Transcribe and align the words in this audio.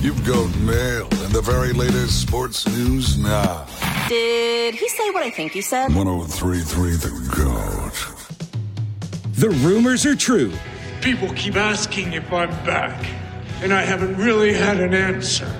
You've 0.00 0.24
got 0.24 0.48
mail 0.60 1.08
and 1.12 1.30
the 1.30 1.42
very 1.42 1.74
latest 1.74 2.22
sports 2.22 2.66
news 2.66 3.18
now. 3.18 3.66
Did 4.08 4.74
he 4.74 4.88
say 4.88 5.10
what 5.10 5.22
I 5.22 5.28
think 5.28 5.52
he 5.52 5.60
said? 5.60 5.94
1033 5.94 6.92
The 6.92 7.10
Goat. 7.36 8.30
The 9.34 9.50
rumors 9.50 10.06
are 10.06 10.16
true. 10.16 10.54
People 11.02 11.28
keep 11.34 11.56
asking 11.56 12.14
if 12.14 12.32
I'm 12.32 12.48
back, 12.64 13.06
and 13.60 13.74
I 13.74 13.82
haven't 13.82 14.16
really 14.16 14.54
had 14.54 14.80
an 14.80 14.94
answer. 14.94 15.54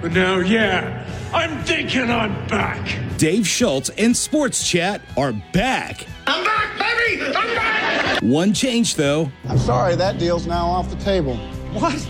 But 0.00 0.12
now, 0.12 0.38
yeah, 0.38 1.04
I'm 1.34 1.64
thinking 1.64 2.08
I'm 2.08 2.46
back. 2.46 3.00
Dave 3.18 3.48
Schultz 3.48 3.88
and 3.98 4.16
Sports 4.16 4.64
Chat 4.68 5.00
are 5.16 5.32
back. 5.52 6.06
I'm 6.28 6.44
back, 6.44 6.78
baby! 6.78 7.20
I'm 7.34 7.56
back! 7.56 8.22
One 8.22 8.54
change, 8.54 8.94
though. 8.94 9.28
I'm 9.48 9.58
sorry, 9.58 9.96
that 9.96 10.18
deal's 10.20 10.46
now 10.46 10.66
off 10.66 10.88
the 10.88 11.02
table. 11.02 11.36
What? 11.72 12.08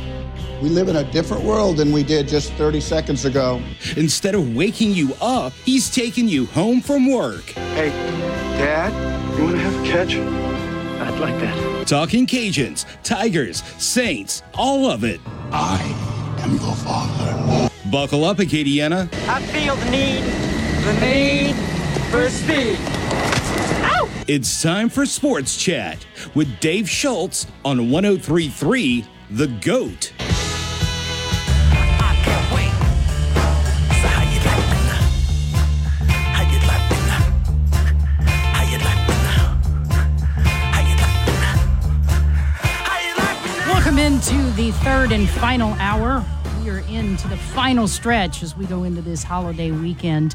We 0.62 0.70
live 0.70 0.88
in 0.88 0.96
a 0.96 1.04
different 1.12 1.44
world 1.44 1.76
than 1.76 1.92
we 1.92 2.02
did 2.02 2.28
just 2.28 2.52
30 2.54 2.80
seconds 2.80 3.26
ago. 3.26 3.62
Instead 3.96 4.34
of 4.34 4.56
waking 4.56 4.92
you 4.92 5.12
up, 5.20 5.52
he's 5.64 5.90
taking 5.94 6.28
you 6.28 6.46
home 6.46 6.80
from 6.80 7.12
work. 7.12 7.44
Hey, 7.74 7.90
Dad, 8.58 8.92
you 9.36 9.44
want 9.44 9.56
to 9.56 9.62
have 9.62 9.84
a 9.84 9.86
catch? 9.86 10.16
I'd 10.16 11.20
like 11.20 11.38
that. 11.40 11.86
Talking 11.86 12.26
Cajuns, 12.26 12.86
Tigers, 13.02 13.62
Saints, 13.76 14.42
all 14.54 14.90
of 14.90 15.04
it. 15.04 15.20
I 15.52 15.82
am 16.40 16.52
your 16.52 16.74
father. 16.76 17.68
Buckle 17.90 18.24
up, 18.24 18.38
Acadiana. 18.38 19.12
I 19.28 19.42
feel 19.42 19.76
the 19.76 19.90
need, 19.90 20.24
the 20.84 20.92
need 21.00 21.54
for 22.10 22.30
speed. 22.30 22.78
It's 24.28 24.60
time 24.60 24.88
for 24.88 25.06
Sports 25.06 25.56
Chat 25.56 26.04
with 26.34 26.58
Dave 26.58 26.90
Schultz 26.90 27.46
on 27.64 27.90
1033 27.90 29.04
The 29.30 29.46
Goat. 29.46 30.12
The 44.56 44.72
third 44.72 45.12
and 45.12 45.28
final 45.28 45.74
hour. 45.74 46.24
We 46.62 46.70
are 46.70 46.78
into 46.88 47.28
the 47.28 47.36
final 47.36 47.86
stretch 47.86 48.42
as 48.42 48.56
we 48.56 48.64
go 48.64 48.84
into 48.84 49.02
this 49.02 49.22
holiday 49.22 49.70
weekend. 49.70 50.34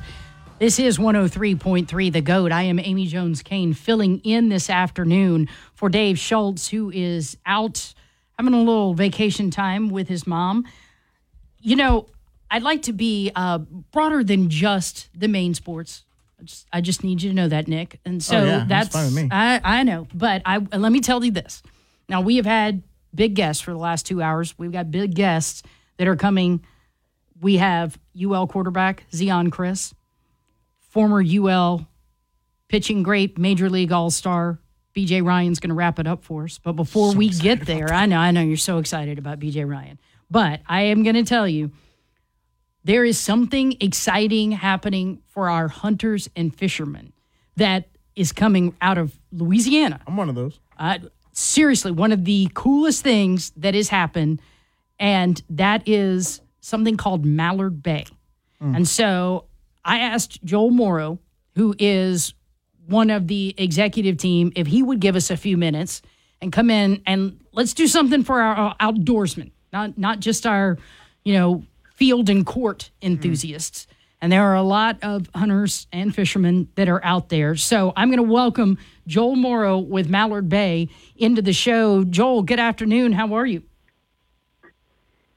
This 0.60 0.78
is 0.78 1.00
103.3 1.00 2.14
The 2.14 2.22
Goat. 2.22 2.52
I 2.52 2.62
am 2.64 2.78
Amy 2.78 3.08
Jones 3.08 3.42
Kane 3.42 3.74
filling 3.74 4.20
in 4.20 4.50
this 4.50 4.70
afternoon 4.70 5.50
for 5.74 5.90
Dave 5.90 6.20
Schultz, 6.20 6.68
who 6.68 6.92
is 6.92 7.36
out 7.48 7.96
having 8.38 8.54
a 8.54 8.60
little 8.60 8.94
vacation 8.94 9.50
time 9.50 9.90
with 9.90 10.08
his 10.08 10.28
mom. 10.28 10.66
You 11.60 11.76
know, 11.76 12.06
I'd 12.52 12.62
like 12.62 12.84
to 12.84 12.94
be 12.94 13.32
uh, 13.36 13.58
broader 13.58 14.24
than 14.24 14.52
just 14.52 15.10
the 15.20 15.28
main 15.30 15.56
sports. 15.56 16.04
I 16.40 16.44
just, 16.44 16.68
I 16.72 16.82
just 16.82 17.04
need 17.04 17.24
you 17.24 17.32
to 17.32 17.36
know 17.36 17.48
that, 17.48 17.68
Nick. 17.68 18.00
And 18.06 18.22
so 18.22 18.38
Oh, 18.38 18.46
yeah, 18.46 18.66
that's, 18.68 18.70
that's 18.70 18.90
fine 18.94 19.06
with 19.06 19.16
me. 19.16 19.30
I, 19.32 19.62
I 19.64 19.84
know, 19.84 20.08
but 20.14 20.44
I 20.46 20.60
let 20.60 20.92
me 20.92 21.00
tell 21.02 21.26
you 21.26 21.32
this. 21.32 21.64
Now 22.08 22.22
we 22.22 22.36
have 22.36 22.46
had 22.46 22.84
big 23.14 23.36
guests 23.36 23.62
for 23.62 23.72
the 23.72 23.78
last 23.78 24.06
two 24.06 24.22
hours. 24.22 24.58
We've 24.58 24.72
got 24.72 24.92
big 24.92 25.16
guests 25.16 25.64
that 25.98 26.08
are 26.08 26.16
coming. 26.16 26.66
We 27.40 27.58
have 27.58 27.98
UL 28.20 28.48
quarterback 28.48 29.06
Zeon 29.12 29.50
Chriss, 29.50 29.94
former 30.80 31.24
UL 31.24 31.88
pitching 32.68 33.04
great 33.04 33.38
Major 33.38 33.70
League 33.70 33.92
All 33.92 34.10
Star. 34.10 34.60
BJ 34.96 35.26
Ryan's 35.26 35.60
going 35.60 35.70
to 35.70 35.76
wrap 35.76 36.00
it 36.00 36.08
up 36.08 36.24
for 36.24 36.44
us. 36.44 36.60
But 36.60 36.74
before 36.74 37.14
we 37.14 37.30
get 37.30 37.66
there, 37.66 37.94
I 37.94 38.06
know, 38.06 38.18
I 38.18 38.32
know 38.32 38.42
you're 38.42 38.58
so 38.58 38.78
excited 38.78 39.18
about 39.18 39.40
BJ 39.40 39.68
Ryan. 39.68 40.00
But 40.30 40.62
I 40.68 40.84
am 40.84 41.04
going 41.04 41.16
to 41.16 41.24
tell 41.24 41.48
you, 41.48 41.72
there 42.84 43.06
is 43.06 43.18
something 43.18 43.76
exciting 43.80 44.52
happening 44.52 45.22
for 45.28 45.50
our 45.50 45.68
hunters 45.68 46.30
and 46.36 46.54
fishermen 46.54 47.14
that 47.56 47.90
is 48.16 48.32
coming 48.32 48.76
out 48.82 48.98
of 48.98 49.18
Louisiana. 49.32 50.02
I'm 50.08 50.18
one 50.18 50.30
of 50.30 50.36
those. 50.36 50.60
Uh, 50.78 51.00
seriously, 51.34 51.92
one 51.92 52.12
of 52.12 52.26
the 52.26 52.50
coolest 52.54 53.04
things 53.04 53.52
that 53.58 53.74
has 53.76 53.90
happened, 53.90 54.42
and 55.00 55.42
that 55.50 55.88
is 55.88 56.42
something 56.60 56.98
called 56.98 57.26
Mallard 57.26 57.82
Bay. 57.82 58.06
Mm. 58.62 58.76
And 58.78 58.88
so 58.88 59.46
I 59.84 60.00
asked 60.00 60.44
Joel 60.44 60.72
Morrow, 60.72 61.20
who 61.56 61.76
is 61.80 62.34
one 62.88 63.10
of 63.10 63.28
the 63.28 63.54
executive 63.58 64.18
team, 64.18 64.52
if 64.56 64.68
he 64.68 64.84
would 64.84 65.00
give 65.00 65.16
us 65.16 65.30
a 65.30 65.38
few 65.38 65.58
minutes 65.58 66.02
and 66.42 66.52
come 66.52 66.70
in 66.70 67.02
and 67.06 67.40
let's 67.52 67.74
do 67.74 67.88
something 67.88 68.24
for 68.24 68.42
our, 68.42 68.76
outdoorsmen, 68.80 69.52
not 69.72 69.98
not 69.98 70.20
just 70.20 70.46
our, 70.46 70.78
you 71.24 71.34
know, 71.34 71.64
field 71.96 72.30
and 72.30 72.46
court 72.46 72.92
mm. 73.02 73.08
enthusiasts. 73.08 73.88
And 74.22 74.32
there 74.32 74.44
are 74.44 74.56
a 74.56 74.62
lot 74.62 75.00
of 75.02 75.30
hunters 75.34 75.88
and 75.92 76.14
fishermen 76.14 76.70
that 76.76 76.88
are 76.88 77.04
out 77.04 77.30
there. 77.30 77.56
So 77.56 77.92
I'm 77.96 78.10
going 78.10 78.18
to 78.18 78.32
welcome 78.32 78.78
Joel 79.08 79.36
Morrow 79.36 79.80
with 79.80 80.10
Mallard 80.10 80.48
Bay 80.48 80.90
into 81.18 81.42
the 81.42 81.54
show. 81.54 82.04
Joel, 82.04 82.44
good 82.44 82.60
afternoon. 82.60 83.14
How 83.14 83.34
are 83.34 83.48
you? 83.48 83.64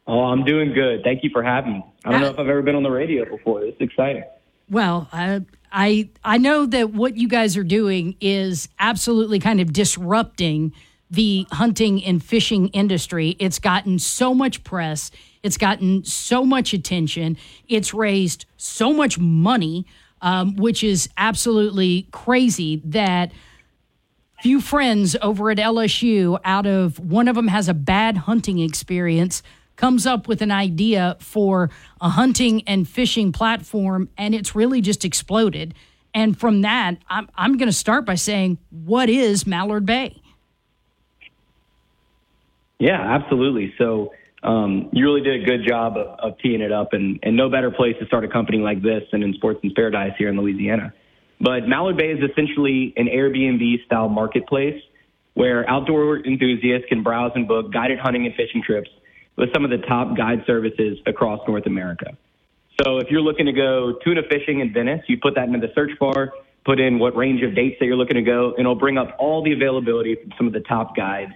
Oh, 0.07 0.21
I'm 0.21 0.45
doing 0.45 0.75
good. 0.75 1.03
Thank 1.03 1.25
you 1.25 1.31
for 1.31 1.43
having 1.43 1.73
me. 1.75 1.85
I 2.05 2.11
don't 2.11 2.21
know 2.21 2.29
if 2.29 2.39
I've 2.39 2.49
ever 2.49 2.61
been 2.61 2.75
on 2.75 2.83
the 2.83 2.91
radio 2.91 3.25
before. 3.25 3.63
It's 3.65 3.81
exciting. 3.81 4.25
Well, 4.69 5.09
I 5.13 5.41
I 5.73 6.11
I 6.23 6.37
know 6.37 6.67
that 6.67 6.93
what 6.93 7.17
you 7.17 7.27
guys 7.27 7.57
are 7.57 7.65
doing 7.65 8.17
is 8.21 8.69
absolutely 8.79 9.39
kind 9.39 9.61
of 9.61 9.73
disrupting 9.73 10.73
the 11.11 11.47
hunting 11.53 12.05
and 12.05 12.23
fishing 12.23 12.69
industry. 12.69 13.37
It's 13.39 13.59
gotten 13.59 13.99
so 13.99 14.35
much 14.35 14.63
press. 14.63 15.11
It's 15.45 15.59
gotten 15.59 16.03
so 16.05 16.43
much 16.43 16.73
attention. 16.73 17.37
It's 17.69 17.93
raised 17.93 18.47
so 18.57 18.95
much 18.95 19.19
money, 19.19 19.87
um, 20.23 20.57
which 20.57 20.83
is 20.83 21.11
absolutely 21.19 22.09
crazy. 22.13 22.81
That 22.83 23.31
a 24.39 24.43
few 24.43 24.63
friends 24.63 25.15
over 25.21 25.51
at 25.51 25.59
LSU, 25.59 26.41
out 26.45 26.67
of 26.67 26.99
one 26.99 27.29
of 27.29 27.37
them 27.37 27.49
has 27.49 27.69
a 27.69 27.75
bad 27.75 28.17
hunting 28.17 28.59
experience, 28.59 29.43
comes 29.77 30.07
up 30.07 30.29
with 30.29 30.41
an 30.41 30.51
idea 30.51 31.19
for 31.21 31.71
a 32.01 32.09
hunting 32.09 32.63
and 32.67 32.89
fishing 32.89 33.31
platform, 33.31 34.09
and 34.17 34.35
it's 34.35 34.55
really 34.55 34.81
just 34.81 35.05
exploded. 35.05 35.75
And 36.15 36.41
from 36.41 36.63
that, 36.63 36.97
I'm, 37.11 37.29
I'm 37.35 37.59
going 37.59 37.69
to 37.69 37.73
start 37.73 38.07
by 38.07 38.15
saying, 38.15 38.57
what 38.71 39.11
is 39.11 39.47
Mallard 39.47 39.85
Bay? 39.85 40.23
Yeah, 42.79 42.99
absolutely. 43.01 43.75
So 43.77 44.13
um, 44.45 44.91
you 44.93 45.05
really 45.05 45.23
did 45.23 45.43
a 45.43 45.45
good 45.45 45.67
job 45.67 45.97
of, 45.97 46.19
of 46.21 46.39
teeing 46.39 46.61
it 46.61 46.71
up, 46.71 46.93
and, 46.93 47.19
and 47.23 47.37
no 47.37 47.49
better 47.49 47.71
place 47.71 47.97
to 48.01 48.07
start 48.07 48.25
a 48.25 48.29
company 48.29 48.59
like 48.59 48.83
this 48.83 49.03
than 49.11 49.23
in 49.23 49.33
Sportsman's 49.35 49.73
Paradise 49.75 50.13
here 50.19 50.29
in 50.29 50.37
Louisiana. 50.37 50.93
But 51.41 51.67
Mallard 51.67 51.97
Bay 51.97 52.11
is 52.11 52.31
essentially 52.31 52.93
an 52.97 53.07
Airbnb 53.07 53.85
style 53.87 54.09
marketplace 54.09 54.81
where 55.33 55.69
outdoor 55.69 56.25
enthusiasts 56.25 56.87
can 56.89 57.03
browse 57.03 57.33
and 57.35 57.49
book 57.49 57.73
guided 57.73 57.99
hunting 57.99 58.27
and 58.27 58.35
fishing 58.35 58.63
trips 58.63 58.89
with 59.37 59.53
some 59.53 59.65
of 59.65 59.71
the 59.71 59.79
top 59.79 60.17
guide 60.17 60.45
services 60.47 60.99
across 61.07 61.41
North 61.49 61.67
America. 61.67 62.17
So 62.83 62.99
if 62.99 63.09
you're 63.11 63.21
looking 63.21 63.47
to 63.47 63.53
go 63.53 63.99
tuna 64.05 64.23
fishing 64.31 64.61
in 64.61 64.73
Venice, 64.73 65.03
you 65.09 65.19
put 65.21 65.35
that 65.35 65.49
into 65.49 65.59
the 65.59 65.73
search 65.75 65.99
bar, 65.99 66.33
put 66.65 66.79
in 66.79 66.99
what 66.99 67.17
range 67.17 67.43
of 67.43 67.55
dates 67.55 67.77
that 67.81 67.87
you're 67.87 67.97
looking 67.97 68.17
to 68.17 68.23
go, 68.23 68.51
and 68.51 68.61
it'll 68.61 68.75
bring 68.75 68.99
up 68.99 69.17
all 69.19 69.43
the 69.43 69.53
availability 69.53 70.17
from 70.17 70.33
some 70.37 70.47
of 70.47 70.53
the 70.53 70.61
top 70.61 70.95
guides 70.95 71.33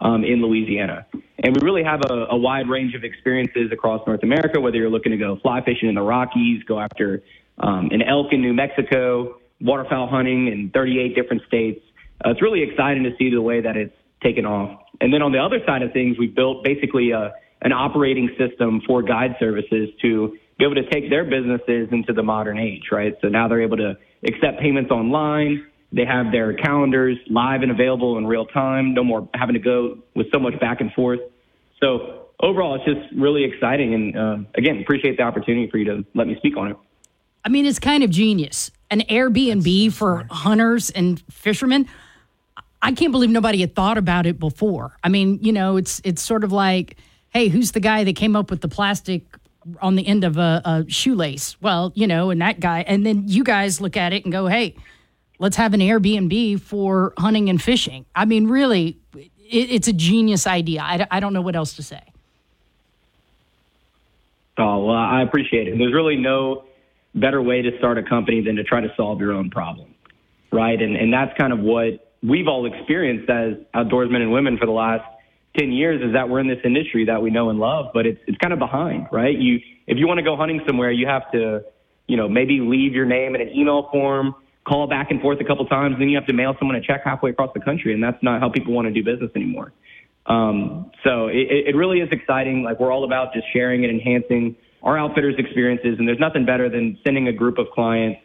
um, 0.00 0.24
in 0.24 0.42
Louisiana. 0.42 1.06
And 1.42 1.56
we 1.56 1.64
really 1.64 1.84
have 1.84 2.00
a, 2.08 2.26
a 2.30 2.36
wide 2.36 2.68
range 2.68 2.94
of 2.94 3.04
experiences 3.04 3.70
across 3.72 4.06
North 4.06 4.22
America, 4.22 4.60
whether 4.60 4.76
you're 4.76 4.90
looking 4.90 5.12
to 5.12 5.18
go 5.18 5.38
fly 5.42 5.60
fishing 5.64 5.88
in 5.88 5.94
the 5.94 6.02
Rockies, 6.02 6.62
go 6.64 6.80
after 6.80 7.22
um, 7.58 7.90
an 7.90 8.02
elk 8.02 8.32
in 8.32 8.40
New 8.40 8.52
Mexico, 8.52 9.38
waterfowl 9.60 10.08
hunting 10.08 10.48
in 10.48 10.70
38 10.70 11.14
different 11.14 11.42
states. 11.46 11.80
Uh, 12.24 12.30
it's 12.30 12.42
really 12.42 12.62
exciting 12.62 13.04
to 13.04 13.10
see 13.18 13.30
the 13.30 13.42
way 13.42 13.60
that 13.60 13.76
it's 13.76 13.94
taken 14.22 14.46
off. 14.46 14.80
And 15.00 15.12
then 15.12 15.22
on 15.22 15.32
the 15.32 15.38
other 15.38 15.60
side 15.66 15.82
of 15.82 15.92
things, 15.92 16.18
we 16.18 16.26
built 16.26 16.64
basically 16.64 17.12
a, 17.12 17.32
an 17.62 17.72
operating 17.72 18.30
system 18.38 18.80
for 18.86 19.02
guide 19.02 19.36
services 19.38 19.90
to 20.02 20.36
be 20.58 20.64
able 20.64 20.74
to 20.74 20.88
take 20.90 21.08
their 21.08 21.24
businesses 21.24 21.88
into 21.92 22.12
the 22.12 22.22
modern 22.22 22.58
age, 22.58 22.88
right? 22.90 23.14
So 23.22 23.28
now 23.28 23.46
they're 23.46 23.62
able 23.62 23.76
to 23.76 23.96
accept 24.26 24.60
payments 24.60 24.90
online. 24.90 25.66
They 25.92 26.04
have 26.04 26.32
their 26.32 26.52
calendars 26.52 27.16
live 27.28 27.62
and 27.62 27.70
available 27.70 28.18
in 28.18 28.26
real 28.26 28.46
time. 28.46 28.94
No 28.94 29.02
more 29.02 29.28
having 29.34 29.54
to 29.54 29.60
go 29.60 29.98
with 30.14 30.26
so 30.32 30.38
much 30.38 30.58
back 30.60 30.80
and 30.80 30.92
forth. 30.92 31.20
So 31.80 32.26
overall, 32.40 32.74
it's 32.74 32.84
just 32.84 33.14
really 33.18 33.44
exciting. 33.44 33.94
And 33.94 34.18
uh, 34.18 34.38
again, 34.54 34.80
appreciate 34.80 35.16
the 35.16 35.22
opportunity 35.22 35.70
for 35.70 35.78
you 35.78 35.84
to 35.86 36.04
let 36.14 36.26
me 36.26 36.36
speak 36.36 36.56
on 36.56 36.72
it. 36.72 36.76
I 37.44 37.48
mean, 37.48 37.64
it's 37.64 37.78
kind 37.78 38.02
of 38.04 38.10
genius. 38.10 38.70
An 38.90 39.00
Airbnb 39.02 39.92
for 39.92 40.26
hunters 40.30 40.90
and 40.90 41.22
fishermen. 41.30 41.88
I 42.82 42.92
can't 42.92 43.12
believe 43.12 43.30
nobody 43.30 43.60
had 43.60 43.74
thought 43.74 43.98
about 43.98 44.26
it 44.26 44.38
before. 44.38 44.96
I 45.02 45.08
mean, 45.08 45.38
you 45.42 45.52
know, 45.52 45.76
it's 45.76 46.00
it's 46.04 46.22
sort 46.22 46.44
of 46.44 46.52
like, 46.52 46.96
hey, 47.30 47.48
who's 47.48 47.72
the 47.72 47.80
guy 47.80 48.04
that 48.04 48.16
came 48.16 48.36
up 48.36 48.50
with 48.50 48.60
the 48.60 48.68
plastic 48.68 49.22
on 49.80 49.96
the 49.96 50.06
end 50.06 50.24
of 50.24 50.36
a, 50.36 50.62
a 50.64 50.84
shoelace? 50.88 51.60
Well, 51.60 51.92
you 51.94 52.06
know, 52.06 52.30
and 52.30 52.40
that 52.40 52.60
guy, 52.60 52.84
and 52.86 53.04
then 53.04 53.24
you 53.26 53.44
guys 53.44 53.80
look 53.80 53.96
at 53.96 54.12
it 54.12 54.24
and 54.24 54.32
go, 54.32 54.46
hey, 54.46 54.76
let's 55.38 55.56
have 55.56 55.74
an 55.74 55.80
Airbnb 55.80 56.60
for 56.60 57.12
hunting 57.18 57.48
and 57.48 57.60
fishing. 57.60 58.04
I 58.14 58.24
mean, 58.24 58.48
really, 58.48 58.98
it, 59.14 59.30
it's 59.70 59.88
a 59.88 59.92
genius 59.92 60.46
idea. 60.46 60.82
I, 60.82 61.06
I 61.10 61.20
don't 61.20 61.32
know 61.32 61.42
what 61.42 61.56
else 61.56 61.74
to 61.74 61.82
say. 61.82 62.02
Oh, 64.58 64.86
well, 64.86 64.96
I 64.96 65.22
appreciate 65.22 65.68
it. 65.68 65.78
There's 65.78 65.94
really 65.94 66.16
no 66.16 66.64
better 67.14 67.40
way 67.40 67.62
to 67.62 67.76
start 67.78 67.96
a 67.98 68.02
company 68.02 68.40
than 68.40 68.56
to 68.56 68.64
try 68.64 68.80
to 68.80 68.92
solve 68.96 69.20
your 69.20 69.32
own 69.32 69.50
problem, 69.50 69.94
right? 70.52 70.80
And, 70.80 70.96
and 70.96 71.12
that's 71.12 71.36
kind 71.38 71.52
of 71.52 71.60
what 71.60 72.12
we've 72.22 72.48
all 72.48 72.66
experienced 72.66 73.30
as 73.30 73.54
outdoorsmen 73.74 74.16
and 74.16 74.32
women 74.32 74.58
for 74.58 74.66
the 74.66 74.72
last 74.72 75.04
10 75.58 75.72
years 75.72 76.02
is 76.02 76.12
that 76.12 76.28
we're 76.28 76.40
in 76.40 76.48
this 76.48 76.58
industry 76.64 77.04
that 77.06 77.22
we 77.22 77.30
know 77.30 77.50
and 77.50 77.58
love, 77.58 77.86
but 77.94 78.06
it's, 78.06 78.20
it's 78.26 78.38
kind 78.38 78.52
of 78.52 78.58
behind, 78.58 79.06
right? 79.12 79.36
You, 79.36 79.60
if 79.86 79.96
you 79.96 80.06
want 80.06 80.18
to 80.18 80.24
go 80.24 80.36
hunting 80.36 80.60
somewhere, 80.66 80.90
you 80.90 81.06
have 81.06 81.30
to, 81.32 81.62
you 82.06 82.16
know, 82.16 82.28
maybe 82.28 82.60
leave 82.60 82.94
your 82.94 83.06
name 83.06 83.34
in 83.34 83.40
an 83.40 83.50
email 83.50 83.88
form, 83.90 84.34
call 84.68 84.86
back 84.86 85.10
and 85.10 85.20
forth 85.20 85.40
a 85.40 85.44
couple 85.44 85.64
times, 85.66 85.96
then 85.98 86.08
you 86.08 86.16
have 86.16 86.26
to 86.26 86.32
mail 86.32 86.54
someone 86.58 86.76
a 86.76 86.80
check 86.80 87.02
halfway 87.04 87.30
across 87.30 87.50
the 87.54 87.60
country. 87.60 87.94
And 87.94 88.02
that's 88.02 88.22
not 88.22 88.40
how 88.40 88.50
people 88.50 88.72
want 88.72 88.86
to 88.86 88.92
do 88.92 89.02
business 89.02 89.30
anymore. 89.34 89.72
Um, 90.26 90.90
so 91.04 91.28
it, 91.28 91.68
it 91.68 91.76
really 91.76 92.00
is 92.00 92.10
exciting. 92.12 92.62
Like 92.62 92.78
we're 92.78 92.92
all 92.92 93.04
about 93.04 93.32
just 93.32 93.46
sharing 93.52 93.84
and 93.84 93.92
enhancing 93.92 94.56
our 94.82 94.98
outfitters' 94.98 95.34
experiences, 95.38 95.98
and 95.98 96.06
there's 96.06 96.20
nothing 96.20 96.44
better 96.44 96.68
than 96.68 96.98
sending 97.02 97.26
a 97.26 97.32
group 97.32 97.58
of 97.58 97.66
clients 97.74 98.20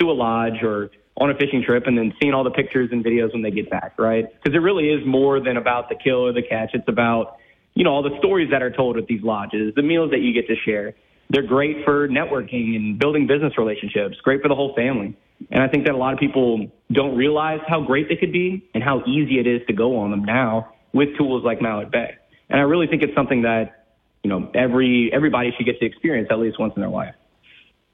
to 0.00 0.10
a 0.10 0.12
lodge 0.12 0.62
or 0.62 0.90
on 1.20 1.30
a 1.30 1.34
fishing 1.34 1.62
trip 1.62 1.86
and 1.86 1.98
then 1.98 2.14
seeing 2.20 2.32
all 2.32 2.44
the 2.44 2.50
pictures 2.50 2.88
and 2.92 3.04
videos 3.04 3.32
when 3.32 3.42
they 3.42 3.50
get 3.50 3.68
back, 3.68 3.98
right? 3.98 4.24
Because 4.32 4.56
it 4.56 4.62
really 4.62 4.88
is 4.88 5.04
more 5.06 5.40
than 5.40 5.58
about 5.58 5.90
the 5.90 5.94
kill 5.94 6.26
or 6.26 6.32
the 6.32 6.42
catch. 6.42 6.70
It's 6.72 6.88
about, 6.88 7.36
you 7.74 7.84
know, 7.84 7.90
all 7.90 8.02
the 8.02 8.16
stories 8.18 8.50
that 8.52 8.62
are 8.62 8.70
told 8.70 8.96
at 8.96 9.06
these 9.06 9.22
lodges, 9.22 9.74
the 9.74 9.82
meals 9.82 10.12
that 10.12 10.20
you 10.20 10.32
get 10.32 10.46
to 10.48 10.56
share. 10.64 10.94
They're 11.28 11.46
great 11.46 11.84
for 11.84 12.08
networking 12.08 12.74
and 12.74 12.98
building 12.98 13.26
business 13.26 13.52
relationships, 13.58 14.16
great 14.22 14.40
for 14.40 14.48
the 14.48 14.54
whole 14.54 14.74
family. 14.74 15.16
And 15.50 15.62
I 15.62 15.68
think 15.68 15.86
that 15.86 15.94
a 15.94 15.96
lot 15.96 16.12
of 16.12 16.18
people 16.18 16.70
don't 16.92 17.16
realize 17.16 17.60
how 17.66 17.80
great 17.80 18.08
they 18.08 18.16
could 18.16 18.32
be 18.32 18.68
and 18.74 18.82
how 18.82 19.02
easy 19.06 19.38
it 19.38 19.46
is 19.46 19.62
to 19.68 19.72
go 19.72 19.98
on 19.98 20.10
them 20.10 20.24
now 20.24 20.72
with 20.92 21.16
tools 21.16 21.44
like 21.44 21.62
Mallard 21.62 21.90
Bay. 21.90 22.16
And 22.48 22.60
I 22.60 22.64
really 22.64 22.86
think 22.86 23.02
it's 23.02 23.14
something 23.14 23.42
that, 23.42 23.86
you 24.22 24.28
know, 24.28 24.50
every 24.54 25.10
everybody 25.12 25.52
should 25.56 25.64
get 25.66 25.78
to 25.80 25.86
experience 25.86 26.28
at 26.30 26.38
least 26.38 26.58
once 26.58 26.74
in 26.76 26.82
their 26.82 26.90
life. 26.90 27.14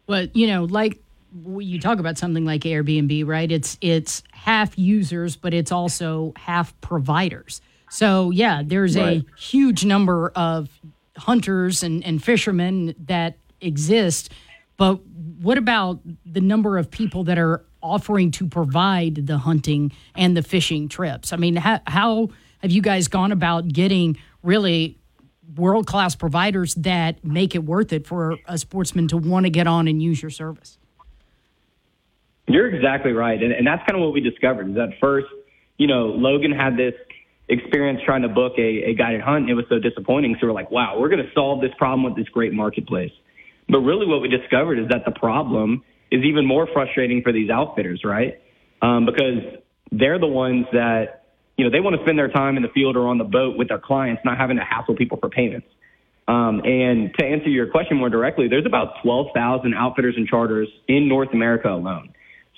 But 0.06 0.34
you 0.34 0.46
know, 0.46 0.64
like 0.64 0.98
you 1.46 1.78
talk 1.80 1.98
about 1.98 2.16
something 2.18 2.44
like 2.44 2.62
Airbnb, 2.62 3.26
right? 3.26 3.50
It's 3.52 3.76
it's 3.80 4.22
half 4.32 4.76
users, 4.78 5.36
but 5.36 5.52
it's 5.54 5.70
also 5.70 6.32
half 6.36 6.78
providers. 6.80 7.60
So 7.90 8.30
yeah, 8.30 8.62
there's 8.64 8.96
Right. 8.96 9.22
a 9.22 9.38
huge 9.40 9.84
number 9.84 10.32
of 10.34 10.68
hunters 11.16 11.82
and, 11.82 12.04
and 12.04 12.22
fishermen 12.22 12.94
that 13.06 13.36
exist. 13.60 14.32
But 14.76 15.04
what 15.06 15.58
about 15.58 16.00
the 16.24 16.40
number 16.40 16.78
of 16.78 16.90
people 16.90 17.24
that 17.24 17.38
are 17.38 17.64
offering 17.82 18.30
to 18.32 18.46
provide 18.48 19.26
the 19.26 19.38
hunting 19.38 19.92
and 20.14 20.36
the 20.36 20.42
fishing 20.42 20.88
trips? 20.88 21.32
I 21.32 21.36
mean, 21.36 21.56
how, 21.56 21.80
how 21.86 22.28
have 22.60 22.70
you 22.70 22.82
guys 22.82 23.08
gone 23.08 23.32
about 23.32 23.68
getting 23.68 24.16
really 24.42 24.98
world 25.54 25.86
class 25.86 26.14
providers 26.14 26.74
that 26.74 27.24
make 27.24 27.54
it 27.54 27.64
worth 27.64 27.92
it 27.92 28.06
for 28.06 28.36
a 28.46 28.58
sportsman 28.58 29.08
to 29.08 29.16
want 29.16 29.44
to 29.46 29.50
get 29.50 29.66
on 29.66 29.88
and 29.88 30.02
use 30.02 30.20
your 30.20 30.30
service? 30.30 30.78
You're 32.48 32.72
exactly 32.74 33.12
right. 33.12 33.42
And, 33.42 33.52
and 33.52 33.66
that's 33.66 33.82
kind 33.88 34.00
of 34.00 34.04
what 34.04 34.12
we 34.12 34.20
discovered 34.20 34.70
is 34.70 34.76
at 34.76 34.98
first, 35.00 35.26
you 35.78 35.86
know, 35.86 36.06
Logan 36.06 36.52
had 36.52 36.76
this 36.76 36.94
experience 37.48 38.00
trying 38.04 38.22
to 38.22 38.28
book 38.28 38.54
a, 38.58 38.90
a 38.90 38.94
guided 38.94 39.20
hunt. 39.20 39.42
And 39.42 39.50
it 39.50 39.54
was 39.54 39.66
so 39.68 39.78
disappointing. 39.78 40.36
So 40.40 40.46
we're 40.46 40.52
like, 40.52 40.70
wow, 40.70 40.98
we're 40.98 41.08
going 41.08 41.24
to 41.24 41.32
solve 41.32 41.60
this 41.60 41.72
problem 41.78 42.04
with 42.04 42.16
this 42.16 42.28
great 42.28 42.52
marketplace. 42.52 43.12
But 43.68 43.80
really 43.80 44.06
what 44.06 44.20
we 44.20 44.28
discovered 44.28 44.78
is 44.78 44.88
that 44.90 45.04
the 45.04 45.12
problem 45.12 45.82
is 46.10 46.22
even 46.24 46.46
more 46.46 46.68
frustrating 46.72 47.22
for 47.22 47.32
these 47.32 47.50
outfitters, 47.50 48.02
right? 48.04 48.40
Um, 48.80 49.06
because 49.06 49.60
they're 49.90 50.18
the 50.18 50.26
ones 50.26 50.66
that, 50.72 51.24
you 51.56 51.64
know, 51.64 51.70
they 51.70 51.80
want 51.80 51.96
to 51.96 52.02
spend 52.02 52.18
their 52.18 52.28
time 52.28 52.56
in 52.56 52.62
the 52.62 52.68
field 52.68 52.96
or 52.96 53.08
on 53.08 53.18
the 53.18 53.24
boat 53.24 53.56
with 53.56 53.68
their 53.68 53.78
clients, 53.78 54.22
not 54.24 54.38
having 54.38 54.56
to 54.56 54.62
hassle 54.62 54.94
people 54.94 55.18
for 55.18 55.28
payments. 55.28 55.66
Um, 56.28 56.60
and 56.64 57.14
to 57.18 57.24
answer 57.24 57.48
your 57.48 57.68
question 57.68 57.96
more 57.96 58.10
directly, 58.10 58.48
there's 58.48 58.66
about 58.66 59.02
12,000 59.02 59.74
outfitters 59.74 60.14
and 60.16 60.26
charters 60.26 60.68
in 60.88 61.08
North 61.08 61.32
America 61.32 61.68
alone. 61.68 62.12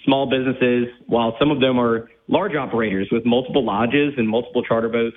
Small 0.05 0.29
businesses, 0.31 0.87
while 1.07 1.37
some 1.39 1.51
of 1.51 1.61
them 1.61 1.79
are 1.79 2.09
large 2.29 2.55
operators 2.55 3.09
with 3.13 3.27
multiple 3.27 3.65
lodges 3.65 4.15
and 4.17 4.29
multiple 4.29 4.63
charter 4.63 4.89
boats. 4.89 5.17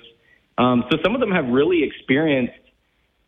Um, 0.58 0.84
so 0.90 0.98
some 1.02 1.14
of 1.14 1.20
them 1.20 1.30
have 1.30 1.46
really 1.46 1.82
experienced, 1.82 2.52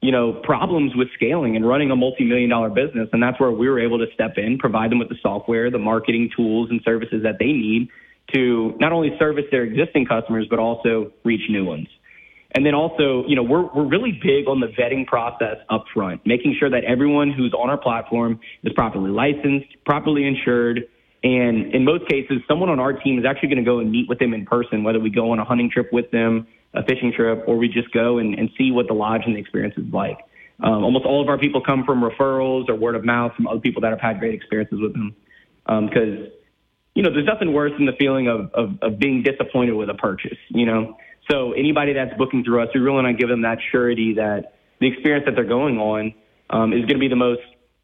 you 0.05 0.13
know, 0.13 0.35
problems 0.35 0.95
with 0.95 1.09
scaling 1.15 1.57
and 1.57 1.67
running 1.67 1.91
a 1.91 1.97
multi-million 1.97 2.51
dollar 2.51 2.69
business. 2.69 3.09
And 3.15 3.23
that's 3.23 3.41
where 3.41 3.51
we 3.51 3.71
were 3.71 3.81
able 3.81 3.99
to 4.01 4.07
step 4.13 4.35
in, 4.37 4.59
provide 4.59 4.91
them 4.91 4.99
with 4.99 5.09
the 5.09 5.17
software, 5.23 5.71
the 5.71 5.79
marketing 5.79 6.29
tools 6.37 6.69
and 6.71 6.83
services 6.85 7.23
that 7.23 7.37
they 7.39 7.53
need 7.53 7.89
to 8.35 8.75
not 8.79 8.93
only 8.93 9.17
service 9.19 9.45
their 9.51 9.63
existing 9.63 10.05
customers, 10.05 10.47
but 10.51 10.59
also 10.59 11.11
reach 11.25 11.49
new 11.49 11.65
ones. 11.65 11.89
And 12.55 12.67
then 12.67 12.75
also, 12.75 13.25
you 13.27 13.35
know, 13.35 13.43
we're, 13.43 13.65
we're 13.73 13.89
really 13.89 14.13
big 14.13 14.47
on 14.47 14.61
the 14.61 14.67
vetting 14.67 15.07
process 15.07 15.57
up 15.71 15.87
front, 15.95 16.21
making 16.27 16.55
sure 16.61 16.69
that 16.69 16.85
everyone 16.85 17.33
who's 17.33 17.55
on 17.55 17.71
our 17.71 17.79
platform 17.79 18.41
is 18.63 18.75
properly 18.75 19.11
licensed, 19.11 19.75
properly 19.87 20.27
insured. 20.27 20.81
And 21.23 21.75
in 21.75 21.87
most 21.87 22.07
cases, 22.11 22.43
someone 22.47 22.69
on 22.69 22.79
our 22.79 22.93
team 22.93 23.19
is 23.19 23.25
actually 23.25 23.49
going 23.49 23.65
to 23.65 23.71
go 23.71 23.79
and 23.79 23.91
meet 23.91 24.07
with 24.07 24.19
them 24.19 24.35
in 24.35 24.45
person, 24.45 24.85
whether 24.85 25.01
we 25.01 25.09
go 25.09 25.31
on 25.31 25.39
a 25.39 25.45
hunting 25.47 25.71
trip 25.71 25.89
with 25.95 26.11
them, 26.11 26.47
a 26.75 26.83
fishing 26.85 27.13
trip, 27.13 27.45
or 27.47 27.57
we 27.57 27.69
just 27.69 27.91
go 27.93 28.19
and, 28.19 28.39
and 28.39 28.51
see 28.59 28.71
what 28.71 28.89
the 28.89 28.95
lodge 28.95 29.23
and 29.27 29.37
the 29.37 29.41
experience 29.41 29.75
is 29.77 29.93
like. 29.93 30.19
Um, 30.63 30.85
almost 30.85 31.05
all 31.05 31.23
of 31.23 31.29
our 31.29 31.39
people 31.39 31.61
come 31.61 31.85
from 31.85 32.03
referrals 32.03 32.69
or 32.69 32.75
word 32.75 32.95
of 32.95 33.05
mouth 33.05 33.33
from 33.35 33.47
other 33.47 33.61
people 33.61 33.83
that 33.83 33.91
have 33.91 34.01
had 34.01 34.19
great 34.21 34.35
experiences 34.35 34.79
with 34.81 34.93
them. 34.93 35.17
Because, 35.67 36.29
you 36.95 37.03
know, 37.03 37.11
there's 37.11 37.27
nothing 37.27 37.53
worse 37.53 37.73
than 37.77 37.87
the 37.87 37.97
feeling 37.99 38.29
of, 38.29 38.51
of, 38.55 38.79
of 38.83 38.99
being 38.99 39.23
disappointed 39.23 39.73
with 39.73 39.89
a 39.89 39.95
purchase, 39.95 40.39
you 40.51 40.67
know? 40.67 40.97
So 41.31 41.53
anybody 41.53 41.93
that's 41.95 42.17
booking 42.19 42.45
through 42.45 42.63
us, 42.63 42.69
we 42.75 42.81
really 42.81 43.03
want 43.03 43.07
to 43.07 43.15
give 43.15 43.29
them 43.29 43.43
that 43.43 43.59
surety 43.73 44.15
that 44.15 44.55
the 44.81 44.87
experience 44.87 45.25
that 45.27 45.35
they're 45.35 45.45
going 45.45 45.79
on 45.79 46.13
um, 46.51 46.73
is 46.73 46.81
going 46.81 46.95
to 46.95 46.99
be 46.99 47.09
the 47.09 47.17
most 47.17 47.41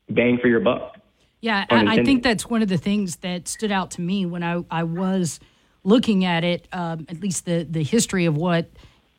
bang 0.09 0.39
for 0.41 0.49
your 0.49 0.61
buck. 0.61 0.97
Yeah, 1.41 1.65
I, 1.71 2.01
I 2.01 2.05
think 2.05 2.23
that's 2.23 2.51
one 2.51 2.61
of 2.61 2.69
the 2.69 2.77
things 2.77 3.17
that 3.17 3.49
stood 3.49 3.73
out 3.73 3.93
to 3.93 4.03
me 4.03 4.27
when 4.27 4.43
I, 4.43 4.63
I 4.71 4.83
was 4.83 5.41
looking 5.85 6.25
at 6.25 6.45
it, 6.45 6.69
um, 6.73 7.07
at 7.09 7.21
least 7.21 7.45
the, 7.47 7.67
the 7.69 7.83
history 7.83 8.27
of 8.27 8.37
what 8.37 8.69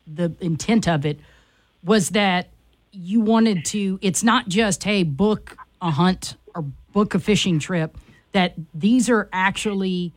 the 0.08 0.34
intent 0.42 0.88
of 0.88 1.06
it 1.06 1.20
was 1.84 2.10
that 2.10 2.50
you 2.92 3.22
wanted 3.22 3.66
to, 3.66 3.98
it's 4.02 4.24
not 4.24 4.48
just, 4.48 4.84
hey, 4.84 5.04
book 5.04 5.58
a 5.82 5.92
hunt 5.92 6.36
or 6.54 6.64
book 6.94 7.16
a 7.16 7.20
fishing 7.20 7.60
trip, 7.60 7.98
that 8.34 8.54
these 8.74 9.10
are 9.10 9.30
actually 9.32 10.14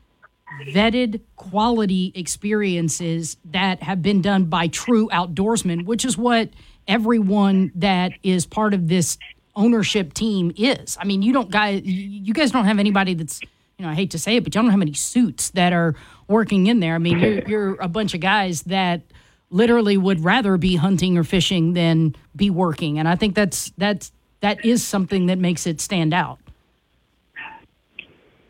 vetted 0.68 1.20
quality 1.36 2.12
experiences 2.14 3.36
that 3.44 3.82
have 3.82 4.02
been 4.02 4.20
done 4.20 4.44
by 4.44 4.68
true 4.68 5.08
outdoorsmen, 5.08 5.84
which 5.84 6.04
is 6.04 6.16
what 6.16 6.50
everyone 6.86 7.72
that 7.74 8.12
is 8.22 8.46
part 8.46 8.74
of 8.74 8.88
this 8.88 9.18
ownership 9.56 10.12
team 10.12 10.52
is. 10.56 10.96
I 11.00 11.04
mean, 11.04 11.22
you 11.22 11.32
don't 11.32 11.50
guys, 11.50 11.82
you 11.84 12.34
guys 12.34 12.50
don't 12.50 12.66
have 12.66 12.78
anybody 12.78 13.14
that's, 13.14 13.40
you 13.78 13.84
know, 13.84 13.88
I 13.88 13.94
hate 13.94 14.10
to 14.12 14.18
say 14.18 14.36
it, 14.36 14.44
but 14.44 14.54
you 14.54 14.60
don't 14.60 14.70
have 14.70 14.80
any 14.80 14.92
suits 14.92 15.50
that 15.50 15.72
are 15.72 15.94
working 16.28 16.66
in 16.66 16.80
there. 16.80 16.94
I 16.94 16.98
mean, 16.98 17.18
you're, 17.18 17.48
you're 17.48 17.80
a 17.80 17.88
bunch 17.88 18.14
of 18.14 18.20
guys 18.20 18.62
that 18.62 19.02
literally 19.50 19.96
would 19.96 20.24
rather 20.24 20.56
be 20.56 20.76
hunting 20.76 21.16
or 21.18 21.24
fishing 21.24 21.74
than 21.74 22.16
be 22.34 22.50
working, 22.50 22.98
and 22.98 23.08
I 23.08 23.16
think 23.16 23.34
that's 23.34 23.72
that's 23.78 24.12
that 24.40 24.64
is 24.64 24.84
something 24.84 25.26
that 25.26 25.38
makes 25.38 25.66
it 25.66 25.80
stand 25.80 26.12
out. 26.12 26.38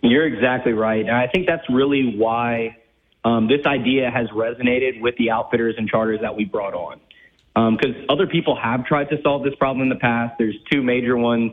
You're 0.00 0.26
exactly 0.26 0.72
right. 0.72 1.06
And 1.06 1.16
I 1.16 1.28
think 1.28 1.46
that's 1.46 1.68
really 1.70 2.14
why 2.16 2.76
um, 3.24 3.48
this 3.48 3.64
idea 3.64 4.10
has 4.10 4.28
resonated 4.28 5.00
with 5.00 5.16
the 5.16 5.30
outfitters 5.30 5.76
and 5.78 5.88
charters 5.88 6.20
that 6.20 6.36
we 6.36 6.44
brought 6.44 6.74
on. 6.74 7.00
Because 7.54 7.94
other 8.08 8.26
people 8.26 8.58
have 8.60 8.84
tried 8.84 9.08
to 9.10 9.22
solve 9.22 9.44
this 9.44 9.54
problem 9.54 9.82
in 9.82 9.88
the 9.88 10.00
past. 10.00 10.34
There's 10.38 10.56
two 10.70 10.82
major 10.82 11.16
ones 11.16 11.52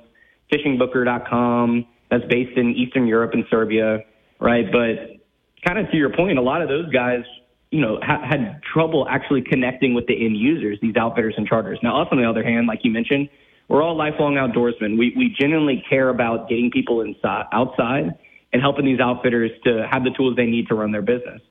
fishingbooker.com, 0.52 1.86
that's 2.10 2.26
based 2.26 2.58
in 2.58 2.76
Eastern 2.76 3.08
Europe 3.08 3.32
and 3.34 3.46
Serbia, 3.50 4.00
right? 4.40 4.66
But 4.72 5.21
kind 5.66 5.80
of 5.80 5.90
to 5.92 5.98
your 5.98 6.10
point, 6.10 6.38
a 6.38 6.42
lot 6.42 6.62
of 6.62 6.70
those 6.70 6.90
guys, 6.92 7.24
you 7.70 7.82
know, 7.82 8.00
ha- 8.02 8.24
had 8.28 8.62
trouble 8.74 9.08
actually 9.10 9.42
connecting 9.42 9.94
with 9.94 10.08
the 10.08 10.26
end 10.26 10.38
users, 10.38 10.78
these 10.82 10.96
outfitters 10.96 11.36
and 11.38 11.48
charters. 11.48 11.80
Now, 11.84 12.02
us 12.02 12.08
on 12.12 12.18
the 12.18 12.30
other 12.30 12.44
hand, 12.44 12.68
like 12.68 12.80
you 12.84 12.92
mentioned, 12.92 13.30
we're 13.68 13.82
all 13.82 13.96
lifelong 13.96 14.36
outdoorsmen. 14.36 14.98
We 14.98 15.14
we 15.16 15.34
genuinely 15.40 15.84
care 15.90 16.10
about 16.10 16.50
getting 16.50 16.72
people 16.72 17.02
inside, 17.02 17.46
outside, 17.54 18.14
and 18.52 18.62
helping 18.62 18.86
these 18.86 19.00
outfitters 19.00 19.52
to 19.64 19.88
have 19.90 20.04
the 20.04 20.12
tools 20.12 20.36
they 20.36 20.46
need 20.46 20.68
to 20.68 20.76
run 20.76 20.92
their 20.92 21.02
business. 21.02 21.42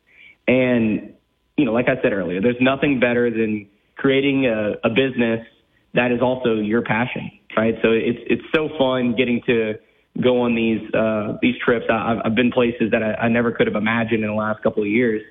And 0.46 1.14
you 1.56 1.64
know, 1.64 1.72
like 1.72 1.88
I 1.88 2.00
said 2.02 2.12
earlier, 2.12 2.40
there's 2.42 2.60
nothing 2.60 3.00
better 3.00 3.30
than 3.30 3.68
creating 3.96 4.46
a, 4.46 4.72
a 4.84 4.90
business 4.90 5.46
that 5.94 6.12
is 6.12 6.20
also 6.20 6.54
your 6.54 6.82
passion, 6.82 7.30
right? 7.56 7.74
So 7.82 7.92
it's 7.92 8.18
it's 8.26 8.42
so 8.54 8.68
fun 8.78 9.14
getting 9.16 9.40
to 9.46 9.74
go 10.22 10.42
on 10.42 10.54
these 10.54 10.82
uh, 10.94 11.38
these 11.42 11.54
trips. 11.64 11.86
I, 11.90 12.20
I've- 12.24 12.34
been 12.34 12.50
places 12.50 12.90
that 12.92 13.02
I, 13.02 13.26
I 13.26 13.28
never 13.28 13.52
could 13.52 13.66
have 13.66 13.76
imagined 13.76 14.22
in 14.24 14.28
the 14.30 14.34
last 14.34 14.62
couple 14.62 14.82
of 14.82 14.88
years, 14.88 15.22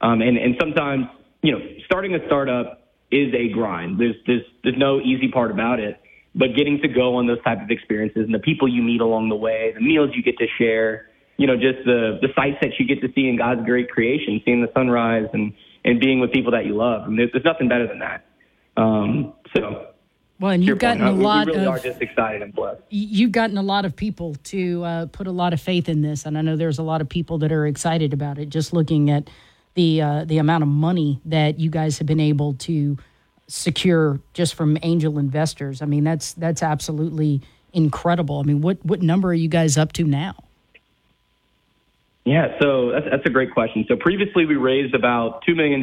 um, 0.00 0.20
and 0.22 0.36
and 0.36 0.56
sometimes 0.60 1.06
you 1.42 1.52
know 1.52 1.58
starting 1.84 2.14
a 2.14 2.24
startup 2.26 2.82
is 3.10 3.32
a 3.34 3.48
grind. 3.52 3.98
There's 3.98 4.16
there's 4.26 4.42
there's 4.62 4.78
no 4.78 5.00
easy 5.00 5.28
part 5.28 5.50
about 5.50 5.80
it, 5.80 6.00
but 6.34 6.54
getting 6.56 6.80
to 6.82 6.88
go 6.88 7.16
on 7.16 7.26
those 7.26 7.42
type 7.42 7.62
of 7.62 7.70
experiences 7.70 8.24
and 8.24 8.34
the 8.34 8.38
people 8.38 8.68
you 8.68 8.82
meet 8.82 9.00
along 9.00 9.28
the 9.28 9.36
way, 9.36 9.72
the 9.74 9.80
meals 9.80 10.10
you 10.14 10.22
get 10.22 10.38
to 10.38 10.46
share, 10.58 11.08
you 11.36 11.46
know, 11.46 11.56
just 11.56 11.84
the 11.84 12.18
the 12.20 12.28
sights 12.36 12.58
that 12.62 12.72
you 12.78 12.86
get 12.86 13.00
to 13.00 13.12
see 13.14 13.28
in 13.28 13.36
God's 13.36 13.64
great 13.64 13.90
creation, 13.90 14.40
seeing 14.44 14.60
the 14.60 14.70
sunrise 14.74 15.28
and 15.32 15.52
and 15.84 15.98
being 15.98 16.20
with 16.20 16.32
people 16.32 16.52
that 16.52 16.66
you 16.66 16.76
love. 16.76 17.08
Mean, 17.08 17.16
there's, 17.16 17.30
there's 17.32 17.44
nothing 17.44 17.68
better 17.68 17.86
than 17.88 18.00
that. 18.00 18.24
Um, 18.76 19.32
so 19.56 19.89
Well, 20.40 20.52
and 20.52 20.64
you've 20.64 20.78
gotten 20.78 21.02
point, 21.02 21.18
a 21.18 21.22
lot 21.22 21.46
we 21.46 21.52
really 21.52 21.66
of 21.66 21.72
are 21.72 21.78
just 21.78 22.00
excited 22.00 22.40
and 22.40 22.54
blessed. 22.54 22.80
you've 22.88 23.32
gotten 23.32 23.58
a 23.58 23.62
lot 23.62 23.84
of 23.84 23.94
people 23.94 24.36
to 24.44 24.82
uh, 24.84 25.06
put 25.06 25.26
a 25.26 25.32
lot 25.32 25.52
of 25.52 25.60
faith 25.60 25.86
in 25.86 26.00
this, 26.00 26.24
and 26.24 26.38
I 26.38 26.40
know 26.40 26.56
there's 26.56 26.78
a 26.78 26.82
lot 26.82 27.02
of 27.02 27.08
people 27.10 27.36
that 27.38 27.52
are 27.52 27.66
excited 27.66 28.14
about 28.14 28.38
it. 28.38 28.48
Just 28.48 28.72
looking 28.72 29.10
at 29.10 29.28
the 29.74 30.00
uh, 30.00 30.24
the 30.24 30.38
amount 30.38 30.62
of 30.62 30.68
money 30.68 31.20
that 31.26 31.60
you 31.60 31.68
guys 31.68 31.98
have 31.98 32.06
been 32.06 32.20
able 32.20 32.54
to 32.54 32.96
secure 33.48 34.18
just 34.32 34.54
from 34.54 34.78
angel 34.82 35.18
investors, 35.18 35.82
I 35.82 35.84
mean 35.84 36.04
that's 36.04 36.32
that's 36.32 36.62
absolutely 36.62 37.42
incredible. 37.74 38.40
I 38.40 38.44
mean, 38.44 38.62
what 38.62 38.78
what 38.82 39.02
number 39.02 39.28
are 39.28 39.34
you 39.34 39.48
guys 39.48 39.76
up 39.76 39.92
to 39.94 40.04
now? 40.04 40.36
Yeah, 42.24 42.58
so 42.60 42.92
that's, 42.92 43.06
that's 43.10 43.26
a 43.26 43.30
great 43.30 43.52
question. 43.52 43.84
So 43.88 43.96
previously 43.96 44.44
we 44.46 44.56
raised 44.56 44.94
about 44.94 45.42
$2 45.44 45.56
million 45.56 45.82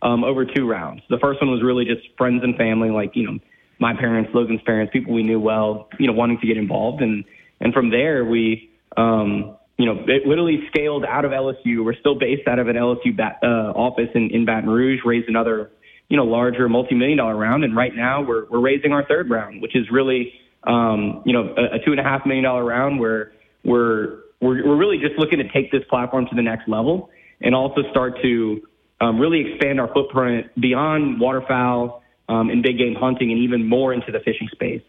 um, 0.00 0.24
over 0.24 0.44
two 0.44 0.68
rounds. 0.68 1.02
The 1.10 1.18
first 1.18 1.40
one 1.40 1.50
was 1.50 1.62
really 1.62 1.84
just 1.84 2.08
friends 2.16 2.42
and 2.44 2.56
family, 2.56 2.90
like, 2.90 3.16
you 3.16 3.26
know, 3.26 3.38
my 3.82 3.94
parents, 3.94 4.30
Logan's 4.32 4.62
parents, 4.62 4.92
people 4.92 5.12
we 5.12 5.24
knew 5.24 5.40
well, 5.40 5.88
you 5.98 6.06
know, 6.06 6.12
wanting 6.12 6.38
to 6.38 6.46
get 6.46 6.56
involved. 6.56 7.02
And, 7.02 7.24
and 7.60 7.74
from 7.74 7.90
there, 7.90 8.24
we, 8.24 8.70
um, 8.96 9.56
you 9.76 9.86
know, 9.86 10.04
it 10.06 10.24
literally 10.24 10.60
scaled 10.68 11.04
out 11.04 11.24
of 11.24 11.32
LSU. 11.32 11.84
We're 11.84 11.98
still 11.98 12.16
based 12.16 12.46
out 12.46 12.60
of 12.60 12.68
an 12.68 12.76
LSU 12.76 13.14
bat, 13.14 13.40
uh, 13.42 13.72
office 13.74 14.08
in, 14.14 14.30
in 14.30 14.44
Baton 14.44 14.70
Rouge, 14.70 15.00
raised 15.04 15.28
another, 15.28 15.72
you 16.08 16.16
know, 16.16 16.22
larger 16.22 16.68
multi-million 16.68 17.18
dollar 17.18 17.36
round. 17.36 17.64
And 17.64 17.74
right 17.74 17.94
now 17.94 18.22
we're, 18.22 18.46
we're 18.48 18.60
raising 18.60 18.92
our 18.92 19.04
third 19.04 19.28
round, 19.28 19.60
which 19.60 19.74
is 19.74 19.90
really, 19.90 20.32
um, 20.62 21.22
you 21.26 21.32
know, 21.32 21.52
a, 21.56 21.76
a 21.76 21.78
two 21.84 21.90
and 21.90 21.98
a 21.98 22.04
half 22.04 22.24
million 22.24 22.44
dollar 22.44 22.64
round 22.64 23.00
where 23.00 23.32
we're, 23.64 24.20
we're, 24.40 24.64
we're 24.64 24.76
really 24.76 24.98
just 24.98 25.18
looking 25.18 25.38
to 25.38 25.48
take 25.48 25.72
this 25.72 25.82
platform 25.90 26.26
to 26.26 26.36
the 26.36 26.42
next 26.42 26.68
level 26.68 27.10
and 27.40 27.52
also 27.52 27.80
start 27.90 28.22
to 28.22 28.62
um, 29.00 29.18
really 29.18 29.50
expand 29.50 29.80
our 29.80 29.92
footprint 29.92 30.46
beyond 30.60 31.18
waterfowl 31.20 32.01
um, 32.28 32.50
and 32.50 32.62
big 32.62 32.78
game 32.78 32.94
hunting 32.94 33.30
and 33.30 33.40
even 33.40 33.68
more 33.68 33.92
into 33.92 34.12
the 34.12 34.20
fishing 34.20 34.48
space. 34.52 34.82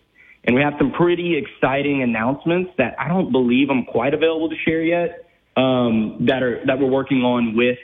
And 0.45 0.55
we 0.55 0.61
have 0.61 0.73
some 0.77 0.91
pretty 0.91 1.37
exciting 1.37 2.03
announcements 2.03 2.71
that 2.77 2.95
I 2.99 3.07
don't 3.07 3.31
believe 3.31 3.69
I'm 3.69 3.85
quite 3.85 4.13
available 4.13 4.49
to 4.49 4.55
share 4.65 4.81
yet 4.81 5.29
um, 5.55 6.25
that 6.27 6.43
are 6.43 6.65
that 6.65 6.79
we're 6.79 6.89
working 6.89 7.23
on 7.23 7.55
with 7.55 7.77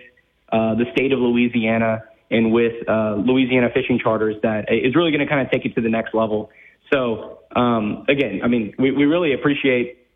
uh, 0.52 0.76
the 0.76 0.86
state 0.94 1.14
of 1.14 1.20
Louisiana 1.20 2.04
and 2.32 2.52
with 2.52 2.88
uh, 2.88 3.16
Louisiana 3.16 3.70
fishing 3.74 4.00
charters 4.02 4.36
that 4.44 4.66
is 4.72 4.96
really 4.96 5.12
going 5.12 5.26
to 5.26 5.28
kind 5.28 5.46
of 5.46 5.52
take 5.52 5.66
it 5.66 5.76
to 5.76 5.82
the 5.82 5.90
next 5.90 6.14
level. 6.14 6.50
So 6.92 7.40
um, 7.56 8.06
again, 8.10 8.42
I 8.44 8.48
mean, 8.48 8.74
we, 8.78 8.92
we 8.92 9.06
really 9.06 9.34
appreciate 9.34 10.08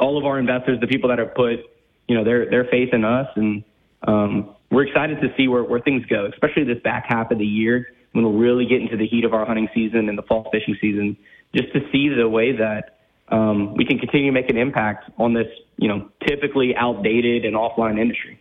all 0.00 0.18
of 0.18 0.24
our 0.24 0.38
investors, 0.38 0.80
the 0.80 0.86
people 0.86 1.10
that 1.10 1.18
have 1.18 1.34
put, 1.34 1.60
you 2.08 2.16
know, 2.16 2.24
their 2.24 2.48
their 2.48 2.64
faith 2.64 2.90
in 2.92 3.04
us, 3.04 3.28
and 3.36 3.64
um, 4.06 4.54
we're 4.70 4.86
excited 4.86 5.20
to 5.20 5.28
see 5.36 5.48
where, 5.48 5.64
where 5.64 5.80
things 5.80 6.04
go, 6.06 6.28
especially 6.32 6.64
this 6.64 6.82
back 6.82 7.04
half 7.08 7.30
of 7.30 7.38
the 7.38 7.46
year 7.46 7.88
when 8.16 8.24
we'll 8.24 8.32
really 8.32 8.64
get 8.64 8.80
into 8.80 8.96
the 8.96 9.06
heat 9.06 9.26
of 9.26 9.34
our 9.34 9.44
hunting 9.44 9.68
season 9.74 10.08
and 10.08 10.16
the 10.16 10.22
fall 10.22 10.48
fishing 10.50 10.74
season, 10.80 11.18
just 11.54 11.70
to 11.74 11.80
see 11.92 12.08
the 12.08 12.26
way 12.26 12.50
that 12.52 12.98
um, 13.28 13.74
we 13.74 13.84
can 13.84 13.98
continue 13.98 14.30
to 14.30 14.32
make 14.32 14.48
an 14.48 14.56
impact 14.56 15.10
on 15.18 15.34
this, 15.34 15.48
you 15.76 15.86
know, 15.86 16.08
typically 16.26 16.74
outdated 16.74 17.44
and 17.44 17.54
offline 17.54 18.00
industry. 18.00 18.40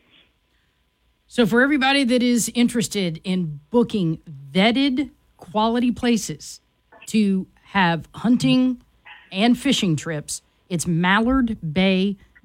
So, 1.27 1.45
for 1.45 1.61
everybody 1.61 2.05
that 2.05 2.23
is 2.23 2.49
interested 2.55 3.19
in 3.25 3.59
booking 3.69 4.19
vetted 4.51 5.09
quality 5.35 5.91
places 5.91 6.61
to 7.07 7.47
have 7.65 8.07
hunting 8.13 8.81
and 9.33 9.57
fishing 9.57 9.97
trips, 9.97 10.41
it's 10.69 10.87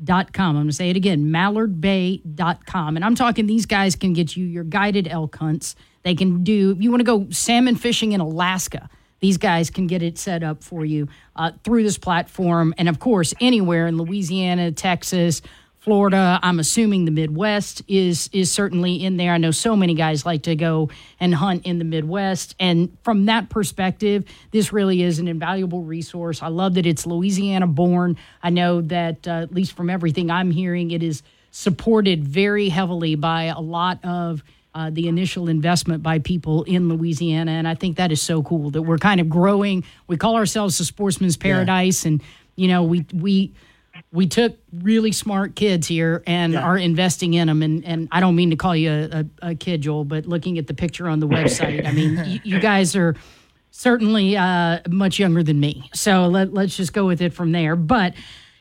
mallardbay.com. 0.05 0.49
I'm 0.49 0.55
going 0.55 0.69
to 0.69 0.73
say 0.73 0.91
it 0.91 0.97
again 0.97 1.27
mallardbay.com. 1.27 2.97
And 2.97 3.05
I'm 3.05 3.15
talking 3.15 3.47
these 3.47 3.67
guys 3.67 3.97
can 3.97 4.13
get 4.13 4.37
you 4.37 4.45
your 4.45 4.65
guided 4.65 5.09
elk 5.09 5.37
hunts. 5.37 5.77
They 6.03 6.15
can 6.15 6.43
do, 6.43 6.73
if 6.73 6.83
you 6.83 6.91
want 6.91 7.01
to 7.01 7.05
go 7.05 7.27
salmon 7.31 7.77
fishing 7.77 8.13
in 8.13 8.21
Alaska, 8.21 8.89
these 9.21 9.37
guys 9.37 9.69
can 9.69 9.87
get 9.87 10.03
it 10.03 10.17
set 10.17 10.43
up 10.43 10.65
for 10.65 10.85
you 10.85 11.09
uh, 11.37 11.53
through 11.63 11.83
this 11.83 11.99
platform. 11.99 12.75
And 12.79 12.89
of 12.89 12.99
course, 12.99 13.35
anywhere 13.41 13.87
in 13.87 13.99
Louisiana, 13.99 14.73
Texas, 14.73 15.43
Florida, 15.81 16.39
I'm 16.43 16.61
assuming 16.61 17.07
the 17.07 17.11
Midwest 17.11 17.83
is 17.89 18.29
is 18.35 18.53
certainly 18.53 19.03
in 19.03 19.17
there. 19.17 19.33
I 19.33 19.39
know 19.39 19.51
so 19.51 19.75
many 19.75 19.95
guys 19.95 20.27
like 20.27 20.43
to 20.43 20.55
go 20.55 20.91
and 21.19 21.35
hunt 21.35 21.65
in 21.65 21.79
the 21.79 21.87
Midwest, 21.87 22.55
and 22.61 22.95
from 23.03 23.25
that 23.27 23.49
perspective, 23.49 24.25
this 24.51 24.75
really 24.75 25.03
is 25.03 25.19
an 25.19 25.27
invaluable 25.27 25.83
resource. 25.83 26.43
I 26.43 26.49
love 26.49 26.75
that 26.75 26.85
it's 26.85 27.07
Louisiana 27.07 27.67
born. 27.67 28.19
I 28.43 28.51
know 28.51 28.83
that 28.83 29.27
uh, 29.27 29.43
at 29.43 29.55
least 29.55 29.73
from 29.73 29.89
everything 29.89 30.31
I'm 30.31 30.51
hearing, 30.51 30.91
it 30.91 31.03
is 31.03 31.23
supported 31.51 32.29
very 32.29 32.69
heavily 32.69 33.15
by 33.15 33.45
a 33.45 33.61
lot 33.61 34.05
of 34.05 34.43
uh, 34.75 34.91
the 34.91 35.09
initial 35.09 35.49
investment 35.49 36.03
by 36.03 36.19
people 36.19 36.63
in 36.65 36.91
Louisiana, 36.91 37.53
and 37.53 37.67
I 37.67 37.75
think 37.75 37.97
that 37.97 38.13
is 38.13 38.21
so 38.21 38.43
cool 38.43 38.71
that 38.73 38.83
we're 38.83 38.99
kind 38.99 39.19
of 39.19 39.31
growing. 39.31 39.85
We 40.09 40.19
call 40.19 40.37
ourselves 40.37 40.79
a 40.79 40.85
sportsman's 40.85 41.39
paradise, 41.39 42.05
and 42.05 42.23
you 42.55 42.69
know 42.69 42.83
we 42.83 43.07
we 43.15 43.55
we 44.13 44.27
took 44.27 44.59
really 44.73 45.13
smart 45.13 45.55
kids 45.55 45.87
here 45.87 46.23
and 46.27 46.57
are 46.57 46.77
investing 46.77 47.35
in 47.35 47.47
them. 47.47 47.63
And, 47.63 47.85
and 47.85 48.09
I 48.11 48.19
don't 48.21 48.35
mean 48.35 48.51
to 48.51 48.57
call 48.57 48.75
you 48.75 48.91
a, 48.91 49.21
a, 49.21 49.51
a 49.51 49.55
kid, 49.55 49.83
Joel, 49.83 50.05
but 50.05 50.27
looking 50.27 50.59
at 50.59 50.67
the 50.67 50.75
picture 50.75 51.09
on 51.09 51.21
the 51.21 51.29
website, 51.29 51.87
I 51.87 51.93
mean, 51.93 52.23
you, 52.27 52.41
you 52.43 52.61
guys 52.61 52.97
are 52.97 53.15
certainly 53.71 54.37
uh, 54.37 54.81
much 54.89 55.21
younger 55.21 55.45
than 55.45 55.61
me. 55.61 55.89
So 55.95 56.27
let, 56.27 56.53
let's 56.53 56.77
just 56.77 56.93
go 56.93 57.07
with 57.07 57.23
it 57.23 57.33
from 57.33 57.53
there. 57.53 57.77
But, 57.77 58.15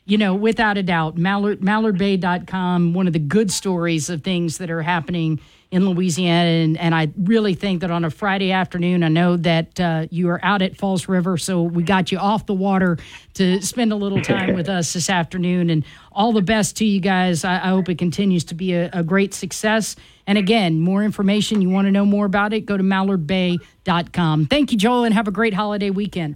you 0.05 0.19
know, 0.19 0.35
without 0.35 0.77
a 0.77 0.83
doubt, 0.83 1.17
Mallard, 1.17 1.61
mallardbay.com, 1.61 2.93
one 2.93 3.07
of 3.07 3.13
the 3.13 3.19
good 3.19 3.51
stories 3.51 4.09
of 4.11 4.23
things 4.23 4.59
that 4.59 4.69
are 4.69 4.83
happening 4.83 5.39
in 5.71 5.87
Louisiana. 5.87 6.49
And, 6.49 6.77
and 6.77 6.95
I 6.95 7.11
really 7.15 7.53
think 7.53 7.81
that 7.81 7.91
on 7.91 8.03
a 8.03 8.09
Friday 8.09 8.51
afternoon, 8.51 9.03
I 9.03 9.07
know 9.07 9.37
that 9.37 9.79
uh, 9.79 10.07
you 10.09 10.29
are 10.29 10.43
out 10.43 10.61
at 10.61 10.75
Falls 10.75 11.07
River, 11.07 11.37
so 11.37 11.61
we 11.61 11.83
got 11.83 12.11
you 12.11 12.17
off 12.17 12.45
the 12.45 12.53
water 12.53 12.97
to 13.35 13.61
spend 13.61 13.91
a 13.91 13.95
little 13.95 14.21
time 14.21 14.55
with 14.55 14.67
us 14.67 14.93
this 14.93 15.09
afternoon. 15.09 15.69
And 15.69 15.85
all 16.11 16.33
the 16.33 16.41
best 16.41 16.75
to 16.77 16.85
you 16.85 16.99
guys. 16.99 17.45
I, 17.45 17.55
I 17.55 17.69
hope 17.69 17.87
it 17.87 17.97
continues 17.97 18.43
to 18.45 18.55
be 18.55 18.73
a, 18.73 18.89
a 18.91 19.03
great 19.03 19.33
success. 19.33 19.95
And 20.27 20.37
again, 20.37 20.81
more 20.81 21.01
information, 21.01 21.61
you 21.61 21.69
want 21.69 21.85
to 21.85 21.91
know 21.91 22.05
more 22.05 22.25
about 22.25 22.51
it, 22.51 22.65
go 22.65 22.75
to 22.75 22.83
mallardbay.com. 22.83 24.47
Thank 24.47 24.71
you, 24.73 24.77
Joel, 24.77 25.05
and 25.05 25.13
have 25.13 25.29
a 25.29 25.31
great 25.31 25.53
holiday 25.53 25.91
weekend. 25.91 26.35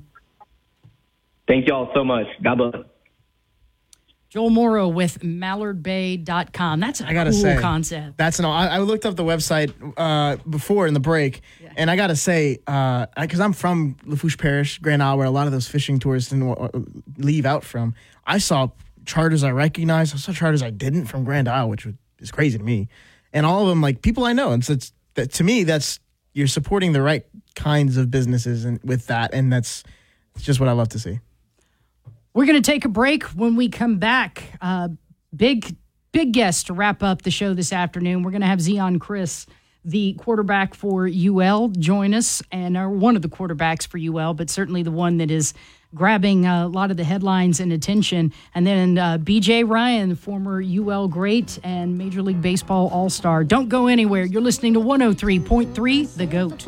Thank 1.47 1.67
you 1.67 1.73
all 1.73 1.91
so 1.93 2.05
much. 2.05 2.27
God 2.41 2.57
bless. 2.57 2.92
Joel 4.33 4.49
Morrow 4.49 4.87
with 4.87 5.19
mallardbay.com. 5.19 6.79
That's 6.79 7.01
a 7.01 7.07
I 7.07 7.13
gotta 7.13 7.29
cool 7.29 7.39
say, 7.39 7.61
concept. 7.61 8.17
That's 8.17 8.39
no. 8.39 8.49
I, 8.49 8.65
I 8.65 8.77
looked 8.79 9.05
up 9.05 9.15
the 9.15 9.23
website 9.23 9.71
uh, 9.95 10.37
before 10.49 10.87
in 10.87 10.95
the 10.95 10.99
break, 10.99 11.41
and 11.75 11.91
I 11.91 11.95
gotta 11.95 12.15
say, 12.15 12.57
because 12.65 13.39
I'm 13.39 13.53
from 13.53 13.95
Lafourche 14.05 14.39
Parish, 14.39 14.79
Grand 14.79 15.03
Isle, 15.03 15.19
where 15.19 15.27
a 15.27 15.29
lot 15.29 15.45
of 15.45 15.53
those 15.53 15.67
fishing 15.67 15.99
tourists 15.99 16.33
uh, 16.33 16.69
leave 17.19 17.45
out 17.45 17.63
from. 17.63 17.93
I 18.25 18.39
saw 18.39 18.69
charters 19.05 19.43
I 19.43 19.51
recognized. 19.51 20.15
I 20.15 20.17
saw 20.17 20.31
charters 20.31 20.63
I 20.63 20.71
didn't 20.71 21.05
from 21.05 21.25
Grand 21.25 21.47
Isle, 21.47 21.69
which 21.69 21.87
is 22.17 22.31
crazy 22.31 22.57
to 22.57 22.63
me, 22.63 22.89
and 23.33 23.45
all 23.45 23.61
of 23.61 23.67
them 23.67 23.81
like 23.81 24.01
people 24.01 24.23
I 24.23 24.33
know. 24.33 24.51
And 24.51 24.65
so 24.65 24.73
it's 24.73 24.93
that, 25.13 25.31
to 25.33 25.43
me, 25.43 25.63
that's 25.63 25.99
you're 26.33 26.47
supporting 26.47 26.93
the 26.93 27.03
right 27.03 27.23
kinds 27.53 27.97
of 27.97 28.09
businesses 28.09 28.65
and 28.65 28.79
with 28.83 29.05
that, 29.05 29.31
and 29.31 29.53
that's 29.53 29.83
just 30.39 30.59
what 30.59 30.69
I 30.69 30.71
love 30.71 30.89
to 30.89 30.97
see. 30.97 31.19
We're 32.33 32.45
going 32.45 32.61
to 32.61 32.71
take 32.71 32.83
a 32.83 32.89
break. 32.89 33.23
When 33.23 33.55
we 33.55 33.69
come 33.69 33.99
back, 33.99 34.43
uh, 34.59 34.89
big 35.35 35.75
big 36.11 36.31
guest 36.31 36.67
to 36.67 36.73
wrap 36.73 37.03
up 37.03 37.23
the 37.23 37.31
show 37.31 37.53
this 37.53 37.73
afternoon. 37.73 38.23
We're 38.23 38.31
going 38.31 38.41
to 38.41 38.47
have 38.47 38.59
Zeon 38.59 38.99
Chriss, 38.99 39.47
the 39.83 40.13
quarterback 40.13 40.75
for 40.75 41.07
UL, 41.07 41.69
join 41.69 42.13
us, 42.13 42.41
and 42.51 42.77
are 42.77 42.89
one 42.89 43.15
of 43.15 43.21
the 43.21 43.29
quarterbacks 43.29 43.85
for 43.85 43.97
UL, 43.97 44.33
but 44.33 44.49
certainly 44.49 44.83
the 44.83 44.91
one 44.91 45.17
that 45.17 45.31
is 45.31 45.53
grabbing 45.93 46.45
a 46.45 46.67
lot 46.67 46.91
of 46.91 46.97
the 46.97 47.03
headlines 47.03 47.59
and 47.59 47.73
attention. 47.73 48.31
And 48.55 48.65
then 48.65 48.97
uh, 48.97 49.17
BJ 49.19 49.67
Ryan, 49.67 50.15
former 50.15 50.61
UL 50.61 51.07
great 51.07 51.59
and 51.63 51.97
Major 51.97 52.21
League 52.21 52.41
Baseball 52.41 52.89
All 52.89 53.09
Star. 53.09 53.43
Don't 53.43 53.69
go 53.69 53.87
anywhere. 53.87 54.23
You're 54.23 54.41
listening 54.41 54.73
to 54.73 54.79
103.3 54.79 56.15
The 56.15 56.25
Goat. 56.25 56.67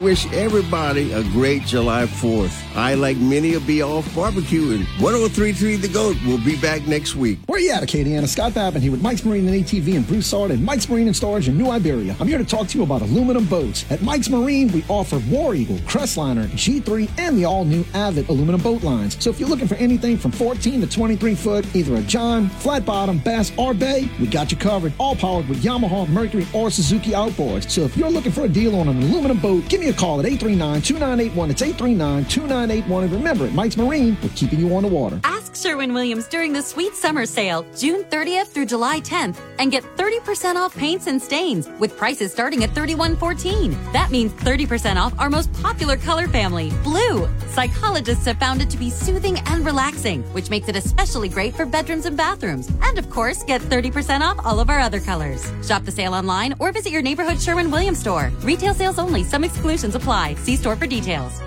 Wish 0.00 0.32
everybody 0.32 1.12
a 1.12 1.22
great 1.24 1.62
July 1.66 2.04
4th. 2.04 2.74
I, 2.74 2.94
like 2.94 3.18
many, 3.18 3.52
will 3.52 3.60
be 3.60 3.82
off 3.82 4.06
barbecuing. 4.14 4.86
1033 4.98 5.76
The 5.76 5.88
Goat 5.88 6.16
will 6.24 6.42
be 6.42 6.56
back 6.56 6.86
next 6.86 7.16
week. 7.16 7.38
Where 7.46 7.60
you 7.60 7.70
at, 7.70 7.82
Acadiana? 7.82 8.26
Scott 8.26 8.54
Babin 8.54 8.80
here 8.80 8.92
with 8.92 9.02
Mike's 9.02 9.26
Marine 9.26 9.46
and 9.46 9.62
ATV 9.62 9.96
and 9.96 10.06
Bruce 10.06 10.26
Sard 10.26 10.52
and 10.52 10.64
Mike's 10.64 10.88
Marine 10.88 11.06
and 11.06 11.14
Storage 11.14 11.48
in 11.48 11.58
New 11.58 11.70
Iberia. 11.70 12.16
I'm 12.18 12.26
here 12.26 12.38
to 12.38 12.46
talk 12.46 12.66
to 12.68 12.78
you 12.78 12.84
about 12.84 13.02
aluminum 13.02 13.44
boats. 13.44 13.84
At 13.90 14.00
Mike's 14.00 14.30
Marine, 14.30 14.72
we 14.72 14.82
offer 14.88 15.18
War 15.28 15.54
Eagle, 15.54 15.76
Crestliner, 15.80 16.46
G3, 16.48 17.10
and 17.18 17.36
the 17.36 17.44
all-new 17.44 17.84
Avid 17.92 18.30
aluminum 18.30 18.62
boat 18.62 18.82
lines. 18.82 19.22
So 19.22 19.28
if 19.28 19.38
you're 19.38 19.50
looking 19.50 19.68
for 19.68 19.74
anything 19.74 20.16
from 20.16 20.32
14 20.32 20.80
to 20.80 20.86
23 20.86 21.34
foot, 21.34 21.76
either 21.76 21.96
a 21.96 22.02
John, 22.02 22.48
flat 22.48 22.86
bottom, 22.86 23.18
bass, 23.18 23.52
or 23.58 23.74
bay, 23.74 24.08
we 24.18 24.28
got 24.28 24.50
you 24.50 24.56
covered. 24.56 24.94
All 24.96 25.14
powered 25.14 25.46
with 25.46 25.62
Yamaha, 25.62 26.08
Mercury, 26.08 26.46
or 26.54 26.70
Suzuki 26.70 27.10
outboards. 27.10 27.70
So 27.70 27.82
if 27.82 27.98
you're 27.98 28.08
looking 28.08 28.32
for 28.32 28.46
a 28.46 28.48
deal 28.48 28.80
on 28.80 28.88
an 28.88 29.02
aluminum 29.02 29.38
boat, 29.38 29.68
give 29.68 29.82
me 29.82 29.89
a 29.90 29.92
call 29.92 30.20
at 30.20 30.26
839-2981. 30.26 31.50
It's 31.50 31.62
839-2981. 31.62 33.02
And 33.02 33.12
remember, 33.12 33.46
at 33.46 33.52
Mike's 33.52 33.76
Marine, 33.76 34.16
we're 34.22 34.30
keeping 34.30 34.60
you 34.60 34.74
on 34.74 34.82
the 34.82 34.88
water. 34.88 35.20
Ask 35.24 35.54
Sherwin 35.54 35.92
Williams 35.92 36.28
during 36.28 36.52
the 36.52 36.62
sweet 36.62 36.94
summer 36.94 37.26
sale, 37.26 37.66
June 37.76 38.04
30th 38.04 38.46
through 38.48 38.66
July 38.66 39.00
10th, 39.00 39.36
and 39.58 39.72
get 39.72 39.82
30% 39.96 40.54
off 40.56 40.76
paints 40.76 41.06
and 41.08 41.20
stains 41.20 41.68
with 41.80 41.96
prices 41.96 42.32
starting 42.32 42.62
at 42.64 42.70
$31.14. 42.70 43.92
That 43.92 44.10
means 44.10 44.32
30% 44.32 44.96
off 44.96 45.12
our 45.18 45.28
most 45.28 45.52
popular 45.54 45.96
color 45.96 46.28
family, 46.28 46.70
blue. 46.84 47.28
Psychologists 47.48 48.24
have 48.26 48.38
found 48.38 48.62
it 48.62 48.70
to 48.70 48.78
be 48.78 48.90
soothing 48.90 49.38
and 49.46 49.66
relaxing, 49.66 50.22
which 50.32 50.50
makes 50.50 50.68
it 50.68 50.76
especially 50.76 51.28
great 51.28 51.54
for 51.54 51.66
bedrooms 51.66 52.06
and 52.06 52.16
bathrooms. 52.16 52.70
And 52.82 52.98
of 52.98 53.10
course, 53.10 53.42
get 53.42 53.60
30% 53.60 54.20
off 54.20 54.38
all 54.46 54.60
of 54.60 54.70
our 54.70 54.78
other 54.78 55.00
colors. 55.00 55.50
Shop 55.66 55.84
the 55.84 55.92
sale 55.92 56.14
online 56.14 56.54
or 56.60 56.70
visit 56.70 56.92
your 56.92 57.02
neighborhood 57.02 57.40
Sherwin 57.40 57.70
Williams 57.70 57.98
store. 57.98 58.30
Retail 58.42 58.74
sales 58.74 58.98
only, 58.98 59.24
some 59.24 59.42
exclusions 59.42 59.79
apply. 59.84 60.34
See 60.34 60.56
store 60.56 60.76
for 60.76 60.86
details. 60.86 61.40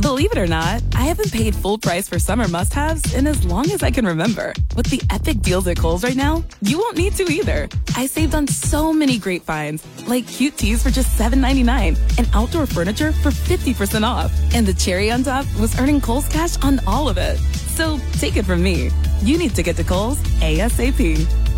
Believe 0.00 0.32
it 0.32 0.38
or 0.38 0.46
not, 0.46 0.82
I 0.94 1.02
haven't 1.02 1.30
paid 1.30 1.54
full 1.54 1.76
price 1.76 2.08
for 2.08 2.18
summer 2.18 2.48
must 2.48 2.72
haves 2.72 3.14
in 3.14 3.26
as 3.26 3.44
long 3.44 3.70
as 3.70 3.82
I 3.82 3.90
can 3.90 4.06
remember. 4.06 4.54
With 4.74 4.86
the 4.86 5.02
epic 5.10 5.42
deals 5.42 5.66
at 5.66 5.76
Kohl's 5.76 6.02
right 6.02 6.16
now, 6.16 6.42
you 6.62 6.78
won't 6.78 6.96
need 6.96 7.14
to 7.16 7.24
either. 7.24 7.68
I 7.96 8.06
saved 8.06 8.34
on 8.34 8.46
so 8.48 8.94
many 8.94 9.18
great 9.18 9.42
finds, 9.42 9.84
like 10.08 10.26
cute 10.26 10.56
tees 10.56 10.82
for 10.82 10.90
just 10.90 11.18
$7.99 11.18 12.18
and 12.18 12.28
outdoor 12.32 12.64
furniture 12.64 13.12
for 13.12 13.30
50% 13.30 14.02
off. 14.02 14.32
And 14.54 14.66
the 14.66 14.74
cherry 14.74 15.10
on 15.10 15.22
top 15.22 15.44
was 15.60 15.78
earning 15.78 16.00
Kohl's 16.00 16.28
cash 16.28 16.56
on 16.62 16.80
all 16.86 17.08
of 17.08 17.18
it. 17.18 17.38
So 17.76 17.98
take 18.12 18.36
it 18.36 18.46
from 18.46 18.62
me. 18.62 18.90
You 19.20 19.36
need 19.36 19.54
to 19.54 19.62
get 19.62 19.76
to 19.76 19.84
Kohl's 19.84 20.18
ASAP. 20.40 21.49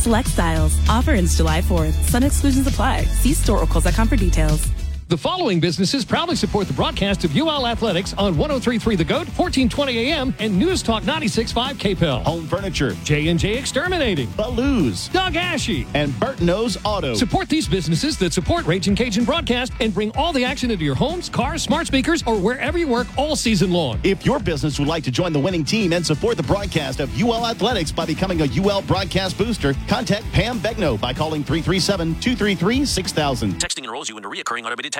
Select 0.00 0.28
styles. 0.28 0.78
Offer 0.88 1.10
ends 1.10 1.36
July 1.36 1.60
4th. 1.60 1.92
Some 2.08 2.24
exclusions 2.24 2.66
apply. 2.66 3.04
See 3.04 3.34
store 3.34 3.58
or 3.60 3.66
Kohl's.com 3.66 4.08
for 4.08 4.16
details. 4.16 4.66
The 5.10 5.18
following 5.18 5.58
businesses 5.58 6.04
proudly 6.04 6.36
support 6.36 6.68
the 6.68 6.72
broadcast 6.72 7.24
of 7.24 7.36
UL 7.36 7.66
Athletics 7.66 8.14
on 8.14 8.36
1033 8.36 8.94
The 8.94 9.02
Goat, 9.02 9.26
1420 9.26 10.12
AM, 10.12 10.32
and 10.38 10.56
News 10.56 10.84
Talk 10.84 11.02
96.5 11.02 11.74
KPEL. 11.74 12.22
Home 12.22 12.46
Furniture, 12.46 12.94
J&J 13.02 13.58
Exterminating, 13.58 14.28
Baloo's, 14.36 15.08
Doug 15.08 15.34
Ashy, 15.34 15.84
and 15.94 16.16
Burton's 16.20 16.78
Auto. 16.84 17.14
Support 17.14 17.48
these 17.48 17.66
businesses 17.66 18.18
that 18.18 18.32
support 18.32 18.64
Ragin' 18.66 18.94
Cajun 18.94 19.24
broadcast 19.24 19.72
and 19.80 19.92
bring 19.92 20.12
all 20.12 20.32
the 20.32 20.44
action 20.44 20.70
into 20.70 20.84
your 20.84 20.94
homes, 20.94 21.28
cars, 21.28 21.60
smart 21.60 21.88
speakers, 21.88 22.22
or 22.24 22.38
wherever 22.38 22.78
you 22.78 22.86
work 22.86 23.08
all 23.18 23.34
season 23.34 23.72
long. 23.72 23.98
If 24.04 24.24
your 24.24 24.38
business 24.38 24.78
would 24.78 24.86
like 24.86 25.02
to 25.02 25.10
join 25.10 25.32
the 25.32 25.40
winning 25.40 25.64
team 25.64 25.92
and 25.92 26.06
support 26.06 26.36
the 26.36 26.44
broadcast 26.44 27.00
of 27.00 27.10
UL 27.20 27.48
Athletics 27.48 27.90
by 27.90 28.06
becoming 28.06 28.42
a 28.42 28.62
UL 28.62 28.82
broadcast 28.82 29.36
booster, 29.36 29.74
contact 29.88 30.24
Pam 30.30 30.60
Begno 30.60 31.00
by 31.00 31.12
calling 31.12 31.42
337-233-6000. 31.42 33.54
Texting 33.54 33.82
enrolls 33.82 34.08
you 34.08 34.16
into 34.16 34.28
reoccurring 34.28 34.62
automated 34.62 34.99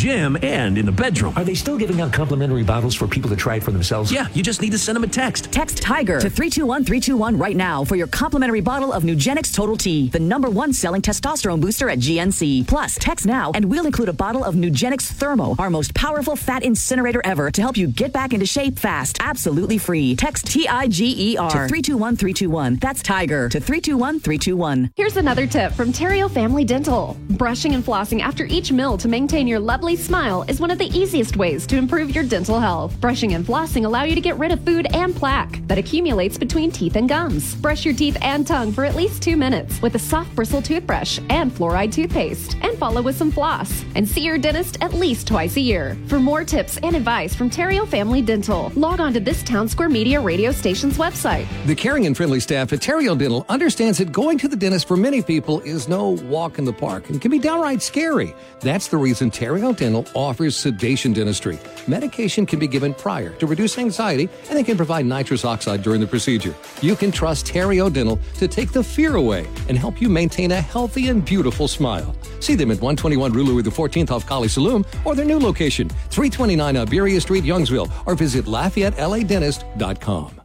gym, 0.01 0.35
and 0.41 0.79
in 0.79 0.85
the 0.87 0.91
bedroom. 0.91 1.31
Are 1.37 1.43
they 1.43 1.53
still 1.53 1.77
giving 1.77 2.01
out 2.01 2.11
complimentary 2.11 2.63
bottles 2.63 2.95
for 2.95 3.07
people 3.07 3.29
to 3.29 3.35
try 3.35 3.57
it 3.57 3.63
for 3.63 3.71
themselves? 3.71 4.11
Yeah, 4.11 4.27
you 4.33 4.41
just 4.41 4.59
need 4.59 4.71
to 4.71 4.77
send 4.79 4.95
them 4.95 5.03
a 5.03 5.07
text. 5.07 5.51
Text 5.51 5.77
Tiger 5.77 6.19
to 6.19 6.29
321321 6.29 7.37
right 7.37 7.55
now 7.55 7.83
for 7.83 7.95
your 7.95 8.07
complimentary 8.07 8.61
bottle 8.61 8.91
of 8.91 9.03
Nugenix 9.03 9.53
Total 9.53 9.77
T, 9.77 10.09
the 10.09 10.19
number 10.19 10.49
one 10.49 10.73
selling 10.73 11.03
testosterone 11.03 11.61
booster 11.61 11.87
at 11.87 11.99
GNC. 11.99 12.67
Plus, 12.67 12.97
text 12.99 13.27
now 13.27 13.51
and 13.53 13.65
we'll 13.65 13.85
include 13.85 14.09
a 14.09 14.13
bottle 14.13 14.43
of 14.43 14.55
Nugenix 14.55 15.03
Thermo, 15.03 15.55
our 15.59 15.69
most 15.69 15.93
powerful 15.93 16.35
fat 16.35 16.63
incinerator 16.63 17.21
ever 17.23 17.51
to 17.51 17.61
help 17.61 17.77
you 17.77 17.87
get 17.87 18.11
back 18.11 18.33
into 18.33 18.47
shape 18.47 18.79
fast. 18.79 19.17
Absolutely 19.21 19.77
free. 19.77 20.15
Text 20.15 20.47
T 20.47 20.67
I 20.67 20.87
G 20.87 21.33
E 21.33 21.37
R 21.37 21.49
to 21.49 21.67
321321. 21.67 22.77
That's 22.77 23.03
Tiger 23.03 23.49
to 23.49 23.59
321321. 23.59 24.91
Here's 24.95 25.17
another 25.17 25.45
tip 25.45 25.73
from 25.73 25.93
Terrio 25.93 26.29
Family 26.29 26.65
Dental. 26.65 27.15
Brushing 27.29 27.75
and 27.75 27.83
flossing 27.83 28.21
after 28.21 28.45
each 28.45 28.71
meal 28.71 28.97
to 28.97 29.07
maintain 29.07 29.47
your 29.47 29.59
lovely 29.59 29.90
smile 29.99 30.43
is 30.47 30.59
one 30.59 30.71
of 30.71 30.77
the 30.77 30.89
easiest 30.97 31.37
ways 31.37 31.67
to 31.67 31.77
improve 31.77 32.13
your 32.15 32.23
dental 32.23 32.59
health. 32.59 32.99
Brushing 32.99 33.33
and 33.33 33.45
flossing 33.45 33.85
allow 33.85 34.03
you 34.03 34.15
to 34.15 34.21
get 34.21 34.37
rid 34.37 34.51
of 34.51 34.63
food 34.63 34.87
and 34.93 35.15
plaque 35.15 35.59
that 35.67 35.77
accumulates 35.77 36.37
between 36.37 36.71
teeth 36.71 36.95
and 36.95 37.09
gums. 37.09 37.55
Brush 37.55 37.85
your 37.85 37.93
teeth 37.93 38.17
and 38.21 38.45
tongue 38.45 38.71
for 38.71 38.85
at 38.85 38.95
least 38.95 39.21
two 39.21 39.35
minutes 39.35 39.81
with 39.81 39.95
a 39.95 39.99
soft 39.99 40.35
bristle 40.35 40.61
toothbrush 40.61 41.19
and 41.29 41.51
fluoride 41.51 41.91
toothpaste, 41.91 42.57
and 42.61 42.77
follow 42.77 43.01
with 43.01 43.15
some 43.15 43.31
floss. 43.31 43.83
And 43.95 44.07
see 44.07 44.21
your 44.21 44.37
dentist 44.37 44.77
at 44.81 44.93
least 44.93 45.27
twice 45.27 45.57
a 45.57 45.61
year. 45.61 45.97
For 46.07 46.19
more 46.19 46.43
tips 46.43 46.77
and 46.77 46.95
advice 46.95 47.35
from 47.35 47.49
Terrio 47.49 47.87
Family 47.87 48.21
Dental, 48.21 48.71
log 48.75 48.99
on 48.99 49.13
to 49.13 49.19
this 49.19 49.43
Town 49.43 49.67
Square 49.67 49.89
Media 49.89 50.19
radio 50.19 50.51
station's 50.51 50.97
website. 50.97 51.47
The 51.65 51.75
caring 51.75 52.05
and 52.05 52.15
friendly 52.15 52.39
staff 52.39 52.71
at 52.73 52.79
Terrio 52.79 53.17
Dental 53.17 53.45
understands 53.49 53.97
that 53.97 54.11
going 54.11 54.37
to 54.37 54.47
the 54.47 54.55
dentist 54.55 54.87
for 54.87 54.97
many 54.97 55.21
people 55.21 55.59
is 55.61 55.87
no 55.87 56.09
walk 56.09 56.59
in 56.59 56.65
the 56.65 56.73
park 56.73 57.09
and 57.09 57.21
can 57.21 57.31
be 57.31 57.39
downright 57.39 57.81
scary. 57.81 58.33
That's 58.59 58.87
the 58.87 58.97
reason 58.97 59.31
Terrio 59.31 59.75
Dental 59.81 60.05
offers 60.13 60.55
sedation 60.55 61.11
dentistry. 61.11 61.57
Medication 61.87 62.45
can 62.45 62.59
be 62.59 62.67
given 62.67 62.93
prior 62.93 63.31
to 63.39 63.47
reduce 63.47 63.79
anxiety 63.79 64.29
and 64.47 64.55
they 64.57 64.63
can 64.63 64.77
provide 64.77 65.07
nitrous 65.07 65.43
oxide 65.43 65.81
during 65.81 65.99
the 65.99 66.05
procedure. 66.05 66.53
You 66.81 66.95
can 66.95 67.11
trust 67.11 67.47
Terrio 67.47 67.91
Dental 67.91 68.19
to 68.37 68.47
take 68.47 68.71
the 68.71 68.83
fear 68.83 69.15
away 69.15 69.47
and 69.69 69.77
help 69.79 69.99
you 69.99 70.07
maintain 70.07 70.51
a 70.51 70.61
healthy 70.61 71.07
and 71.07 71.25
beautiful 71.25 71.67
smile. 71.67 72.15
See 72.41 72.53
them 72.53 72.69
at 72.69 72.77
121 72.77 73.33
Rue 73.33 73.43
Louis 73.43 73.63
XIV 73.63 74.11
off 74.11 74.27
Kaliste 74.27 74.59
Saloom 74.59 74.85
or 75.03 75.15
their 75.15 75.25
new 75.25 75.39
location, 75.39 75.89
329 75.89 76.77
Iberia 76.77 77.19
Street, 77.19 77.43
Youngsville, 77.43 77.91
or 78.05 78.13
visit 78.13 78.45
LafayetteLADentist.com. 78.45 80.40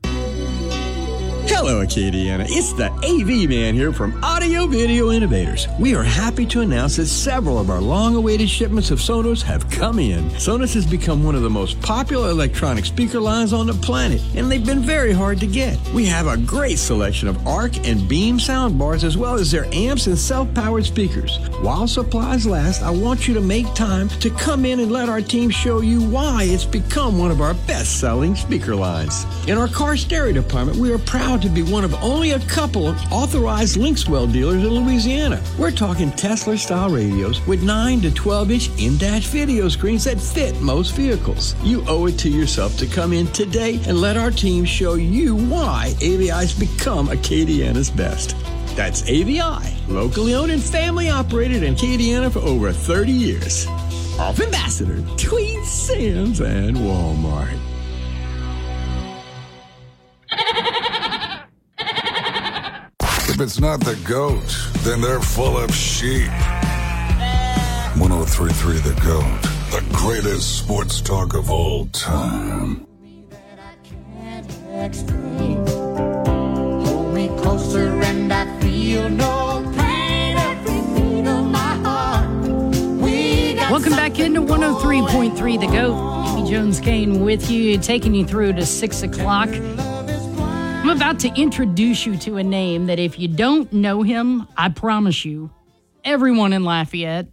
Hello, 1.49 1.81
Acadiana. 1.85 2.45
It's 2.49 2.73
the 2.73 2.91
AV 2.91 3.49
man 3.49 3.75
here 3.75 3.93
from 3.93 4.23
Audio 4.25 4.67
Video 4.67 5.13
Innovators. 5.13 5.69
We 5.79 5.95
are 5.95 6.03
happy 6.03 6.45
to 6.47 6.61
announce 6.61 6.97
that 6.97 7.07
several 7.07 7.59
of 7.61 7.71
our 7.71 7.81
long 7.81 8.17
awaited 8.17 8.51
shipments 8.51 8.91
of 8.91 8.99
Sonos 8.99 9.43
have 9.43 9.71
come 9.71 10.01
in. 10.01 10.25
Sonos 10.31 10.75
has 10.75 10.85
become 10.85 11.23
one 11.23 11.37
of 11.37 11.43
the 11.43 11.51
most 11.51 11.81
popular 11.81 12.31
electronic 12.31 12.85
speaker 12.85 13.21
lines 13.21 13.53
on 13.53 13.69
the 13.69 13.75
planet, 13.75 14.21
and 14.35 14.51
they've 14.51 14.67
been 14.67 14.81
very 14.81 15.13
hard 15.13 15.39
to 15.39 15.47
get. 15.47 15.79
We 15.95 16.05
have 16.07 16.27
a 16.27 16.37
great 16.37 16.79
selection 16.79 17.29
of 17.29 17.47
ARC 17.47 17.87
and 17.87 18.09
Beam 18.09 18.39
soundbars, 18.39 19.05
as 19.05 19.17
well 19.17 19.35
as 19.35 19.53
their 19.53 19.73
amps 19.73 20.09
and 20.09 20.19
self 20.19 20.53
powered 20.53 20.85
speakers. 20.85 21.39
While 21.61 21.87
supplies 21.87 22.45
last, 22.45 22.83
I 22.83 22.91
want 22.91 23.29
you 23.29 23.35
to 23.35 23.41
make 23.41 23.73
time 23.75 24.09
to 24.09 24.31
come 24.31 24.65
in 24.65 24.81
and 24.81 24.91
let 24.91 25.09
our 25.09 25.21
team 25.23 25.51
show 25.51 25.81
you 25.81 26.03
why 26.03 26.43
it's 26.43 26.65
become 26.65 27.19
one 27.19 27.31
of 27.31 27.41
our 27.41 27.55
best 27.55 28.01
selling 28.01 28.35
speaker 28.35 28.75
lines. 28.75 29.25
In 29.47 29.57
our 29.59 29.69
car 29.69 29.97
stereo 29.97 30.33
department, 30.33 30.79
we 30.79 30.93
are 30.93 30.99
proud 30.99 31.36
to 31.43 31.49
be 31.49 31.63
one 31.63 31.85
of 31.85 31.95
only 32.03 32.33
a 32.33 32.41
couple 32.41 32.89
of 32.89 33.13
authorized 33.13 33.77
Linkswell 33.77 34.33
dealers 34.33 34.63
in 34.63 34.69
Louisiana. 34.69 35.43
We're 35.59 35.71
talking 35.71 36.11
Tesla 36.13 36.57
style 36.57 36.91
radios 36.91 37.45
with 37.47 37.63
9 37.63 38.01
to 38.03 38.11
12 38.13 38.51
inch 38.51 38.71
in 38.79 38.97
dash 38.99 39.27
video 39.27 39.69
screens 39.69 40.05
that 40.05 40.21
fit 40.21 40.61
most 40.61 40.95
vehicles. 40.95 41.55
You 41.63 41.85
owe 41.89 42.07
it 42.07 42.19
to 42.21 42.29
yourself 42.29 42.77
to 42.79 42.87
come 42.87 43.13
in 43.13 43.27
today 43.29 43.81
and 43.87 44.01
let 44.01 44.17
our 44.17 44.31
team 44.31 44.65
show 44.65 44.95
you 44.95 45.37
why 45.37 45.95
AVI's 46.01 46.53
become 46.53 47.09
Acadiana's 47.09 47.91
best. 47.91 48.37
That's 48.77 49.03
AVI, 49.09 49.77
locally 49.89 50.35
owned 50.35 50.53
and 50.53 50.63
family 50.63 51.09
operated 51.09 51.63
in 51.63 51.75
Acadiana 51.75 52.31
for 52.31 52.41
over 52.41 52.73
30 52.73 53.13
years. 53.13 53.67
Off 54.19 54.41
Ambassador, 54.41 55.03
Tweed 55.17 55.65
Sam's, 55.65 56.41
and 56.41 56.77
Walmart. 56.77 57.59
If 63.37 63.43
it's 63.43 63.61
not 63.61 63.81
the 63.81 63.97
goat, 64.09 64.57
then 64.79 65.03
they're 65.03 65.21
full 65.21 65.59
of 65.59 65.71
sheep. 65.75 66.31
1033 68.01 68.79
The 68.79 68.99
Goat, 69.05 69.43
the 69.71 69.85
greatest 69.95 70.61
sports 70.61 71.03
talk 71.03 71.35
of 71.35 71.51
all 71.51 71.85
time. 71.89 72.87
Hold 76.87 77.13
me 77.13 77.29
closer 77.37 77.89
and 78.05 78.33
I 78.33 78.59
feel 78.63 79.11
no 79.11 79.71
pain. 79.77 80.39
Every 80.39 80.81
beat 80.99 81.29
of 81.29 81.45
my 81.45 81.75
heart. 81.85 82.31
We 83.03 83.53
got 83.53 83.71
Welcome 83.71 83.93
back 83.93 84.19
into 84.19 84.41
103.3 84.41 85.61
The 85.61 85.67
Goat. 85.67 86.39
Amy 86.39 86.51
Jones 86.51 86.81
Kane 86.81 87.21
with 87.23 87.51
you, 87.51 87.77
taking 87.77 88.15
you 88.15 88.25
through 88.25 88.55
to 88.55 88.65
6 88.65 89.03
o'clock. 89.03 89.51
I'm 90.87 90.97
about 90.97 91.19
to 91.21 91.35
introduce 91.35 92.07
you 92.07 92.17
to 92.19 92.37
a 92.37 92.45
name 92.45 92.87
that 92.87 93.01
if 93.01 93.19
you 93.19 93.27
don't 93.27 93.73
know 93.73 94.03
him, 94.03 94.47
I 94.57 94.69
promise 94.69 95.25
you, 95.25 95.51
everyone 96.05 96.53
in 96.53 96.63
Lafayette 96.63 97.27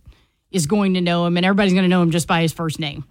is 0.50 0.66
going 0.66 0.96
to 0.96 1.02
know 1.02 1.28
him, 1.28 1.38
and 1.38 1.46
everybody's 1.46 1.74
going 1.74 1.84
to 1.84 1.88
know 1.88 2.02
him 2.02 2.10
just 2.10 2.28
by 2.28 2.42
his 2.42 2.52
first 2.52 2.80
name. 2.80 3.06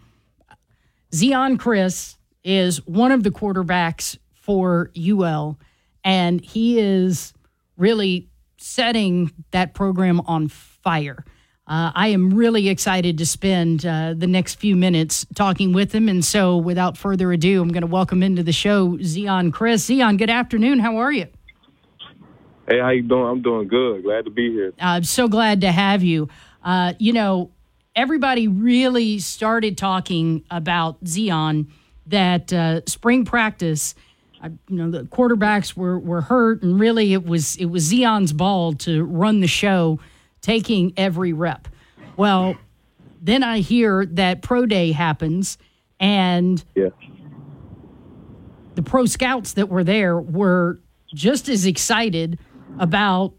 Zeon 1.12 1.59
Chriss 1.59 2.16
is 2.42 2.85
one 2.88 3.12
of 3.12 3.22
the 3.22 3.31
quarterbacks 3.31 4.18
for 4.35 4.90
UL, 4.98 5.61
and 6.02 6.40
he 6.40 6.81
is 6.81 7.33
really 7.76 8.28
setting 8.57 9.31
that 9.52 9.74
program 9.74 10.22
on 10.22 10.48
fire. 10.48 11.24
Uh, 11.66 11.92
I 11.94 12.09
am 12.09 12.31
really 12.31 12.68
excited 12.68 13.18
to 13.18 13.27
spend 13.27 13.87
uh, 13.87 14.14
the 14.16 14.27
next 14.27 14.57
few 14.57 14.75
minutes 14.75 15.25
talking 15.35 15.72
with 15.72 15.94
him. 15.94 16.09
And 16.09 16.25
so, 16.25 16.57
without 16.57 16.96
further 16.96 17.33
ado, 17.33 17.62
I'm 17.62 17.68
going 17.68 17.83
to 17.83 17.87
welcome 17.87 18.22
into 18.22 18.42
the 18.42 18.53
show 18.53 18.96
Zeon 18.98 19.53
Chriss. 19.53 19.88
Zeon, 19.88 20.18
good 20.18 20.31
afternoon. 20.31 20.81
How 20.81 20.96
are 20.96 21.12
you? 21.12 21.29
Hey, 22.68 22.81
how 22.81 22.90
you 22.90 23.03
doing? 23.03 23.27
I'm 23.27 23.42
doing 23.42 23.68
good. 23.68 24.03
Glad 24.03 24.25
to 24.25 24.31
be 24.31 24.51
here. 24.51 24.72
I'm 24.81 25.05
so 25.05 25.29
glad 25.29 25.61
to 25.61 25.70
have 25.70 26.03
you. 26.03 26.29
Uh, 26.64 26.94
you 26.98 27.12
know, 27.12 27.51
everybody 27.94 28.48
really 28.48 29.18
started 29.18 29.79
talking 29.79 30.44
about 30.51 31.03
Zeon 31.05 31.68
that 32.07 32.53
uh, 32.53 32.81
spring 32.87 33.25
practice. 33.25 33.94
Uh, 34.42 34.51
you 34.68 34.77
know, 34.77 34.90
the 34.90 35.05
quarterbacks 35.05 35.77
were 35.77 35.98
were 35.98 36.22
hurt, 36.22 36.62
and 36.62 36.79
really 36.81 37.12
it 37.12 37.25
was 37.25 37.57
it 37.57 37.66
was 37.66 37.90
Zeon's 37.90 38.33
ball 38.33 38.72
to 38.75 39.05
run 39.05 39.40
the 39.40 39.46
show, 39.46 40.01
taking 40.42 40.92
every 40.96 41.33
rep. 41.33 41.68
Well, 42.16 42.57
then 43.20 43.42
I 43.42 43.61
hear 43.61 44.05
that 44.07 44.42
pro 44.42 44.66
day 44.66 44.92
happens, 44.92 45.57
and 45.98 46.62
Yeah. 46.74 46.88
the 48.74 48.83
pro 48.83 49.07
scouts 49.07 49.55
that 49.55 49.68
were 49.68 49.85
there 49.85 50.18
were 50.18 50.81
just 51.14 51.48
as 51.48 51.66
excited 51.66 52.38
about 52.78 53.35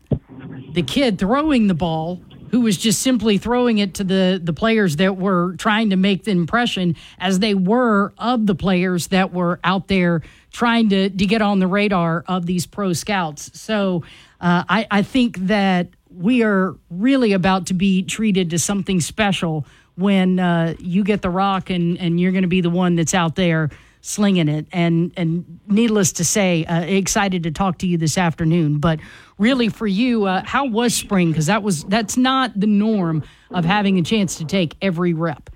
the 0.74 0.84
kid 0.84 1.18
throwing 1.18 1.68
the 1.68 1.74
ball 1.74 2.22
who 2.52 2.62
was 2.62 2.78
just 2.78 3.02
simply 3.02 3.40
throwing 3.40 3.80
it 3.80 3.96
to 3.96 4.04
the 4.04 4.40
the 4.44 4.54
players 4.54 4.98
that 4.98 5.18
were 5.18 5.56
trying 5.58 5.90
to 5.90 5.96
make 5.96 6.24
the 6.24 6.32
impression 6.32 6.96
as 7.18 7.40
they 7.40 7.56
were 7.56 8.14
of 8.20 8.46
the 8.46 8.54
players 8.54 9.08
that 9.08 9.34
were 9.34 9.60
out 9.64 9.88
there 9.88 10.22
trying 10.52 10.88
to 10.90 11.10
to 11.10 11.26
get 11.26 11.42
on 11.42 11.58
the 11.58 11.66
radar 11.68 12.24
of 12.28 12.46
these 12.46 12.68
pro 12.68 12.94
scouts 12.94 13.50
so 13.60 14.04
uh, 14.40 14.64
I, 14.70 14.86
I 14.92 15.02
think 15.02 15.38
that 15.48 15.90
we 16.16 16.44
are 16.44 16.76
really 16.90 17.34
about 17.34 17.68
to 17.68 17.74
be 17.74 18.04
treated 18.04 18.50
to 18.52 18.60
something 18.60 19.00
special 19.00 19.66
when 19.96 20.40
uh, 20.40 20.76
you 20.80 21.04
get 21.04 21.22
the 21.22 21.30
rock 21.30 21.70
and 21.70 21.98
and 22.00 22.20
you're 22.20 22.32
going 22.32 22.44
to 22.44 22.48
be 22.48 22.62
the 22.62 22.70
one 22.70 22.96
that's 22.96 23.14
out 23.14 23.36
there 23.36 23.70
slinging 24.02 24.50
it. 24.50 24.68
And 24.72 25.12
and 25.18 25.60
needless 25.68 26.14
to 26.14 26.26
say, 26.26 26.66
uh, 26.66 26.82
excited 26.82 27.44
to 27.44 27.52
talk 27.52 27.80
to 27.80 27.88
you 27.88 27.98
this 27.98 28.18
afternoon. 28.18 28.80
But 28.80 29.00
really, 29.38 29.70
for 29.70 29.88
you, 29.88 30.26
uh, 30.26 30.44
how 30.46 30.66
was 30.66 30.94
spring? 30.94 31.32
Because 31.32 31.48
that 31.48 31.64
was 31.64 31.84
that's 31.86 32.18
not 32.18 32.60
the 32.60 32.68
norm 32.68 33.24
of 33.52 33.66
having 33.66 33.98
a 33.98 34.04
chance 34.04 34.36
to 34.38 34.46
take 34.46 34.76
every 34.82 35.14
rep. 35.14 35.50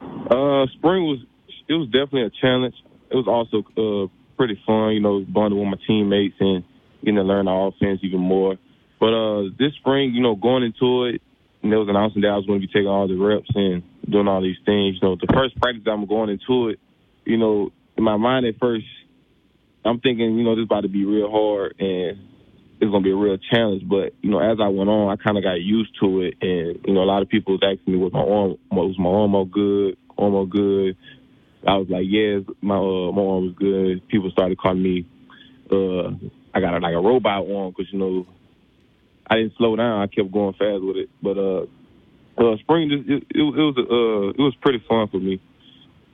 Uh, 0.00 0.66
spring 0.74 1.04
was 1.04 1.18
it 1.68 1.74
was 1.74 1.86
definitely 1.86 2.22
a 2.22 2.30
challenge. 2.30 2.74
It 3.10 3.16
was 3.16 3.26
also 3.28 3.64
uh, 3.76 4.08
pretty 4.36 4.60
fun, 4.66 4.92
you 4.92 5.00
know, 5.00 5.24
bonding 5.26 5.58
with 5.58 5.68
my 5.68 5.78
teammates 5.86 6.36
and 6.40 6.64
getting 7.00 7.16
to 7.16 7.22
learn 7.22 7.48
our 7.48 7.68
offense 7.68 8.00
even 8.02 8.20
more. 8.20 8.56
But 8.98 9.12
uh, 9.12 9.42
this 9.58 9.74
spring, 9.78 10.14
you 10.14 10.22
know, 10.22 10.34
going 10.34 10.62
into 10.62 11.04
it, 11.04 11.22
and 11.62 11.72
there 11.72 11.78
was 11.78 11.88
announcing 11.88 12.22
that 12.22 12.28
I 12.28 12.36
was 12.36 12.46
going 12.46 12.60
to 12.60 12.66
be 12.66 12.72
taking 12.72 12.88
all 12.88 13.08
the 13.08 13.16
reps 13.16 13.50
and 13.54 13.82
doing 14.08 14.28
all 14.28 14.40
these 14.40 14.58
things. 14.64 14.98
You 15.00 15.08
know, 15.08 15.16
the 15.16 15.32
first 15.34 15.56
practice 15.60 15.82
I'm 15.86 16.06
going 16.06 16.30
into 16.30 16.68
it, 16.68 16.80
you 17.24 17.36
know, 17.36 17.70
in 17.96 18.04
my 18.04 18.16
mind 18.16 18.46
at 18.46 18.58
first, 18.60 18.86
I'm 19.84 20.00
thinking, 20.00 20.36
you 20.36 20.44
know, 20.44 20.54
this 20.54 20.62
is 20.62 20.66
about 20.66 20.82
to 20.82 20.88
be 20.88 21.04
real 21.04 21.30
hard 21.30 21.76
and 21.78 22.18
it's 22.80 22.90
going 22.90 23.02
to 23.02 23.06
be 23.06 23.12
a 23.12 23.16
real 23.16 23.38
challenge. 23.50 23.82
But, 23.88 24.14
you 24.22 24.30
know, 24.30 24.38
as 24.38 24.58
I 24.60 24.68
went 24.68 24.90
on, 24.90 25.10
I 25.10 25.16
kind 25.22 25.38
of 25.38 25.44
got 25.44 25.60
used 25.60 25.90
to 26.00 26.22
it. 26.22 26.34
And, 26.42 26.80
you 26.86 26.94
know, 26.94 27.02
a 27.02 27.08
lot 27.08 27.22
of 27.22 27.28
people 27.28 27.54
was 27.54 27.62
asking 27.64 27.94
me, 27.94 27.98
was 27.98 28.12
my 28.12 28.20
arm, 28.20 28.56
was 28.70 28.98
my 28.98 29.08
arm 29.08 29.34
all 29.34 29.44
good? 29.44 29.96
Arm 30.18 30.34
all 30.34 30.46
good? 30.46 30.96
I 31.66 31.76
was 31.76 31.88
like, 31.88 32.04
yes, 32.06 32.42
my, 32.60 32.76
uh, 32.76 33.12
my 33.12 33.22
arm 33.22 33.46
was 33.46 33.54
good. 33.58 34.06
People 34.08 34.30
started 34.30 34.58
calling 34.58 34.82
me, 34.82 35.06
uh, 35.70 36.14
I 36.54 36.60
got 36.60 36.74
a, 36.74 36.78
like 36.78 36.94
a 36.94 37.00
robot 37.00 37.48
arm 37.48 37.72
because, 37.76 37.92
you 37.92 37.98
know, 37.98 38.26
I 39.28 39.36
didn't 39.36 39.54
slow 39.56 39.76
down. 39.76 40.00
I 40.00 40.06
kept 40.06 40.30
going 40.30 40.54
fast 40.54 40.82
with 40.82 40.96
it. 40.96 41.10
But, 41.22 41.38
uh, 41.38 41.66
uh, 42.38 42.56
spring, 42.58 42.90
just, 42.90 43.08
it, 43.08 43.22
it, 43.30 43.40
it 43.40 43.42
was, 43.42 43.76
uh, 43.78 44.28
it 44.30 44.38
was 44.38 44.54
pretty 44.60 44.82
fun 44.88 45.08
for 45.08 45.18
me. 45.18 45.40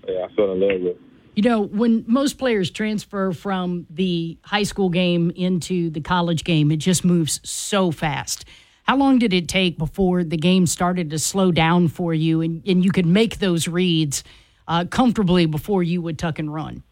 Yeah, 0.07 0.27
I 0.31 0.35
fell 0.35 0.53
in 0.53 0.61
love 0.61 0.81
with 0.81 0.96
it. 0.96 1.01
You 1.35 1.42
know, 1.42 1.62
when 1.62 2.05
most 2.07 2.37
players 2.37 2.70
transfer 2.70 3.33
from 3.33 3.87
the 3.88 4.37
high 4.42 4.64
school 4.64 4.90
game 4.90 5.31
into 5.35 5.88
the 5.88 6.01
college 6.01 6.44
game, 6.44 6.70
it 6.70 6.77
just 6.77 7.05
moves 7.05 7.40
so 7.42 7.90
fast. 7.90 8.44
How 8.83 8.96
long 8.96 9.18
did 9.18 9.33
it 9.33 9.48
take 9.48 9.79
before 9.79 10.25
the 10.25 10.37
game 10.37 10.66
started 10.66 11.09
to 11.11 11.18
slow 11.18 11.51
down 11.51 11.88
for 11.88 12.12
you 12.12 12.42
and, 12.42 12.62
and 12.66 12.85
you 12.85 12.90
could 12.90 13.07
make 13.07 13.38
those 13.38 13.66
reads 13.66 14.25
uh, 14.68 14.85
comfortably 14.85 15.46
before 15.46 15.83
you 15.83 16.03
would 16.03 16.18
tuck 16.18 16.38
and 16.38 16.53
run? 16.53 16.83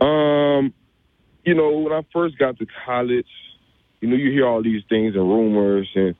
Um, 0.00 0.74
you 1.44 1.54
know, 1.54 1.78
when 1.78 1.92
I 1.92 2.00
first 2.12 2.38
got 2.38 2.58
to 2.58 2.66
college, 2.84 3.26
you 4.06 4.12
know, 4.12 4.16
you 4.16 4.30
hear 4.30 4.46
all 4.46 4.62
these 4.62 4.82
things 4.88 5.14
and 5.14 5.28
rumors 5.28 5.88
and 5.94 6.14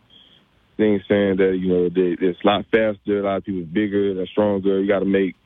things 0.77 1.03
saying 1.09 1.37
that 1.37 1.57
you 1.59 1.69
know 1.69 1.89
they, 1.89 2.17
it's 2.21 2.39
a 2.43 2.47
lot 2.47 2.65
faster, 2.71 3.21
a 3.21 3.23
lot 3.23 3.37
of 3.37 3.45
people 3.45 3.65
bigger, 3.65 4.15
they're 4.15 4.27
stronger. 4.27 4.81
You 4.81 4.89
got 4.89 5.01
to 5.01 5.05
make 5.05 5.37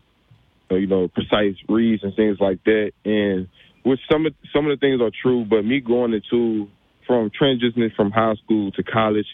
uh, 0.70 0.76
you 0.76 0.87
know 0.87 1.09
precise 1.09 1.57
reads 1.68 2.03
and 2.03 2.14
things 2.16 2.38
like 2.40 2.62
that. 2.64 2.92
And 3.05 3.48
which 3.85 4.00
some 4.11 4.26
of 4.26 4.35
some 4.55 4.66
of 4.66 4.79
the 4.79 4.81
things 4.81 5.00
are 5.00 5.11
true, 5.22 5.44
but 5.44 5.64
me 5.64 5.81
going 5.81 6.14
into 6.14 6.68
from 7.07 7.31
transitioning 7.31 7.94
from 7.94 8.11
high 8.11 8.35
school 8.44 8.70
to 8.72 8.83
college, 8.83 9.26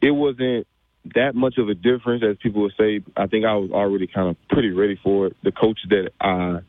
it 0.00 0.10
wasn't 0.10 0.66
that 1.14 1.34
much 1.34 1.54
of 1.58 1.68
a 1.68 1.74
difference 1.74 2.22
as 2.28 2.36
people 2.42 2.62
would 2.62 2.74
say. 2.78 3.00
I 3.16 3.26
think 3.26 3.44
I 3.44 3.54
was 3.56 3.70
already 3.70 4.06
kind 4.06 4.28
of 4.28 4.36
pretty 4.48 4.70
ready 4.70 4.98
for 5.02 5.28
it. 5.28 5.36
The 5.42 5.52
coach 5.52 5.78
that 5.88 6.10
I 6.20 6.60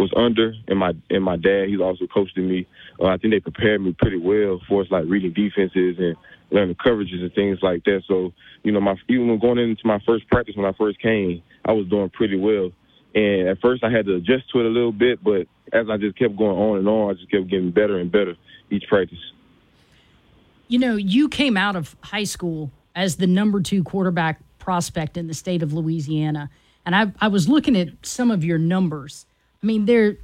was 0.00 0.10
under 0.16 0.54
and 0.66 0.78
my 0.78 0.92
and 1.10 1.22
my 1.22 1.36
dad, 1.36 1.68
he's 1.68 1.80
also 1.80 2.06
coaching 2.06 2.48
me. 2.48 2.66
Uh, 3.00 3.06
I 3.06 3.18
think 3.18 3.32
they 3.32 3.40
prepared 3.40 3.80
me 3.82 3.94
pretty 3.98 4.16
well 4.16 4.60
for 4.66 4.82
us, 4.82 4.90
like 4.90 5.04
reading 5.06 5.32
defenses 5.32 5.96
and 5.98 6.16
learning 6.50 6.76
coverages 6.76 7.20
and 7.20 7.32
things 7.34 7.58
like 7.62 7.84
that. 7.84 8.02
So, 8.08 8.32
you 8.62 8.72
know, 8.72 8.80
my 8.80 8.96
even 9.08 9.38
going 9.38 9.58
into 9.58 9.86
my 9.86 10.00
first 10.06 10.26
practice 10.28 10.56
when 10.56 10.66
I 10.66 10.72
first 10.72 11.00
came, 11.00 11.42
I 11.64 11.72
was 11.72 11.86
doing 11.86 12.10
pretty 12.10 12.36
well. 12.36 12.70
And 13.14 13.48
at 13.48 13.60
first, 13.60 13.84
I 13.84 13.90
had 13.90 14.06
to 14.06 14.16
adjust 14.16 14.50
to 14.52 14.60
it 14.60 14.66
a 14.66 14.68
little 14.68 14.92
bit, 14.92 15.22
but 15.22 15.46
as 15.72 15.90
I 15.90 15.96
just 15.96 16.16
kept 16.16 16.36
going 16.36 16.56
on 16.56 16.78
and 16.78 16.88
on, 16.88 17.10
I 17.10 17.14
just 17.14 17.30
kept 17.30 17.48
getting 17.48 17.70
better 17.70 17.98
and 17.98 18.10
better 18.10 18.36
each 18.70 18.84
practice. 18.88 19.18
You 20.68 20.78
know, 20.78 20.96
you 20.96 21.28
came 21.28 21.56
out 21.56 21.76
of 21.76 21.96
high 22.02 22.24
school 22.24 22.70
as 22.94 23.16
the 23.16 23.26
number 23.26 23.60
two 23.60 23.82
quarterback 23.82 24.40
prospect 24.58 25.16
in 25.16 25.26
the 25.26 25.34
state 25.34 25.62
of 25.62 25.72
Louisiana. 25.72 26.48
And 26.86 26.94
I, 26.94 27.12
I 27.20 27.28
was 27.28 27.48
looking 27.48 27.76
at 27.76 27.88
some 28.02 28.30
of 28.30 28.44
your 28.44 28.58
numbers. 28.58 29.26
I 29.62 29.66
mean, 29.66 29.84
they're 29.86 30.16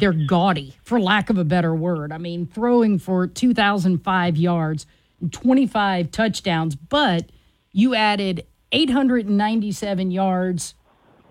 they're 0.00 0.12
gaudy, 0.12 0.76
for 0.82 1.00
lack 1.00 1.30
of 1.30 1.38
a 1.38 1.44
better 1.44 1.74
word. 1.74 2.10
I 2.12 2.18
mean, 2.18 2.46
throwing 2.46 2.98
for 2.98 3.28
2,005 3.28 4.36
yards, 4.36 4.86
25 5.30 6.10
touchdowns, 6.10 6.74
but 6.74 7.30
you 7.70 7.94
added 7.94 8.44
897 8.72 10.10
yards 10.10 10.74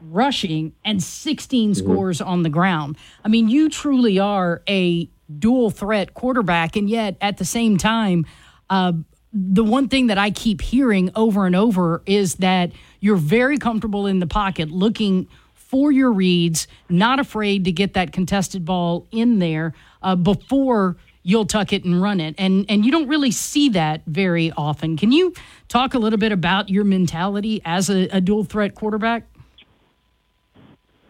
rushing 0.01 0.73
and 0.85 1.03
16 1.03 1.75
scores 1.75 2.21
on 2.21 2.43
the 2.43 2.49
ground. 2.49 2.97
I 3.23 3.27
mean, 3.27 3.49
you 3.49 3.69
truly 3.69 4.17
are 4.17 4.61
a 4.67 5.09
dual 5.39 5.69
threat 5.69 6.13
quarterback, 6.13 6.77
and 6.77 6.89
yet 6.89 7.17
at 7.19 7.37
the 7.37 7.45
same 7.45 7.77
time, 7.77 8.25
uh, 8.69 8.93
the 9.33 9.63
one 9.63 9.89
thing 9.89 10.07
that 10.07 10.17
I 10.17 10.31
keep 10.31 10.61
hearing 10.61 11.09
over 11.15 11.45
and 11.45 11.55
over 11.55 12.01
is 12.05 12.35
that 12.35 12.71
you're 12.99 13.17
very 13.17 13.57
comfortable 13.57 14.05
in 14.07 14.19
the 14.19 14.27
pocket, 14.27 14.69
looking 14.69 15.27
for 15.73 15.91
your 15.91 16.11
reads, 16.11 16.67
not 16.87 17.19
afraid 17.19 17.65
to 17.65 17.71
get 17.71 17.95
that 17.95 18.13
contested 18.13 18.63
ball 18.63 19.07
in 19.09 19.39
there 19.39 19.73
uh, 20.03 20.15
before 20.15 20.97
you'll 21.23 21.47
tuck 21.47 21.73
it 21.73 21.83
and 21.83 21.99
run 21.99 22.19
it. 22.19 22.35
And 22.37 22.67
and 22.69 22.85
you 22.85 22.91
don't 22.91 23.07
really 23.07 23.31
see 23.31 23.69
that 23.69 24.03
very 24.05 24.51
often. 24.55 24.97
Can 24.97 25.11
you 25.11 25.33
talk 25.69 25.95
a 25.95 25.97
little 25.97 26.19
bit 26.19 26.31
about 26.31 26.69
your 26.69 26.83
mentality 26.83 27.59
as 27.65 27.89
a, 27.89 28.07
a 28.09 28.21
dual 28.21 28.43
threat 28.43 28.75
quarterback? 28.75 29.25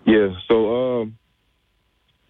Yeah. 0.06 0.30
So, 0.48 1.02
um, 1.02 1.18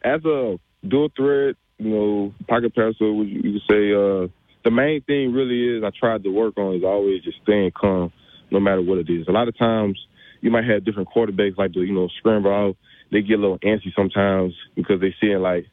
as 0.04 0.26
a 0.26 0.60
dual 0.88 1.12
threat, 1.16 1.56
you 1.78 1.90
know, 1.92 2.34
pocket 2.48 2.74
passer, 2.74 3.06
you 3.06 3.42
you 3.44 3.60
could 3.60 3.62
say, 3.70 3.94
uh, 3.94 4.28
the 4.64 4.72
main 4.72 5.04
thing 5.04 5.34
really 5.34 5.78
is 5.78 5.84
I 5.84 5.92
tried 5.92 6.24
to 6.24 6.30
work 6.30 6.58
on 6.58 6.74
is 6.74 6.84
always 6.84 7.22
just 7.22 7.38
staying 7.44 7.74
calm, 7.80 8.12
no 8.50 8.60
matter 8.60 8.82
what 8.82 8.98
it 8.98 9.08
is. 9.08 9.28
A 9.28 9.32
lot 9.32 9.48
of 9.48 9.56
times 9.56 10.04
you 10.44 10.52
might 10.52 10.66
have 10.66 10.84
different 10.84 11.08
quarterbacks 11.10 11.58
like 11.58 11.74
the 11.74 11.80
you 11.80 11.94
know 11.94 12.10
scramble. 12.20 12.76
They 13.12 13.22
get 13.22 13.40
a 13.40 13.42
little 13.42 13.60
antsy 13.60 13.94
sometimes 13.96 14.54
because 14.76 15.00
they 15.00 15.16
seeing 15.22 15.40
like 15.40 15.66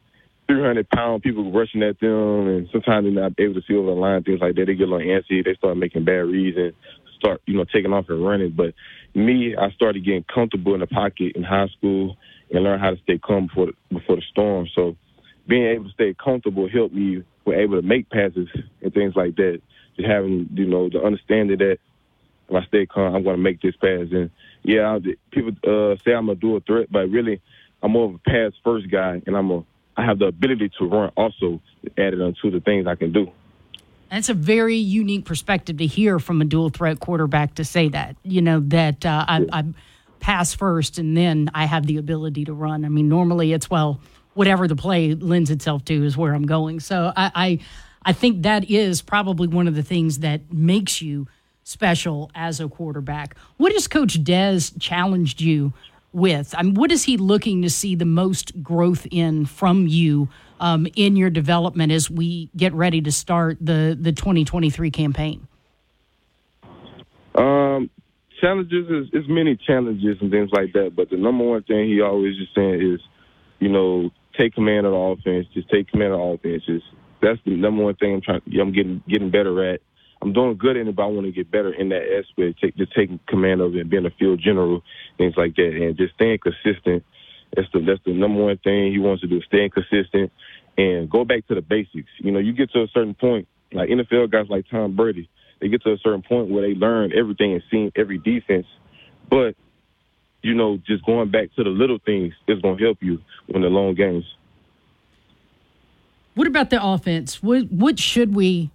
300 0.47 0.89
pound 0.91 1.23
people 1.23 1.51
rushing 1.53 1.83
at 1.83 1.99
them, 2.01 2.47
and 2.47 2.69
sometimes 2.71 3.05
they're 3.05 3.23
not 3.23 3.33
able 3.39 3.55
to 3.55 3.63
see 3.67 3.75
over 3.75 3.89
the 3.89 3.97
line, 3.97 4.23
things 4.23 4.41
like 4.41 4.55
that. 4.55 4.67
They 4.67 4.75
get 4.75 4.89
a 4.89 4.91
little 4.91 5.07
antsy. 5.07 5.45
They 5.45 5.55
start 5.55 5.77
making 5.77 6.05
bad 6.05 6.27
reads 6.27 6.57
and 6.57 6.73
start, 7.19 7.43
you 7.47 7.57
know, 7.57 7.65
taking 7.65 7.93
off 7.93 8.07
and 8.09 8.25
running. 8.25 8.53
But 8.57 8.75
me, 9.15 9.57
I 9.57 9.71
started 9.73 10.05
getting 10.05 10.25
comfortable 10.33 10.75
in 10.75 10.81
the 10.81 10.87
pocket 10.87 11.33
in 11.35 11.43
high 11.43 11.69
school 11.77 12.17
and 12.53 12.63
learn 12.63 12.79
how 12.79 12.91
to 12.91 12.99
stay 13.03 13.19
calm 13.19 13.49
before 13.49 13.73
before 13.93 14.17
the 14.17 14.23
storm. 14.31 14.69
So 14.75 14.97
being 15.49 15.67
able 15.67 15.87
to 15.87 15.93
stay 15.93 16.15
comfortable 16.15 16.69
helped 16.69 16.95
me. 16.95 17.25
We're 17.45 17.61
able 17.61 17.81
to 17.81 17.87
make 17.87 18.09
passes 18.11 18.49
and 18.83 18.95
things 18.95 19.15
like 19.17 19.35
that. 19.37 19.61
Just 19.97 20.09
having, 20.09 20.49
you 20.55 20.67
know, 20.67 20.89
the 20.89 21.03
understanding 21.03 21.59
that 21.59 21.79
if 22.51 22.63
I 22.63 22.67
stay 22.67 22.87
calm, 22.87 23.15
I'm 23.15 23.23
going 23.23 23.37
to 23.37 23.43
make 23.43 23.61
this 23.61 23.77
pass. 23.77 24.09
And 24.11 24.31
yeah, 24.63 24.97
I, 24.97 25.01
people 25.31 25.53
uh, 25.65 25.97
say 26.05 26.13
I'm 26.13 26.29
a 26.29 26.35
dual 26.35 26.61
threat, 26.61 26.91
but 26.91 27.09
really, 27.09 27.41
I'm 27.83 27.93
more 27.93 28.09
of 28.09 28.15
a 28.15 28.19
pass 28.19 28.53
first 28.63 28.91
guy, 28.91 29.23
and 29.27 29.37
I'm 29.37 29.51
a 29.51 29.65
I 29.97 30.05
have 30.05 30.19
the 30.19 30.27
ability 30.27 30.71
to 30.79 30.87
run 30.87 31.11
also 31.17 31.61
added 31.99 32.21
onto 32.23 32.51
the 32.51 32.61
things 32.61 32.87
I 32.87 32.95
can 32.95 33.13
do. 33.13 33.31
That's 34.11 34.29
a 34.29 34.35
very 34.35 34.77
unique 34.77 35.25
perspective 35.25 35.77
to 35.79 35.87
hear 35.87 36.19
from 36.19 36.41
a 36.41 36.45
dual 36.45 36.71
threat 36.71 37.01
quarterback 37.01 37.57
to 37.57 37.65
say 37.65 37.89
that. 37.89 38.17
You 38.23 38.41
know 38.41 38.61
that 38.61 39.05
uh, 39.05 39.25
I, 39.29 39.47
I 39.53 39.65
pass 40.21 40.55
first 40.55 40.99
and 40.99 41.17
then 41.17 41.51
I 41.55 41.67
have 41.67 41.87
the 41.87 41.99
ability 41.99 42.47
to 42.47 42.53
run. 42.53 42.85
I 42.85 42.89
mean, 42.89 43.09
normally 43.09 43.53
it's 43.53 43.69
well, 43.69 44.01
whatever 44.35 44.67
the 44.67 44.77
play 44.77 45.15
lends 45.15 45.51
itself 45.51 45.85
to 45.87 46.05
is 46.05 46.17
where 46.17 46.35
I'm 46.35 46.47
going. 46.47 46.81
So 46.81 47.13
I, 47.17 47.31
I, 47.35 47.59
I 48.05 48.13
think 48.13 48.43
that 48.43 48.71
is 48.71 49.03
probably 49.03 49.49
one 49.49 49.69
of 49.69 49.75
the 49.75 49.83
things 49.83 50.21
that 50.21 50.53
makes 50.53 51.03
you 51.03 51.27
special 51.71 52.31
as 52.35 52.61
a 52.61 52.69
quarterback. 52.69 53.37
What 53.57 53.73
has 53.73 53.87
Coach 53.87 54.23
Dez 54.25 54.73
challenged 54.81 55.41
you 55.41 55.73
with? 56.13 56.55
I 56.59 56.63
mean, 56.63 56.75
what 56.75 56.91
is 56.91 57.05
he 57.05 57.17
looking 57.17 57.63
to 57.63 57.71
see 57.71 57.95
the 57.95 58.05
most 58.05 58.63
growth 58.63 59.07
in 59.11 59.47
from 59.47 59.87
you 59.87 60.29
um, 60.59 60.87
in 60.97 61.17
your 61.17 61.31
development 61.31 61.93
as 61.93 62.11
we 62.11 62.51
get 62.57 62.73
ready 62.75 63.01
to 63.03 63.13
start 63.13 63.57
the 63.61 63.97
the 63.99 64.13
2023 64.13 64.91
campaign? 64.91 65.47
Um, 67.37 67.89
challenges 68.41 68.91
is, 68.91 69.23
is 69.23 69.29
many 69.29 69.57
challenges 69.57 70.17
and 70.21 70.31
things 70.31 70.51
like 70.53 70.73
that, 70.73 70.97
but 70.97 71.11
the 71.11 71.17
number 71.17 71.45
one 71.45 71.63
thing 71.63 71.89
he 71.89 72.01
always 72.01 72.37
just 72.37 72.55
saying 72.55 72.95
is, 72.95 73.01
you 73.61 73.69
know, 73.69 74.11
take 74.37 74.55
command 74.55 74.87
of 74.87 74.93
the 74.93 74.99
offense. 74.99 75.47
Just 75.55 75.71
take 75.71 75.89
command 75.89 76.13
of 76.13 76.19
the 76.19 76.25
offense. 76.25 76.65
Just, 76.67 76.87
that's 77.23 77.39
the 77.45 77.53
number 77.53 77.85
one 77.85 77.95
thing 77.95 78.15
I'm 78.15 78.21
trying. 78.21 78.43
I'm 78.61 78.73
getting 78.73 79.03
getting 79.09 79.31
better 79.31 79.73
at. 79.73 79.81
I'm 80.23 80.33
doing 80.33 80.57
good 80.57 80.77
in 80.77 80.89
it, 80.89 80.97
but 80.97 81.05
I 81.05 81.07
want 81.07 81.27
to 81.27 81.33
get 81.33 81.51
better 81.51 81.73
in 81.73 81.89
that 81.91 82.03
aspect. 82.03 82.61
Take, 82.61 82.77
just 82.77 82.93
taking 82.95 83.21
command 83.27 83.61
of 83.61 83.75
it, 83.75 83.89
being 83.89 84.05
a 84.05 84.11
field 84.11 84.41
general, 84.41 84.83
things 85.17 85.35
like 85.37 85.57
that, 85.57 85.73
and 85.75 85.97
just 85.97 86.15
staying 86.15 86.39
consistent. 86.39 87.05
That's 87.57 87.69
the 87.73 87.81
that's 87.81 88.01
the 88.05 88.13
number 88.13 88.45
one 88.45 88.59
thing 88.59 88.93
he 88.93 88.99
wants 88.99 89.23
to 89.23 89.29
do. 89.29 89.41
Staying 89.43 89.71
consistent 89.71 90.31
and 90.77 91.11
go 91.11 91.25
back 91.25 91.47
to 91.49 91.55
the 91.55 91.63
basics. 91.63 92.09
You 92.19 92.33
know, 92.33 92.39
you 92.39 92.53
get 92.53 92.71
to 92.73 92.83
a 92.83 92.89
certain 92.89 93.15
point, 93.15 93.49
like 93.73 93.89
NFL 93.89 94.31
guys 94.31 94.47
like 94.49 94.67
Tom 94.71 94.95
Brady, 94.95 95.29
they 95.61 95.69
get 95.69 95.83
to 95.83 95.93
a 95.93 95.99
certain 95.99 96.23
point 96.23 96.51
where 96.51 96.63
they 96.63 96.75
learn 96.75 97.13
everything 97.17 97.55
and 97.55 97.63
see 97.71 97.91
every 97.97 98.19
defense, 98.19 98.67
but 99.29 99.55
you 100.43 100.55
know, 100.55 100.79
just 100.87 101.05
going 101.05 101.31
back 101.31 101.55
to 101.57 101.65
the 101.65 101.71
little 101.71 101.99
things 102.05 102.33
is 102.49 102.61
going 102.63 102.79
to 102.79 102.85
help 102.85 102.99
you 103.03 103.21
in 103.49 103.61
the 103.61 103.69
long 103.69 103.95
games. 103.95 104.25
What 106.35 106.47
about 106.47 106.71
the 106.71 106.83
offense? 106.83 107.43
What 107.43 107.71
what 107.71 107.99
should 107.99 108.35
we 108.35 108.71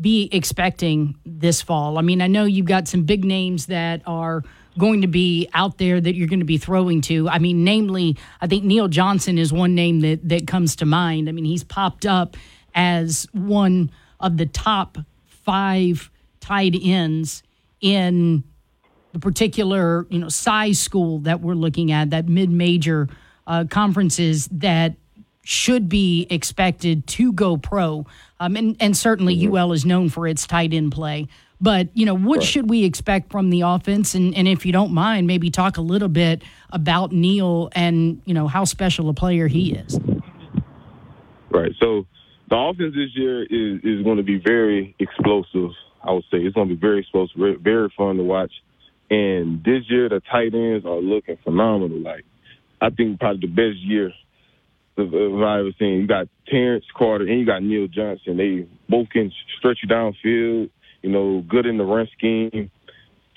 be 0.00 0.28
expecting 0.32 1.16
this 1.24 1.62
fall? 1.62 1.98
I 1.98 2.02
mean, 2.02 2.20
I 2.20 2.26
know 2.26 2.44
you've 2.44 2.66
got 2.66 2.88
some 2.88 3.04
big 3.04 3.24
names 3.24 3.66
that 3.66 4.02
are 4.06 4.42
going 4.78 5.02
to 5.02 5.06
be 5.06 5.48
out 5.52 5.78
there 5.78 6.00
that 6.00 6.14
you're 6.14 6.28
going 6.28 6.40
to 6.40 6.46
be 6.46 6.58
throwing 6.58 7.00
to. 7.02 7.28
I 7.28 7.38
mean, 7.38 7.64
namely, 7.64 8.16
I 8.40 8.46
think 8.46 8.64
Neal 8.64 8.88
Johnson 8.88 9.38
is 9.38 9.52
one 9.52 9.74
name 9.74 10.00
that 10.00 10.28
that 10.28 10.46
comes 10.46 10.76
to 10.76 10.86
mind. 10.86 11.28
I 11.28 11.32
mean, 11.32 11.44
he's 11.44 11.64
popped 11.64 12.06
up 12.06 12.36
as 12.74 13.26
one 13.32 13.90
of 14.18 14.36
the 14.36 14.46
top 14.46 14.98
five 15.26 16.10
tight 16.40 16.74
ends 16.82 17.42
in 17.80 18.44
the 19.12 19.18
particular 19.18 20.06
you 20.08 20.18
know 20.18 20.28
size 20.28 20.78
school 20.78 21.18
that 21.20 21.40
we're 21.40 21.54
looking 21.54 21.92
at, 21.92 22.10
that 22.10 22.28
mid 22.28 22.50
major 22.50 23.08
uh, 23.46 23.64
conferences 23.68 24.48
that 24.52 24.94
should 25.42 25.88
be 25.88 26.26
expected 26.30 27.06
to 27.06 27.32
go 27.32 27.56
pro. 27.56 28.06
Um, 28.38 28.56
and, 28.56 28.76
and 28.80 28.96
certainly 28.96 29.46
UL 29.46 29.72
is 29.72 29.84
known 29.84 30.08
for 30.08 30.26
its 30.26 30.46
tight 30.46 30.72
end 30.72 30.92
play. 30.92 31.28
But, 31.60 31.88
you 31.92 32.06
know, 32.06 32.16
what 32.16 32.42
should 32.42 32.70
we 32.70 32.84
expect 32.84 33.30
from 33.30 33.50
the 33.50 33.62
offense? 33.62 34.14
And, 34.14 34.34
and 34.34 34.48
if 34.48 34.64
you 34.64 34.72
don't 34.72 34.92
mind, 34.92 35.26
maybe 35.26 35.50
talk 35.50 35.76
a 35.76 35.82
little 35.82 36.08
bit 36.08 36.42
about 36.70 37.12
Neal 37.12 37.68
and, 37.72 38.22
you 38.24 38.32
know, 38.32 38.48
how 38.48 38.64
special 38.64 39.10
a 39.10 39.14
player 39.14 39.46
he 39.46 39.72
is. 39.72 39.98
Right. 41.50 41.72
So 41.78 42.06
the 42.48 42.56
offense 42.56 42.94
this 42.94 43.10
year 43.14 43.42
is, 43.42 43.80
is 43.82 44.02
going 44.04 44.16
to 44.16 44.22
be 44.22 44.38
very 44.38 44.94
explosive, 44.98 45.70
I 46.02 46.12
would 46.12 46.24
say. 46.30 46.38
It's 46.38 46.54
going 46.54 46.68
to 46.68 46.74
be 46.74 46.80
very 46.80 47.00
explosive, 47.00 47.36
very 47.60 47.92
fun 47.94 48.16
to 48.16 48.22
watch. 48.22 48.52
And 49.10 49.62
this 49.62 49.82
year, 49.90 50.08
the 50.08 50.20
tight 50.30 50.54
ends 50.54 50.86
are 50.86 50.96
looking 50.96 51.36
phenomenal. 51.44 51.98
Like, 51.98 52.24
I 52.80 52.88
think 52.88 53.20
probably 53.20 53.46
the 53.46 53.52
best 53.52 53.78
year 53.80 54.12
of, 55.00 55.14
of 55.14 55.42
I've 55.42 55.60
ever 55.60 55.70
seen. 55.78 56.00
You 56.00 56.06
got 56.06 56.28
Terrance 56.48 56.84
Carter 56.96 57.26
and 57.26 57.40
you 57.40 57.46
got 57.46 57.62
Neal 57.62 57.88
Johnson. 57.88 58.36
They 58.36 58.68
both 58.88 59.08
can 59.10 59.32
stretch 59.58 59.78
you 59.82 59.88
downfield. 59.88 60.70
You 61.02 61.10
know, 61.10 61.44
good 61.48 61.66
in 61.66 61.78
the 61.78 61.84
run 61.84 62.08
scheme. 62.16 62.70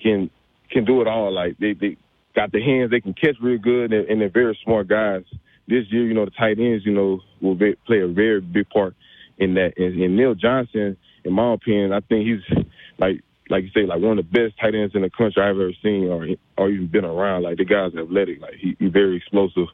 Can 0.01 0.29
can 0.69 0.85
do 0.85 1.01
it 1.01 1.07
all. 1.07 1.31
Like 1.33 1.57
they 1.57 1.73
they 1.73 1.97
got 2.35 2.51
the 2.51 2.61
hands. 2.61 2.91
They 2.91 3.01
can 3.01 3.13
catch 3.13 3.35
real 3.41 3.59
good, 3.59 3.93
and, 3.93 4.07
and 4.09 4.21
they're 4.21 4.29
very 4.29 4.57
smart 4.63 4.87
guys. 4.87 5.23
This 5.67 5.85
year, 5.89 6.05
you 6.05 6.13
know, 6.13 6.25
the 6.25 6.31
tight 6.31 6.59
ends, 6.59 6.85
you 6.85 6.91
know, 6.91 7.21
will 7.41 7.55
be, 7.55 7.75
play 7.87 8.01
a 8.01 8.07
very 8.07 8.41
big 8.41 8.69
part 8.69 8.95
in 9.37 9.53
that. 9.53 9.77
And, 9.77 10.01
and 10.01 10.17
Neal 10.17 10.35
Johnson, 10.35 10.97
in 11.23 11.33
my 11.33 11.53
opinion, 11.53 11.93
I 11.93 12.01
think 12.01 12.27
he's 12.27 12.65
like 12.97 13.23
like 13.49 13.63
you 13.63 13.69
say, 13.73 13.85
like 13.85 14.01
one 14.01 14.17
of 14.17 14.25
the 14.25 14.31
best 14.31 14.59
tight 14.59 14.75
ends 14.75 14.95
in 14.95 15.01
the 15.01 15.09
country 15.09 15.41
I've 15.41 15.55
ever 15.55 15.71
seen 15.81 16.09
or 16.09 16.27
or 16.57 16.69
even 16.69 16.87
been 16.87 17.05
around. 17.05 17.43
Like 17.43 17.57
the 17.57 17.65
guy's 17.65 17.95
athletic, 17.95 18.41
like 18.41 18.55
he, 18.59 18.75
he's 18.79 18.91
very 18.91 19.17
explosive, 19.17 19.67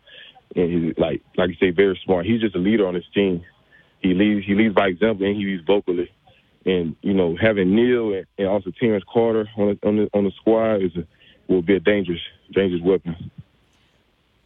and 0.56 0.72
he's 0.72 0.98
like 0.98 1.22
like 1.38 1.50
you 1.50 1.56
say, 1.60 1.72
very 1.72 2.00
smart. 2.06 2.26
He's 2.26 2.42
just 2.42 2.56
a 2.56 2.60
leader 2.60 2.88
on 2.88 2.96
his 2.96 3.06
team. 3.14 3.44
He 4.02 4.14
leads 4.14 4.46
he 4.46 4.56
leads 4.56 4.76
by 4.76 4.88
example 4.88 5.26
and 5.26 5.36
he 5.36 5.46
leads 5.46 5.66
vocally. 5.66 6.12
And 6.66 6.96
you 7.02 7.14
know, 7.14 7.38
having 7.40 7.76
Neal 7.76 8.14
and, 8.14 8.26
and 8.38 8.48
also 8.48 8.72
Terrance 8.80 9.04
Carter 9.12 9.48
on 9.58 9.78
the, 9.82 9.88
on 9.88 9.96
the 9.98 10.10
on 10.14 10.24
the 10.26 10.32
squad 10.40 10.84
is 10.84 10.92
a, 10.96 11.08
will 11.52 11.62
be 11.62 11.76
a 11.76 11.80
dangerous 11.80 12.22
dangerous 12.54 12.82
weapon. 12.82 13.32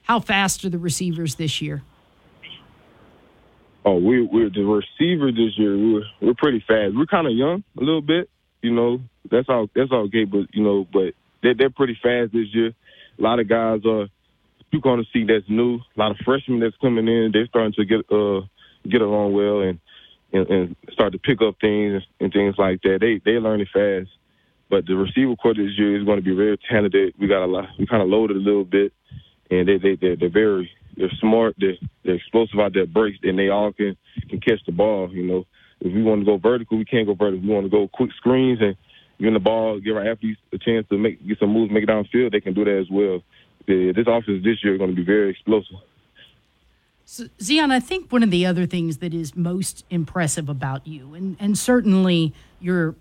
How 0.03 0.19
fast 0.19 0.65
are 0.65 0.69
the 0.69 0.79
receivers 0.79 1.35
this 1.35 1.61
year? 1.61 1.83
Oh, 3.85 3.97
we 3.97 4.21
we're 4.21 4.49
the 4.49 4.63
receiver 4.63 5.31
this 5.31 5.57
year. 5.57 5.77
We're 5.77 6.03
we're 6.21 6.33
pretty 6.35 6.63
fast. 6.67 6.95
We're 6.95 7.05
kind 7.05 7.27
of 7.27 7.33
young 7.33 7.63
a 7.77 7.83
little 7.83 8.01
bit, 8.01 8.29
you 8.61 8.71
know. 8.71 8.99
That's 9.29 9.47
all. 9.49 9.67
That's 9.75 9.91
all 9.91 10.05
okay, 10.05 10.25
but 10.25 10.53
you 10.53 10.63
know, 10.63 10.87
but 10.91 11.13
they're 11.41 11.53
they're 11.53 11.69
pretty 11.69 11.97
fast 12.01 12.31
this 12.33 12.47
year. 12.53 12.73
A 13.19 13.21
lot 13.21 13.39
of 13.39 13.47
guys 13.47 13.81
are 13.85 14.07
you're 14.73 14.81
going 14.81 15.03
to 15.03 15.09
see 15.13 15.23
that's 15.23 15.47
new. 15.47 15.75
A 15.75 15.99
lot 15.99 16.11
of 16.11 16.17
freshmen 16.25 16.59
that's 16.59 16.75
coming 16.81 17.07
in. 17.07 17.29
They're 17.31 17.47
starting 17.47 17.73
to 17.73 17.85
get 17.85 18.11
uh 18.11 18.41
get 18.89 19.01
along 19.01 19.33
well 19.33 19.61
and 19.61 19.79
and, 20.33 20.49
and 20.49 20.75
start 20.91 21.13
to 21.13 21.19
pick 21.19 21.41
up 21.41 21.55
things 21.61 22.03
and 22.19 22.33
things 22.33 22.55
like 22.57 22.81
that. 22.81 22.97
They 22.99 23.21
they 23.23 23.39
learning 23.39 23.67
fast. 23.71 24.09
But 24.69 24.87
the 24.87 24.95
receiver 24.95 25.35
core 25.35 25.53
this 25.53 25.77
year 25.77 25.99
is 25.99 26.05
going 26.05 26.17
to 26.17 26.25
be 26.25 26.35
very 26.35 26.57
talented. 26.69 27.13
We 27.19 27.27
got 27.27 27.43
a 27.43 27.45
lot. 27.45 27.69
We 27.77 27.85
kind 27.85 28.01
of 28.01 28.09
loaded 28.09 28.37
a 28.37 28.39
little 28.39 28.63
bit, 28.63 28.91
and 29.51 29.67
they 29.67 29.77
they 29.77 29.95
they're, 29.95 30.15
they're 30.15 30.29
very 30.29 30.71
they're 30.97 31.11
smart. 31.19 31.55
They're, 31.59 31.77
they're 32.03 32.15
explosive 32.15 32.59
out 32.59 32.73
there 32.73 32.87
breaks, 32.87 33.19
and 33.23 33.37
they 33.37 33.49
all 33.49 33.71
can 33.71 33.95
can 34.29 34.39
catch 34.39 34.65
the 34.65 34.71
ball. 34.71 35.09
You 35.13 35.23
know, 35.23 35.45
if 35.79 35.93
we 35.93 36.01
want 36.01 36.21
to 36.21 36.25
go 36.25 36.37
vertical, 36.37 36.77
we 36.77 36.85
can't 36.85 37.05
go 37.05 37.13
vertical. 37.13 37.47
We 37.47 37.53
want 37.53 37.65
to 37.65 37.69
go 37.69 37.87
quick 37.87 38.11
screens 38.17 38.59
and 38.61 38.75
give 39.19 39.33
the 39.33 39.39
ball, 39.39 39.79
give 39.79 39.95
our 39.95 40.09
athletes 40.09 40.39
a 40.51 40.57
chance 40.57 40.87
to 40.89 40.97
make 40.97 41.25
get 41.27 41.39
some 41.39 41.53
moves, 41.53 41.71
make 41.71 41.83
it 41.83 41.89
downfield. 41.89 42.31
They 42.31 42.41
can 42.41 42.53
do 42.53 42.65
that 42.65 42.79
as 42.79 42.89
well. 42.89 43.21
Yeah, 43.67 43.91
this 43.93 44.07
offense 44.07 44.43
this 44.43 44.63
year 44.63 44.73
is 44.73 44.77
going 44.79 44.91
to 44.91 44.95
be 44.95 45.03
very 45.03 45.29
explosive. 45.29 45.77
So, 47.05 47.25
Zeon, 47.39 47.71
I 47.71 47.79
think 47.79 48.11
one 48.11 48.23
of 48.23 48.31
the 48.31 48.45
other 48.45 48.65
things 48.65 48.97
that 48.97 49.13
is 49.13 49.35
most 49.35 49.85
impressive 49.89 50.49
about 50.49 50.87
you, 50.87 51.13
and, 51.13 51.37
and 51.39 51.57
certainly 51.57 52.33
your 52.59 52.95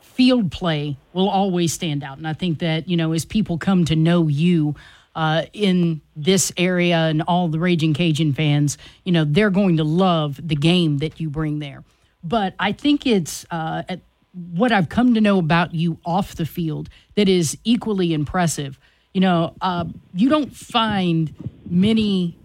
field 0.00 0.52
play 0.52 0.96
will 1.12 1.28
always 1.28 1.72
stand 1.72 2.04
out. 2.04 2.18
And 2.18 2.28
I 2.28 2.32
think 2.32 2.60
that, 2.60 2.88
you 2.88 2.96
know, 2.96 3.12
as 3.12 3.24
people 3.24 3.58
come 3.58 3.84
to 3.86 3.96
know 3.96 4.28
you 4.28 4.76
uh, 5.16 5.44
in 5.52 6.00
this 6.14 6.52
area 6.56 6.96
and 6.96 7.22
all 7.22 7.48
the 7.48 7.58
Ragin' 7.58 7.94
Cajun 7.94 8.32
fans, 8.32 8.78
you 9.04 9.12
know, 9.12 9.24
they're 9.24 9.50
going 9.50 9.76
to 9.78 9.84
love 9.84 10.40
the 10.42 10.56
game 10.56 10.98
that 10.98 11.20
you 11.20 11.28
bring 11.28 11.58
there. 11.58 11.82
But 12.22 12.54
I 12.58 12.72
think 12.72 13.06
it's 13.06 13.44
uh, 13.50 13.82
at 13.88 14.00
what 14.32 14.72
I've 14.72 14.88
come 14.88 15.14
to 15.14 15.20
know 15.20 15.38
about 15.38 15.74
you 15.74 15.98
off 16.04 16.34
the 16.34 16.46
field 16.46 16.88
that 17.16 17.28
is 17.28 17.58
equally 17.64 18.14
impressive. 18.14 18.78
You 19.14 19.20
know, 19.20 19.54
uh, 19.60 19.86
you 20.12 20.28
don't 20.28 20.54
find 20.54 21.32
many 21.70 22.36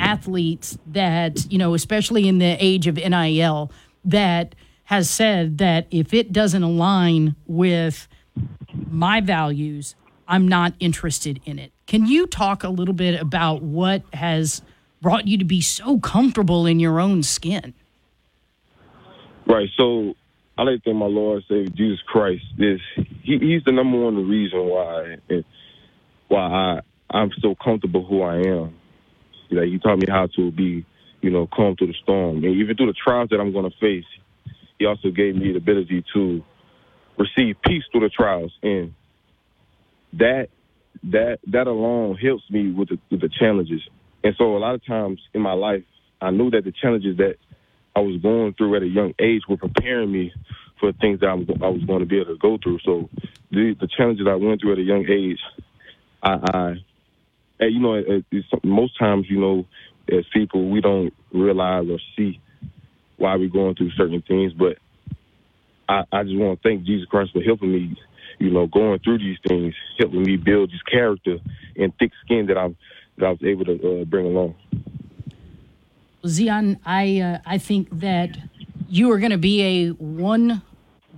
athletes 0.00 0.78
that, 0.88 1.50
you 1.50 1.58
know, 1.58 1.74
especially 1.74 2.26
in 2.26 2.38
the 2.38 2.56
age 2.58 2.86
of 2.86 2.96
NIL, 2.96 3.70
that 4.04 4.54
has 4.84 5.10
said 5.10 5.58
that 5.58 5.86
if 5.90 6.14
it 6.14 6.32
doesn't 6.32 6.62
align 6.62 7.36
with 7.46 8.08
my 8.90 9.20
values, 9.20 9.94
I'm 10.28 10.48
not 10.48 10.74
interested 10.80 11.40
in 11.44 11.58
it. 11.58 11.72
Can 11.86 12.06
you 12.06 12.26
talk 12.26 12.64
a 12.64 12.68
little 12.68 12.94
bit 12.94 13.20
about 13.20 13.62
what 13.62 14.02
has 14.12 14.62
brought 15.00 15.28
you 15.28 15.38
to 15.38 15.44
be 15.44 15.60
so 15.60 15.98
comfortable 16.00 16.66
in 16.66 16.80
your 16.80 16.98
own 16.98 17.22
skin? 17.22 17.74
Right. 19.46 19.68
So 19.76 20.14
I 20.58 20.62
like 20.62 20.82
to 20.82 20.90
thank 20.90 20.96
my 20.96 21.06
Lord 21.06 21.44
Savior 21.48 21.68
Jesus 21.68 22.00
Christ. 22.06 22.44
Is 22.58 22.80
he, 23.22 23.38
he's 23.38 23.62
the 23.64 23.72
number 23.72 23.98
one 23.98 24.28
reason 24.28 24.64
why 24.64 25.18
why 26.28 26.40
I 26.40 26.80
I'm 27.10 27.30
so 27.40 27.54
comfortable 27.54 28.04
who 28.04 28.22
I 28.22 28.36
am. 28.36 28.74
Like 29.50 29.68
he 29.68 29.78
taught 29.78 29.98
me 29.98 30.06
how 30.08 30.26
to 30.36 30.50
be, 30.50 30.84
you 31.20 31.30
know, 31.30 31.46
calm 31.46 31.76
through 31.76 31.88
the 31.88 31.94
storm. 32.02 32.44
And 32.44 32.56
even 32.56 32.76
through 32.76 32.86
the 32.86 32.94
trials 32.94 33.28
that 33.30 33.40
I'm 33.40 33.52
gonna 33.52 33.70
face, 33.80 34.04
he 34.78 34.86
also 34.86 35.10
gave 35.10 35.36
me 35.36 35.52
the 35.52 35.58
ability 35.58 36.04
to 36.14 36.42
receive 37.16 37.56
peace 37.64 37.84
through 37.92 38.02
the 38.02 38.08
trials. 38.08 38.52
And 38.62 38.94
that 40.14 40.48
that 41.04 41.38
that 41.46 41.66
alone 41.66 42.16
helps 42.16 42.44
me 42.50 42.72
with 42.72 42.88
the 42.88 42.98
with 43.10 43.20
the 43.20 43.28
challenges. 43.28 43.82
And 44.24 44.34
so 44.36 44.56
a 44.56 44.58
lot 44.58 44.74
of 44.74 44.84
times 44.84 45.20
in 45.32 45.42
my 45.42 45.52
life 45.52 45.84
I 46.20 46.30
knew 46.30 46.50
that 46.50 46.64
the 46.64 46.72
challenges 46.72 47.18
that 47.18 47.36
I 47.94 48.00
was 48.00 48.20
going 48.20 48.54
through 48.54 48.76
at 48.76 48.82
a 48.82 48.88
young 48.88 49.14
age 49.18 49.42
were 49.48 49.56
preparing 49.56 50.10
me 50.12 50.32
for 50.80 50.92
things 50.92 51.20
that 51.20 51.28
I'm, 51.28 51.46
I 51.62 51.68
was 51.68 51.82
going 51.84 52.00
to 52.00 52.06
be 52.06 52.20
able 52.20 52.34
to 52.34 52.38
go 52.38 52.58
through. 52.62 52.80
So 52.84 53.08
the 53.50 53.74
the 53.80 53.88
challenges 53.96 54.26
I 54.28 54.34
went 54.34 54.60
through 54.60 54.72
at 54.72 54.78
a 54.78 54.82
young 54.82 55.06
age, 55.08 55.40
I, 56.26 56.74
I 57.60 57.64
you 57.66 57.80
know, 57.80 58.22
most 58.64 58.98
times, 58.98 59.26
you 59.28 59.40
know, 59.40 59.66
as 60.10 60.24
people, 60.32 60.68
we 60.68 60.80
don't 60.80 61.12
realize 61.32 61.86
or 61.88 61.98
see 62.16 62.40
why 63.16 63.36
we're 63.36 63.48
going 63.48 63.74
through 63.74 63.90
certain 63.92 64.22
things. 64.22 64.52
But 64.52 64.78
I, 65.88 66.04
I 66.12 66.22
just 66.24 66.36
want 66.36 66.60
to 66.60 66.68
thank 66.68 66.84
Jesus 66.84 67.08
Christ 67.08 67.32
for 67.32 67.42
helping 67.42 67.72
me, 67.72 67.96
you 68.38 68.50
know, 68.50 68.66
going 68.66 68.98
through 69.00 69.18
these 69.18 69.38
things, 69.46 69.74
helping 69.98 70.22
me 70.22 70.36
build 70.36 70.70
this 70.70 70.82
character 70.82 71.38
and 71.76 71.92
thick 71.98 72.12
skin 72.24 72.46
that 72.46 72.58
I'm 72.58 72.76
that 73.18 73.26
I 73.26 73.30
was 73.30 73.42
able 73.42 73.64
to 73.64 74.02
uh, 74.02 74.04
bring 74.04 74.26
along. 74.26 74.54
Zeon, 76.24 76.78
I 76.84 77.20
uh, 77.20 77.38
I 77.46 77.58
think 77.58 77.88
that 78.00 78.36
you 78.88 79.10
are 79.10 79.18
going 79.18 79.30
to 79.30 79.38
be 79.38 79.62
a 79.62 79.88
one 79.90 80.62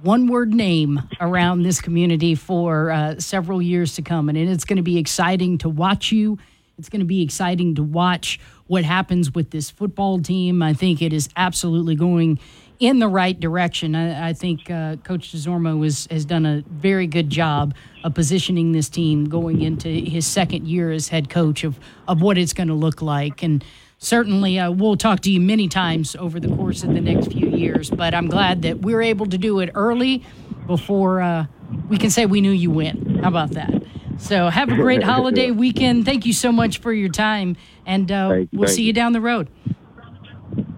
one 0.03 0.29
word 0.29 0.53
name 0.55 1.01
around 1.21 1.63
this 1.63 1.81
community 1.81 2.35
for 2.35 2.91
uh, 2.91 3.19
several 3.19 3.61
years 3.61 3.95
to 3.97 4.03
come, 4.03 4.29
and 4.29 4.39
it's 4.39 4.65
going 4.65 4.77
to 4.77 4.83
be 4.83 4.99
exciting 4.99 5.59
to 5.59 5.69
watch 5.69 6.13
you. 6.13 6.39
It's 6.79 6.89
going 6.89 7.01
to 7.01 7.07
be 7.07 7.23
exciting 7.23 7.75
to 7.77 7.83
watch 7.83 8.39
what 8.69 8.85
happens 8.85 9.35
with 9.35 9.51
this 9.51 9.71
football 9.71 10.21
team. 10.21 10.63
I 10.63 10.75
think 10.75 11.03
it 11.03 11.13
is 11.13 11.29
absolutely 11.37 11.97
going 11.97 12.39
in 12.79 13.01
the 13.01 13.09
right 13.09 13.39
direction. 13.39 13.97
I, 13.97 14.29
I 14.29 14.33
think 14.33 14.71
uh, 14.71 14.97
Coach 14.97 15.33
Desormeaux 15.33 15.83
has, 15.83 16.07
has 16.11 16.25
done 16.25 16.47
a 16.47 16.63
very 16.69 17.09
good 17.09 17.31
job 17.31 17.75
of 18.05 18.15
positioning 18.15 18.73
this 18.73 18.89
team 18.89 19.29
going 19.29 19.63
into 19.63 19.89
his 19.89 20.27
second 20.27 20.69
year 20.69 20.93
as 20.93 21.09
head 21.09 21.29
coach 21.29 21.65
of, 21.65 21.81
of 22.07 22.23
what 22.23 22.39
it's 22.39 22.53
going 22.53 22.69
to 22.69 22.75
look 22.75 23.03
like. 23.03 23.43
And 23.43 23.65
certainly 23.99 24.59
uh, 24.59 24.71
we'll 24.71 24.97
talk 24.97 25.21
to 25.21 25.31
you 25.31 25.41
many 25.41 25.69
times 25.69 26.17
over 26.17 26.41
the 26.41 26.49
course 26.49 26.83
of 26.83 26.95
the 26.95 27.01
next 27.01 27.33
few 27.33 27.49
years, 27.49 27.91
but 27.91 28.15
I'm 28.15 28.29
glad 28.29 28.63
that 28.63 28.81
we're 28.81 29.03
able 29.03 29.27
to 29.27 29.39
do 29.39 29.61
it 29.61 29.71
early 29.75 30.25
before 30.67 31.21
uh, 31.21 31.47
we 31.89 31.99
can 31.99 32.11
say 32.11 32.27
we 32.27 32.41
knew 32.41 32.51
you 32.51 32.71
win. 32.71 33.21
How 33.23 33.29
about 33.29 33.51
that? 33.53 33.71
So 34.19 34.49
have 34.49 34.71
a 34.71 34.75
great 34.77 35.03
holiday 35.03 35.51
weekend. 35.51 36.05
Thank 36.05 36.27
you 36.27 36.33
so 36.33 36.51
much 36.53 36.79
for 36.79 36.93
your 36.93 37.09
time, 37.09 37.57
and 37.87 38.11
uh, 38.11 38.31
Thank 38.31 38.51
we'll 38.53 38.67
thank 38.69 38.77
see 38.77 38.83
you 38.83 38.89
you. 38.89 38.93
down 38.93 39.13
the 39.13 39.21
road. 39.21 39.49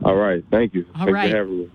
All 0.04 0.16
right, 0.16 0.42
thank 0.50 0.74
you. 0.74 0.86
All 0.94 1.06
Thanks 1.06 1.12
right. 1.12 1.30
for 1.30 1.36
having 1.36 1.58
me. 1.58 1.70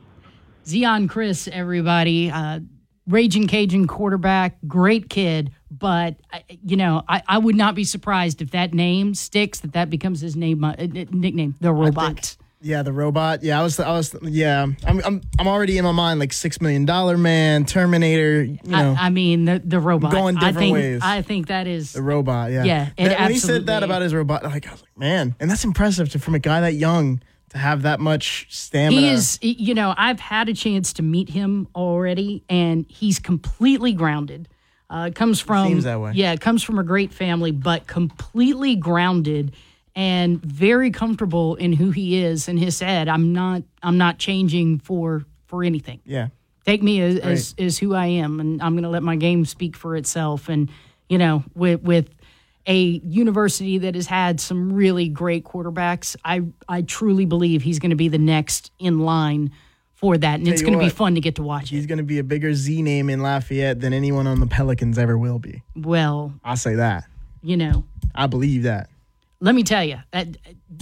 Zeon 0.66 1.08
Chriss, 1.08 1.48
everybody, 1.48 2.32
uh, 2.32 2.60
Ragin' 3.08 3.48
Cajun 3.48 3.86
quarterback, 3.86 4.58
great 4.68 5.10
kid. 5.10 5.52
But 5.80 6.16
you 6.64 6.78
know, 6.78 7.04
I, 7.08 7.22
I 7.28 7.38
would 7.38 7.56
not 7.56 7.76
be 7.76 7.84
surprised 7.84 8.42
if 8.42 8.52
that 8.52 8.74
name 8.74 9.14
sticks. 9.16 9.60
That 9.60 9.74
that 9.74 9.90
becomes 9.90 10.22
his 10.22 10.36
name 10.36 10.64
uh, 10.64 10.76
nickname, 10.78 11.56
the 11.60 11.74
robot. 11.74 12.38
Yeah, 12.62 12.82
the 12.82 12.94
robot. 12.94 13.44
Yeah, 13.44 13.60
I 13.60 13.64
was. 13.64 13.80
I 13.80 13.92
was. 13.92 14.16
Yeah, 14.24 14.66
I'm. 14.86 15.02
I'm. 15.06 15.22
I'm 15.38 15.48
already 15.48 15.78
in 15.78 15.84
my 15.84 15.92
mind 15.92 16.20
like 16.20 16.34
Six 16.34 16.60
Million 16.60 16.86
Dollar 16.86 17.16
Man, 17.16 17.66
Terminator. 17.66 18.44
You 18.44 18.60
know, 18.66 18.96
I, 18.98 19.08
I 19.08 19.10
mean, 19.10 19.46
the 19.46 19.62
the 19.64 19.80
robot. 19.80 20.12
Going 20.12 20.38
I 20.38 20.40
different 20.40 20.58
think, 20.58 20.74
ways. 20.74 21.02
I 21.04 21.22
think 21.22 21.48
that 21.48 21.68
is 21.68 21.94
the 21.94 22.02
robot. 22.02 22.52
Yeah. 22.52 22.64
Yeah, 22.64 22.90
That- 22.98 23.20
when 23.20 23.32
he 23.32 23.38
said 23.38 23.68
that 23.68 23.84
about 23.84 24.02
his 24.02 24.16
robot, 24.16 24.44
like 24.44 24.68
I 24.68 24.72
was 24.72 24.82
like, 24.82 24.98
man, 24.98 25.36
and 25.40 25.52
that's 25.52 25.64
impressive 25.64 26.10
to, 26.10 26.20
from 26.20 26.34
a 26.34 26.40
guy 26.40 26.62
that 26.62 26.74
young 26.74 27.22
to 27.50 27.58
have 27.60 27.84
that 27.84 28.00
much 28.00 28.48
stamina. 28.50 29.00
He 29.00 29.10
is, 29.10 29.38
you 29.42 29.74
know, 29.74 29.94
I've 29.98 30.20
had 30.20 30.50
a 30.50 30.54
chance 30.54 30.92
to 30.94 31.04
meet 31.04 31.30
him 31.30 31.68
already, 31.76 32.44
and 32.50 32.86
he's 32.90 33.20
completely 33.20 33.94
grounded. 33.94 34.48
Uh, 34.90 35.10
comes 35.14 35.40
from 35.40 35.68
seems 35.68 35.84
that 35.86 36.00
way. 36.00 36.12
Yeah, 36.14 36.34
it 36.34 36.42
comes 36.42 36.64
from 36.64 36.78
a 36.80 36.84
great 36.84 37.14
family, 37.14 37.52
but 37.52 37.88
completely 37.88 38.76
grounded 38.76 39.54
and 39.96 40.42
very 40.42 40.92
comfortable 40.92 41.56
in 41.56 41.74
who 41.74 41.92
he 41.92 42.24
is. 42.24 42.48
And 42.48 42.60
his 42.60 42.80
head. 42.80 43.08
"I'm 43.08 43.34
not, 43.34 43.64
I'm 43.82 43.98
not 43.98 44.20
changing 44.20 44.80
for 44.80 45.26
for 45.48 45.64
anything. 45.64 46.02
Yeah. 46.06 46.28
Take 46.66 46.84
me 46.84 47.02
as 47.02 47.18
as, 47.20 47.56
as 47.58 47.78
who 47.78 47.94
I 47.94 48.08
am, 48.08 48.40
and 48.40 48.62
I'm 48.62 48.74
going 48.74 48.84
to 48.84 48.90
let 48.90 49.04
my 49.04 49.16
game 49.16 49.46
speak 49.46 49.76
for 49.76 49.96
itself. 49.96 50.50
And 50.50 50.70
you 51.10 51.18
know, 51.18 51.44
with 51.56 51.82
with 51.82 52.10
a 52.68 52.80
university 52.80 53.78
that 53.80 53.96
has 53.96 54.08
had 54.08 54.40
some 54.40 54.74
really 54.74 55.08
great 55.08 55.44
quarterbacks, 55.46 56.16
I 56.26 56.44
I 56.68 56.82
truly 56.82 57.26
believe 57.26 57.62
he's 57.62 57.80
going 57.80 57.92
to 57.92 57.96
be 57.96 58.08
the 58.08 58.18
next 58.18 58.72
in 58.80 59.00
line 59.00 59.52
for 59.96 60.18
that, 60.18 60.36
and 60.36 60.46
Tell 60.46 60.54
it's 60.54 60.62
going 60.62 60.74
to 60.78 60.80
be 60.84 60.90
fun 60.90 61.16
to 61.16 61.22
get 61.22 61.36
to 61.36 61.44
watch. 61.44 61.70
He's 61.70 61.86
going 61.86 61.98
to 62.00 62.04
be 62.04 62.20
a 62.20 62.24
bigger 62.24 62.54
Z 62.54 62.82
name 62.82 63.10
in 63.10 63.22
Lafayette 63.22 63.80
than 63.80 63.94
anyone 63.94 64.28
on 64.28 64.40
the 64.40 64.48
Pelicans 64.48 64.98
ever 64.98 65.18
will 65.18 65.40
be. 65.40 65.64
Well, 65.76 66.34
I'll 66.44 66.58
say 66.58 66.76
that. 66.76 67.06
you 67.42 67.58
know, 67.58 67.86
I 68.14 68.28
believe 68.28 68.64
that. 68.64 68.90
let 69.42 69.54
me 69.56 69.64
tell 69.64 69.84
you, 69.84 69.98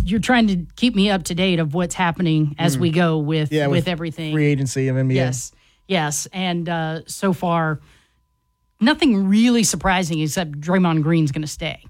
you're 0.03 0.19
trying 0.19 0.47
to 0.47 0.65
keep 0.75 0.95
me 0.95 1.09
up 1.09 1.23
to 1.25 1.35
date 1.35 1.59
of 1.59 1.73
what's 1.73 1.95
happening 1.95 2.55
as 2.57 2.77
Mm. 2.77 2.79
we 2.81 2.89
go 2.91 3.17
with 3.19 3.51
Yeah, 3.51 3.67
with, 3.67 3.79
with 3.79 3.87
everything. 3.87 4.33
Free 4.33 4.45
agency 4.45 4.87
of 4.87 4.95
NBA. 4.95 5.15
Yes, 5.15 5.51
yes, 5.87 6.27
and 6.33 6.67
uh, 6.69 7.01
so 7.05 7.33
far, 7.33 7.81
nothing 8.79 9.27
really 9.27 9.63
surprising 9.63 10.19
except 10.19 10.59
Draymond 10.59 11.03
Green's 11.03 11.31
going 11.31 11.41
to 11.41 11.47
stay. 11.47 11.83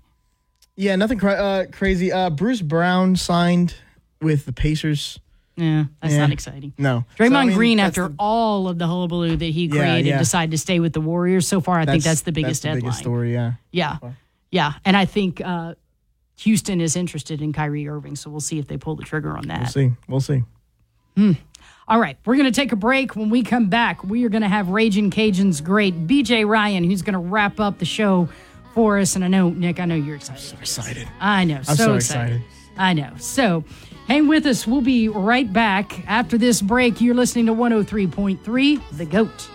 Yeah, 0.76 0.96
nothing 0.96 1.20
cra- 1.20 1.34
uh, 1.34 1.66
crazy. 1.72 2.12
Uh, 2.12 2.30
Bruce 2.32 2.62
Brown 2.62 3.16
signed 3.16 3.76
with 4.22 4.46
the 4.46 4.54
Pacers. 4.54 5.20
Yeah, 5.56 5.86
that's 6.02 6.14
Yeah. 6.14 6.20
not 6.22 6.32
exciting. 6.32 6.74
No. 6.78 7.06
Draymond 7.20 7.30
So, 7.30 7.36
I 7.36 7.46
mean, 7.46 7.56
Green, 7.56 7.80
after 7.80 8.08
the- 8.08 8.16
all 8.18 8.68
of 8.68 8.80
the 8.80 8.88
hullabaloo 8.88 9.36
that 9.36 9.46
he 9.46 9.68
created, 9.68 10.06
yeah. 10.08 10.18
decided 10.18 10.52
to 10.52 10.58
stay 10.58 10.80
with 10.80 10.94
the 10.94 11.02
Warriors. 11.02 11.48
So 11.48 11.62
far, 11.62 11.80
I 11.80 11.86
think 11.86 12.04
that's 12.04 12.22
the 12.22 12.32
biggest 12.32 12.62
that's 12.62 12.62
the 12.64 12.68
headline. 12.70 12.82
biggest 12.84 13.00
story. 13.00 13.34
Yeah. 13.34 13.54
Yeah, 13.72 13.98
yeah, 14.52 14.74
and 14.86 14.98
I 14.98 15.06
think 15.06 15.42
uh, 15.46 15.76
Houston 16.38 16.82
is 16.82 16.96
interested 16.96 17.42
in 17.42 17.54
Kyrie 17.54 17.88
Irving, 17.88 18.16
so 18.16 18.30
we'll 18.32 18.40
see 18.40 18.58
if 18.60 18.68
they 18.68 18.78
pull 18.78 18.96
the 18.96 19.04
trigger 19.04 19.38
on 19.38 19.48
that. 19.48 19.60
We'll 19.60 19.68
see. 19.68 19.92
We'll 20.08 20.20
see. 20.22 20.44
Hmm. 21.16 21.34
All 21.88 22.00
right, 22.00 22.18
we're 22.26 22.36
going 22.38 22.52
to 22.52 22.56
take 22.62 22.72
a 22.72 22.76
break. 22.78 23.16
When 23.16 23.30
we 23.30 23.44
come 23.44 23.68
back, 23.68 24.04
we 24.04 24.24
are 24.26 24.30
going 24.30 24.42
to 24.42 24.48
have 24.48 24.70
Ragin' 24.70 25.12
Cajun's 25.12 25.60
great 25.62 26.08
BJ 26.08 26.46
Ryan, 26.48 26.84
who's 26.86 27.02
going 27.02 27.14
to 27.14 27.20
wrap 27.20 27.60
up 27.60 27.78
the 27.78 27.86
show 27.86 28.30
for 28.74 28.98
us. 28.98 29.16
And 29.16 29.24
I 29.24 29.28
know, 29.28 29.50
Nick, 29.50 29.80
I 29.82 29.86
know 29.86 29.96
you're 29.96 30.16
excited. 30.16 30.42
So 30.42 30.56
excited. 30.58 31.08
I 31.20 31.44
know, 31.44 31.58
I'm 31.58 31.64
so, 31.66 31.74
so 31.76 31.94
excited. 31.96 32.38
excited. 32.38 32.48
I 32.78 32.94
know. 32.94 33.12
So 33.18 33.66
hang 34.08 34.28
with 34.28 34.46
us. 34.46 34.68
We'll 34.68 34.82
be 34.82 35.10
right 35.10 35.52
back 35.52 36.08
after 36.08 36.38
this 36.38 36.62
break. 36.62 37.02
You're 37.02 37.16
listening 37.16 37.48
to 37.48 37.54
103.3 37.54 38.82
The 38.98 39.06
Goat. 39.06 39.50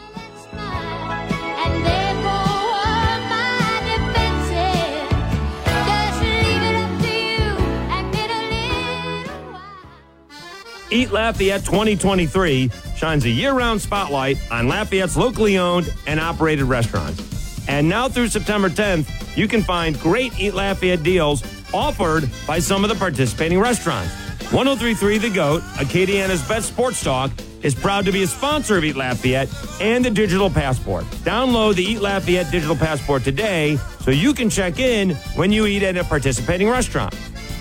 Eat 10.90 11.10
Lafayette 11.10 11.64
2023 11.66 12.70
shines 12.96 13.24
a 13.26 13.28
year 13.28 13.52
round 13.52 13.80
spotlight 13.80 14.38
on 14.50 14.68
Lafayette's 14.68 15.18
locally 15.18 15.58
owned 15.58 15.92
and 16.06 16.18
operated 16.18 16.64
restaurants. 16.64 17.68
And 17.68 17.86
now 17.88 18.08
through 18.08 18.28
September 18.28 18.70
10th, 18.70 19.36
you 19.36 19.46
can 19.46 19.62
find 19.62 20.00
great 20.00 20.38
Eat 20.40 20.54
Lafayette 20.54 21.02
deals 21.02 21.42
offered 21.74 22.28
by 22.46 22.58
some 22.58 22.84
of 22.84 22.88
the 22.88 22.96
participating 22.96 23.60
restaurants. 23.60 24.27
1033 24.50 25.18
The 25.18 25.28
Goat, 25.28 25.62
Acadiana's 25.78 26.40
best 26.48 26.68
sports 26.68 27.04
talk, 27.04 27.30
is 27.62 27.74
proud 27.74 28.06
to 28.06 28.12
be 28.12 28.22
a 28.22 28.26
sponsor 28.26 28.78
of 28.78 28.84
Eat 28.84 28.96
Lafayette 28.96 29.50
and 29.78 30.02
the 30.02 30.10
Digital 30.10 30.48
Passport. 30.48 31.04
Download 31.22 31.74
the 31.74 31.84
Eat 31.84 32.00
Lafayette 32.00 32.50
Digital 32.50 32.74
Passport 32.74 33.24
today 33.24 33.76
so 34.00 34.10
you 34.10 34.32
can 34.32 34.48
check 34.48 34.78
in 34.78 35.10
when 35.36 35.52
you 35.52 35.66
eat 35.66 35.82
at 35.82 35.98
a 35.98 36.04
participating 36.04 36.66
restaurant. 36.66 37.14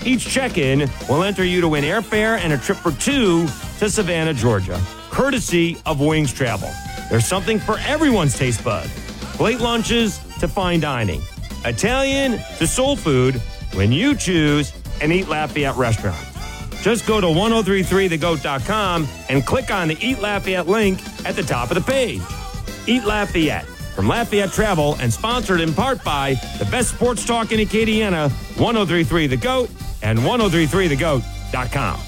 Each 0.06 0.26
check 0.26 0.56
in 0.56 0.88
will 1.10 1.24
enter 1.24 1.44
you 1.44 1.60
to 1.60 1.68
win 1.68 1.84
airfare 1.84 2.38
and 2.38 2.54
a 2.54 2.58
trip 2.58 2.78
for 2.78 2.92
two 2.92 3.46
to 3.80 3.90
Savannah, 3.90 4.32
Georgia, 4.32 4.80
courtesy 5.10 5.76
of 5.84 6.00
Wings 6.00 6.32
Travel. 6.32 6.70
There's 7.10 7.26
something 7.26 7.58
for 7.58 7.78
everyone's 7.80 8.38
taste 8.38 8.64
bud. 8.64 8.88
Late 9.38 9.60
lunches 9.60 10.18
to 10.40 10.48
fine 10.48 10.80
dining, 10.80 11.20
Italian 11.66 12.40
to 12.56 12.66
soul 12.66 12.96
food 12.96 13.34
when 13.74 13.92
you 13.92 14.14
choose 14.14 14.72
an 15.02 15.12
Eat 15.12 15.28
Lafayette 15.28 15.76
restaurant. 15.76 16.27
Just 16.82 17.06
go 17.06 17.20
to 17.20 17.26
1033thegoat.com 17.26 19.08
and 19.28 19.44
click 19.44 19.70
on 19.70 19.88
the 19.88 19.96
Eat 20.00 20.20
Lafayette 20.20 20.68
link 20.68 21.00
at 21.26 21.34
the 21.36 21.42
top 21.42 21.70
of 21.70 21.74
the 21.74 21.80
page. 21.80 22.22
Eat 22.86 23.04
Lafayette 23.04 23.66
from 23.66 24.08
Lafayette 24.08 24.52
Travel 24.52 24.96
and 25.00 25.12
sponsored 25.12 25.60
in 25.60 25.74
part 25.74 26.02
by 26.04 26.34
the 26.58 26.64
best 26.66 26.94
sports 26.94 27.24
talk 27.24 27.52
in 27.52 27.58
Acadiana, 27.58 28.30
1033 28.58 29.26
The 29.26 29.36
Goat 29.36 29.70
and 30.02 30.18
1033thegoat.com. 30.20 32.07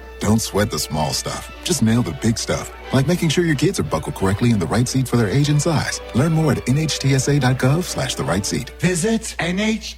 Don't 0.21 0.39
sweat 0.39 0.69
the 0.69 0.77
small 0.77 1.13
stuff. 1.13 1.51
Just 1.63 1.81
nail 1.81 2.03
the 2.03 2.11
big 2.21 2.37
stuff. 2.37 2.71
Like 2.93 3.07
making 3.07 3.29
sure 3.29 3.43
your 3.43 3.55
kids 3.55 3.79
are 3.79 3.83
buckled 3.83 4.13
correctly 4.13 4.51
in 4.51 4.59
the 4.59 4.67
right 4.67 4.87
seat 4.87 5.07
for 5.07 5.17
their 5.17 5.27
age 5.27 5.49
and 5.49 5.59
size. 5.59 5.99
Learn 6.13 6.33
more 6.33 6.51
at 6.51 6.59
nhtsa.gov 6.67 7.83
slash 7.83 8.13
the 8.13 8.23
right 8.23 8.45
seat. 8.45 8.69
Visit 8.79 9.35
nhtsa.gov 9.39 9.91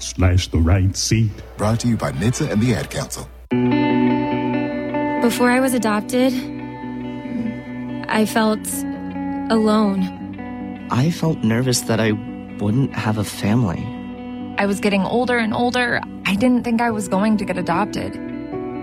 Slash 0.00 0.46
the 0.46 0.58
right 0.58 0.96
seat. 0.96 1.32
Brought 1.56 1.80
to 1.80 1.88
you 1.88 1.96
by 1.96 2.12
NHTSA 2.12 2.52
and 2.52 2.62
the 2.62 2.72
Ad 2.72 2.88
Council. 2.88 3.28
Before 5.22 5.50
I 5.50 5.58
was 5.58 5.74
adopted, 5.74 6.32
I 8.08 8.26
felt 8.26 8.64
alone. 9.50 10.86
I 10.92 11.10
felt 11.10 11.38
nervous 11.38 11.80
that 11.82 11.98
I 11.98 12.12
wouldn't 12.60 12.94
have 12.94 13.18
a 13.18 13.24
family. 13.24 13.99
I 14.60 14.66
was 14.66 14.78
getting 14.78 15.04
older 15.04 15.38
and 15.38 15.54
older. 15.54 16.02
I 16.26 16.36
didn't 16.36 16.64
think 16.64 16.82
I 16.82 16.90
was 16.90 17.08
going 17.08 17.38
to 17.38 17.46
get 17.46 17.56
adopted. 17.56 18.12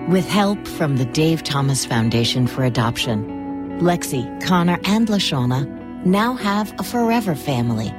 With 0.09 0.27
help 0.27 0.67
from 0.67 0.97
the 0.97 1.05
Dave 1.05 1.43
Thomas 1.43 1.85
Foundation 1.85 2.47
for 2.47 2.63
Adoption, 2.63 3.79
Lexi, 3.79 4.25
Connor, 4.43 4.79
and 4.85 5.07
Lashona 5.07 5.67
now 6.03 6.33
have 6.33 6.73
a 6.79 6.83
forever 6.83 7.35
family 7.35 7.89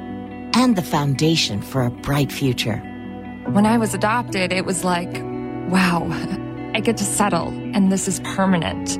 and 0.54 0.74
the 0.74 0.82
foundation 0.82 1.62
for 1.62 1.82
a 1.82 1.90
bright 1.90 2.32
future. 2.32 2.78
When 3.52 3.64
I 3.64 3.78
was 3.78 3.94
adopted, 3.94 4.52
it 4.52 4.64
was 4.64 4.82
like, 4.82 5.12
wow, 5.70 6.02
I 6.74 6.80
get 6.80 6.96
to 6.96 7.04
settle, 7.04 7.46
and 7.76 7.92
this 7.92 8.08
is 8.08 8.18
permanent. 8.34 8.98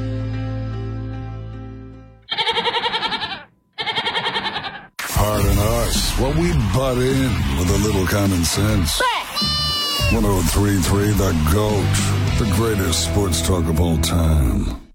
while 6.21 6.33
we 6.33 6.53
butt 6.73 6.97
in 6.99 7.31
with 7.57 7.69
a 7.71 7.79
little 7.83 8.05
common 8.05 8.43
sense. 8.45 9.01
1033 10.13 11.11
The 11.13 11.31
GOAT, 11.51 12.45
the 12.45 12.53
greatest 12.55 13.05
sports 13.05 13.41
talk 13.41 13.65
of 13.65 13.81
all 13.81 13.97
time. 13.97 14.90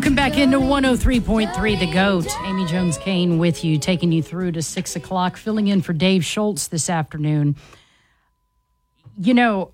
Welcome 0.00 0.14
back 0.14 0.38
into 0.38 0.56
103.3 0.56 1.78
The 1.78 1.92
GOAT. 1.92 2.26
Amy 2.46 2.64
Jones 2.64 2.96
Kane 2.96 3.36
with 3.36 3.62
you, 3.62 3.78
taking 3.78 4.10
you 4.10 4.22
through 4.22 4.52
to 4.52 4.62
6 4.62 4.96
o'clock, 4.96 5.36
filling 5.36 5.66
in 5.66 5.82
for 5.82 5.92
Dave 5.92 6.24
Schultz 6.24 6.68
this 6.68 6.88
afternoon. 6.88 7.54
You 9.20 9.34
know, 9.34 9.72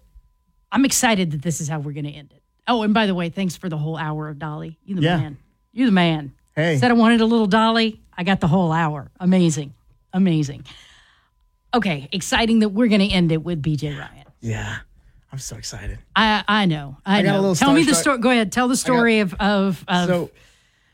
I'm 0.72 0.84
excited 0.84 1.30
that 1.30 1.42
this 1.42 1.60
is 1.60 1.68
how 1.68 1.78
we're 1.78 1.92
going 1.92 2.06
to 2.06 2.10
end 2.10 2.32
it. 2.34 2.42
Oh, 2.66 2.82
and 2.82 2.92
by 2.92 3.06
the 3.06 3.14
way, 3.14 3.28
thanks 3.28 3.54
for 3.56 3.68
the 3.68 3.76
whole 3.78 3.96
hour 3.96 4.28
of 4.28 4.40
Dolly. 4.40 4.80
You 4.84 4.96
the 4.96 5.02
Yeah. 5.02 5.16
man. 5.16 5.38
You 5.72 5.86
the 5.86 5.92
man. 5.92 6.32
Hey. 6.56 6.76
Said 6.78 6.90
I 6.90 6.94
wanted 6.94 7.20
a 7.20 7.24
little 7.24 7.46
Dolly. 7.46 8.00
I 8.18 8.24
got 8.24 8.40
the 8.40 8.48
whole 8.48 8.72
hour. 8.72 9.12
Amazing. 9.20 9.74
Amazing. 10.12 10.64
Okay, 11.72 12.08
exciting 12.10 12.58
that 12.58 12.70
we're 12.70 12.88
going 12.88 13.08
to 13.08 13.14
end 13.14 13.30
it 13.30 13.44
with 13.44 13.62
BJ 13.62 13.96
Ryan. 13.96 14.24
Yeah. 14.40 14.78
I'm 15.32 15.38
so 15.38 15.56
excited. 15.56 15.98
I 16.14 16.44
I 16.46 16.66
know. 16.66 16.96
I, 17.04 17.18
I 17.18 17.22
got 17.22 17.30
a 17.30 17.32
know. 17.32 17.40
little 17.40 17.54
Tell 17.54 17.72
me 17.72 17.84
the 17.84 17.94
story. 17.94 18.18
Go 18.18 18.30
ahead. 18.30 18.52
Tell 18.52 18.68
the 18.68 18.76
story 18.76 19.20
of 19.20 19.34
of, 19.34 19.84
of 19.88 20.08
so 20.08 20.30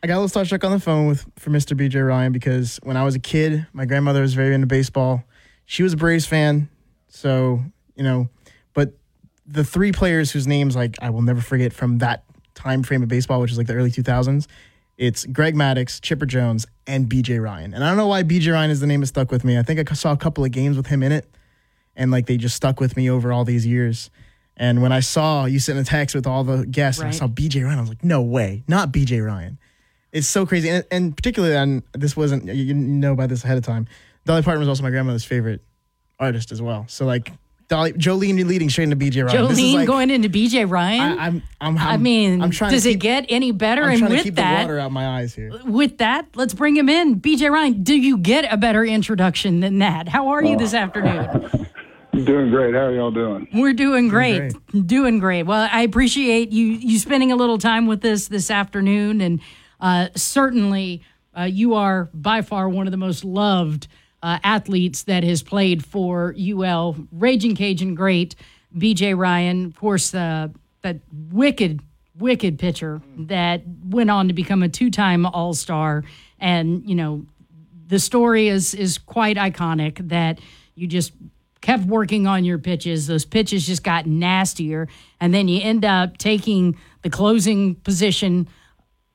I 0.02 0.06
got 0.06 0.18
a 0.18 0.20
little 0.20 0.42
starstruck 0.42 0.64
on 0.64 0.72
the 0.72 0.80
phone 0.80 1.06
with 1.06 1.24
for 1.38 1.50
Mr. 1.50 1.76
BJ 1.76 2.06
Ryan 2.06 2.32
because 2.32 2.78
when 2.82 2.96
I 2.96 3.04
was 3.04 3.14
a 3.14 3.20
kid, 3.20 3.66
my 3.72 3.84
grandmother 3.84 4.22
was 4.22 4.34
very 4.34 4.54
into 4.54 4.66
baseball. 4.66 5.22
She 5.64 5.82
was 5.82 5.92
a 5.92 5.96
Braves 5.96 6.26
fan, 6.26 6.68
so 7.08 7.62
you 7.94 8.02
know, 8.02 8.28
but 8.74 8.94
the 9.46 9.64
three 9.64 9.92
players 9.92 10.32
whose 10.32 10.46
names 10.46 10.74
like 10.74 10.96
I 11.00 11.10
will 11.10 11.22
never 11.22 11.40
forget 11.40 11.72
from 11.72 11.98
that 11.98 12.24
time 12.54 12.82
frame 12.82 13.02
of 13.02 13.08
baseball, 13.08 13.40
which 13.40 13.52
is 13.52 13.58
like 13.58 13.66
the 13.66 13.74
early 13.74 13.90
2000s, 13.90 14.46
it's 14.98 15.24
Greg 15.26 15.54
Maddux, 15.54 16.00
Chipper 16.00 16.26
Jones, 16.26 16.66
and 16.86 17.08
BJ 17.08 17.42
Ryan. 17.42 17.74
And 17.74 17.84
I 17.84 17.88
don't 17.88 17.96
know 17.96 18.06
why 18.06 18.22
BJ 18.22 18.52
Ryan 18.52 18.70
is 18.70 18.80
the 18.80 18.86
name 18.86 19.00
that 19.00 19.06
stuck 19.06 19.30
with 19.30 19.44
me. 19.44 19.58
I 19.58 19.62
think 19.62 19.90
I 19.90 19.94
saw 19.94 20.12
a 20.12 20.16
couple 20.16 20.44
of 20.44 20.50
games 20.50 20.76
with 20.76 20.86
him 20.86 21.02
in 21.02 21.12
it, 21.12 21.26
and 21.96 22.10
like 22.10 22.26
they 22.26 22.36
just 22.36 22.56
stuck 22.56 22.80
with 22.80 22.96
me 22.96 23.10
over 23.10 23.32
all 23.32 23.44
these 23.44 23.66
years. 23.66 24.10
And 24.56 24.82
when 24.82 24.92
I 24.92 25.00
saw 25.00 25.46
you 25.46 25.58
sent 25.58 25.78
a 25.78 25.84
text 25.84 26.14
with 26.14 26.26
all 26.26 26.44
the 26.44 26.66
guests, 26.66 27.00
and 27.00 27.08
I 27.08 27.12
saw 27.12 27.26
BJ 27.26 27.64
Ryan, 27.64 27.78
I 27.78 27.80
was 27.80 27.88
like, 27.88 28.04
no 28.04 28.22
way, 28.22 28.64
not 28.68 28.92
BJ 28.92 29.24
Ryan. 29.24 29.58
It's 30.12 30.26
so 30.26 30.44
crazy, 30.44 30.68
and, 30.68 30.84
and 30.90 31.16
particularly, 31.16 31.56
and 31.56 31.82
this 31.94 32.16
wasn't 32.16 32.44
you 32.46 32.74
know 32.74 33.12
about 33.12 33.30
this 33.30 33.44
ahead 33.44 33.56
of 33.56 33.64
time. 33.64 33.86
Dolly 34.24 34.42
Parton 34.42 34.60
was 34.60 34.68
also 34.68 34.82
my 34.82 34.90
grandmother's 34.90 35.24
favorite 35.24 35.62
artist 36.20 36.52
as 36.52 36.60
well. 36.60 36.84
So 36.88 37.06
like 37.06 37.32
Dolly, 37.68 37.94
Jolene 37.94 38.46
leading 38.46 38.68
straight 38.68 38.92
into 38.92 38.96
BJ 38.96 39.24
Ryan. 39.24 39.48
This 39.48 39.58
is 39.58 39.64
Jolene 39.64 39.74
like- 39.74 39.86
going 39.86 40.10
into 40.10 40.28
BJ 40.28 40.70
Ryan. 40.70 41.00
I, 41.00 41.26
I'm, 41.26 41.42
I'm, 41.60 41.78
I 41.78 41.90
I'm- 41.92 42.02
mean, 42.02 42.42
I'm 42.42 42.50
trying 42.50 42.70
does 42.70 42.82
to 42.82 42.90
it 42.90 43.00
get 43.00 43.24
any 43.30 43.50
better? 43.50 43.84
I'm 43.84 43.90
and 43.92 43.98
trying 44.00 44.10
with 44.10 44.18
to 44.20 44.24
keep 44.24 44.34
that, 44.34 44.58
the 44.58 44.64
water 44.66 44.78
out 44.78 44.86
of 44.86 44.92
my 44.92 45.18
eyes 45.18 45.34
here. 45.34 45.58
with 45.64 45.96
that, 45.98 46.26
let's 46.34 46.52
bring 46.52 46.76
him 46.76 46.90
in. 46.90 47.18
BJ 47.20 47.50
Ryan, 47.50 47.82
do 47.82 47.94
you 47.94 48.18
get 48.18 48.52
a 48.52 48.58
better 48.58 48.84
introduction 48.84 49.60
than 49.60 49.78
that? 49.78 50.06
How 50.08 50.28
are 50.28 50.44
you 50.44 50.56
oh. 50.56 50.58
this 50.58 50.74
afternoon? 50.74 51.66
Doing 52.12 52.50
great. 52.50 52.74
How 52.74 52.82
are 52.82 52.94
y'all 52.94 53.10
doing? 53.10 53.48
We're 53.54 53.72
doing 53.72 54.08
great. 54.08 54.52
Doing 54.86 55.18
great. 55.18 55.44
Well, 55.44 55.66
I 55.72 55.80
appreciate 55.80 56.52
you 56.52 56.66
you 56.66 56.98
spending 56.98 57.32
a 57.32 57.36
little 57.36 57.56
time 57.56 57.86
with 57.86 58.04
us 58.04 58.28
this 58.28 58.50
afternoon, 58.50 59.22
and 59.22 59.40
uh, 59.80 60.08
certainly 60.14 61.02
uh, 61.36 61.44
you 61.44 61.72
are 61.74 62.10
by 62.12 62.42
far 62.42 62.68
one 62.68 62.86
of 62.86 62.90
the 62.90 62.98
most 62.98 63.24
loved 63.24 63.88
uh, 64.22 64.38
athletes 64.44 65.04
that 65.04 65.24
has 65.24 65.42
played 65.42 65.86
for 65.86 66.34
UL. 66.38 66.96
Ragin' 67.12 67.56
Cajun 67.56 67.94
great, 67.94 68.34
BJ 68.76 69.16
Ryan, 69.16 69.64
of 69.64 69.76
course, 69.76 70.14
uh, 70.14 70.48
that 70.82 70.98
wicked 71.30 71.80
wicked 72.18 72.58
pitcher 72.58 73.00
that 73.16 73.62
went 73.86 74.10
on 74.10 74.28
to 74.28 74.34
become 74.34 74.62
a 74.62 74.68
two 74.68 74.90
time 74.90 75.24
All 75.24 75.54
Star, 75.54 76.04
and 76.38 76.86
you 76.86 76.94
know 76.94 77.24
the 77.86 77.98
story 77.98 78.48
is 78.48 78.74
is 78.74 78.98
quite 78.98 79.38
iconic 79.38 80.08
that 80.08 80.40
you 80.74 80.86
just 80.86 81.12
kept 81.62 81.84
working 81.84 82.26
on 82.26 82.44
your 82.44 82.58
pitches. 82.58 83.06
Those 83.06 83.24
pitches 83.24 83.66
just 83.66 83.82
got 83.82 84.04
nastier 84.04 84.88
and 85.20 85.32
then 85.32 85.48
you 85.48 85.62
end 85.62 85.84
up 85.84 86.18
taking 86.18 86.76
the 87.00 87.10
closing 87.10 87.76
position 87.76 88.48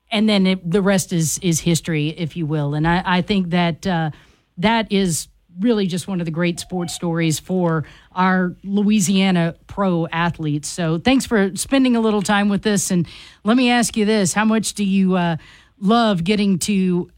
and 0.10 0.28
then 0.28 0.48
it, 0.48 0.72
the 0.72 0.82
rest 0.82 1.14
is 1.14 1.38
is 1.40 1.60
history 1.60 2.10
if 2.10 2.36
you 2.36 2.46
will. 2.46 2.74
And 2.74 2.88
i, 2.88 3.04
I 3.06 3.22
think 3.22 3.52
that 3.52 3.86
uh, 3.86 4.12
that 4.58 4.92
is 4.92 5.28
really 5.60 5.88
just 5.88 6.08
one 6.08 6.22
of 6.22 6.26
the 6.26 6.32
great 6.32 6.60
sports 6.60 6.94
stories 6.94 7.40
for 7.40 7.84
our 8.14 8.56
louisiana 8.64 9.56
pro 9.68 10.08
athletes. 10.08 10.70
So 10.70 11.00
thanks 11.00 11.26
for 11.26 11.56
spending 11.56 11.96
a 11.96 12.00
little 12.00 12.22
time 12.22 12.48
with 12.48 12.66
us. 12.68 12.92
And 12.92 13.08
let 13.44 13.58
me 13.58 13.70
ask 13.70 13.98
you 13.98 14.06
this. 14.06 14.34
How 14.34 14.46
much 14.46 14.74
do 14.76 14.84
you 14.84 15.16
uh, 15.16 15.38
love 15.80 16.24
getting 16.24 16.60
to 16.60 17.10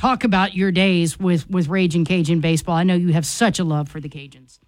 talk 0.00 0.24
about 0.24 0.54
your 0.54 0.72
days 0.72 1.18
with 1.18 1.48
with 1.50 1.68
Ragin' 1.68 2.06
Cajun 2.06 2.40
baseball. 2.40 2.74
I 2.74 2.84
know 2.84 2.94
you 2.94 3.12
have 3.12 3.26
such 3.26 3.58
a 3.58 3.64
love 3.64 3.88
for 3.88 4.00
the 4.00 4.08
Cajuns. 4.08 4.58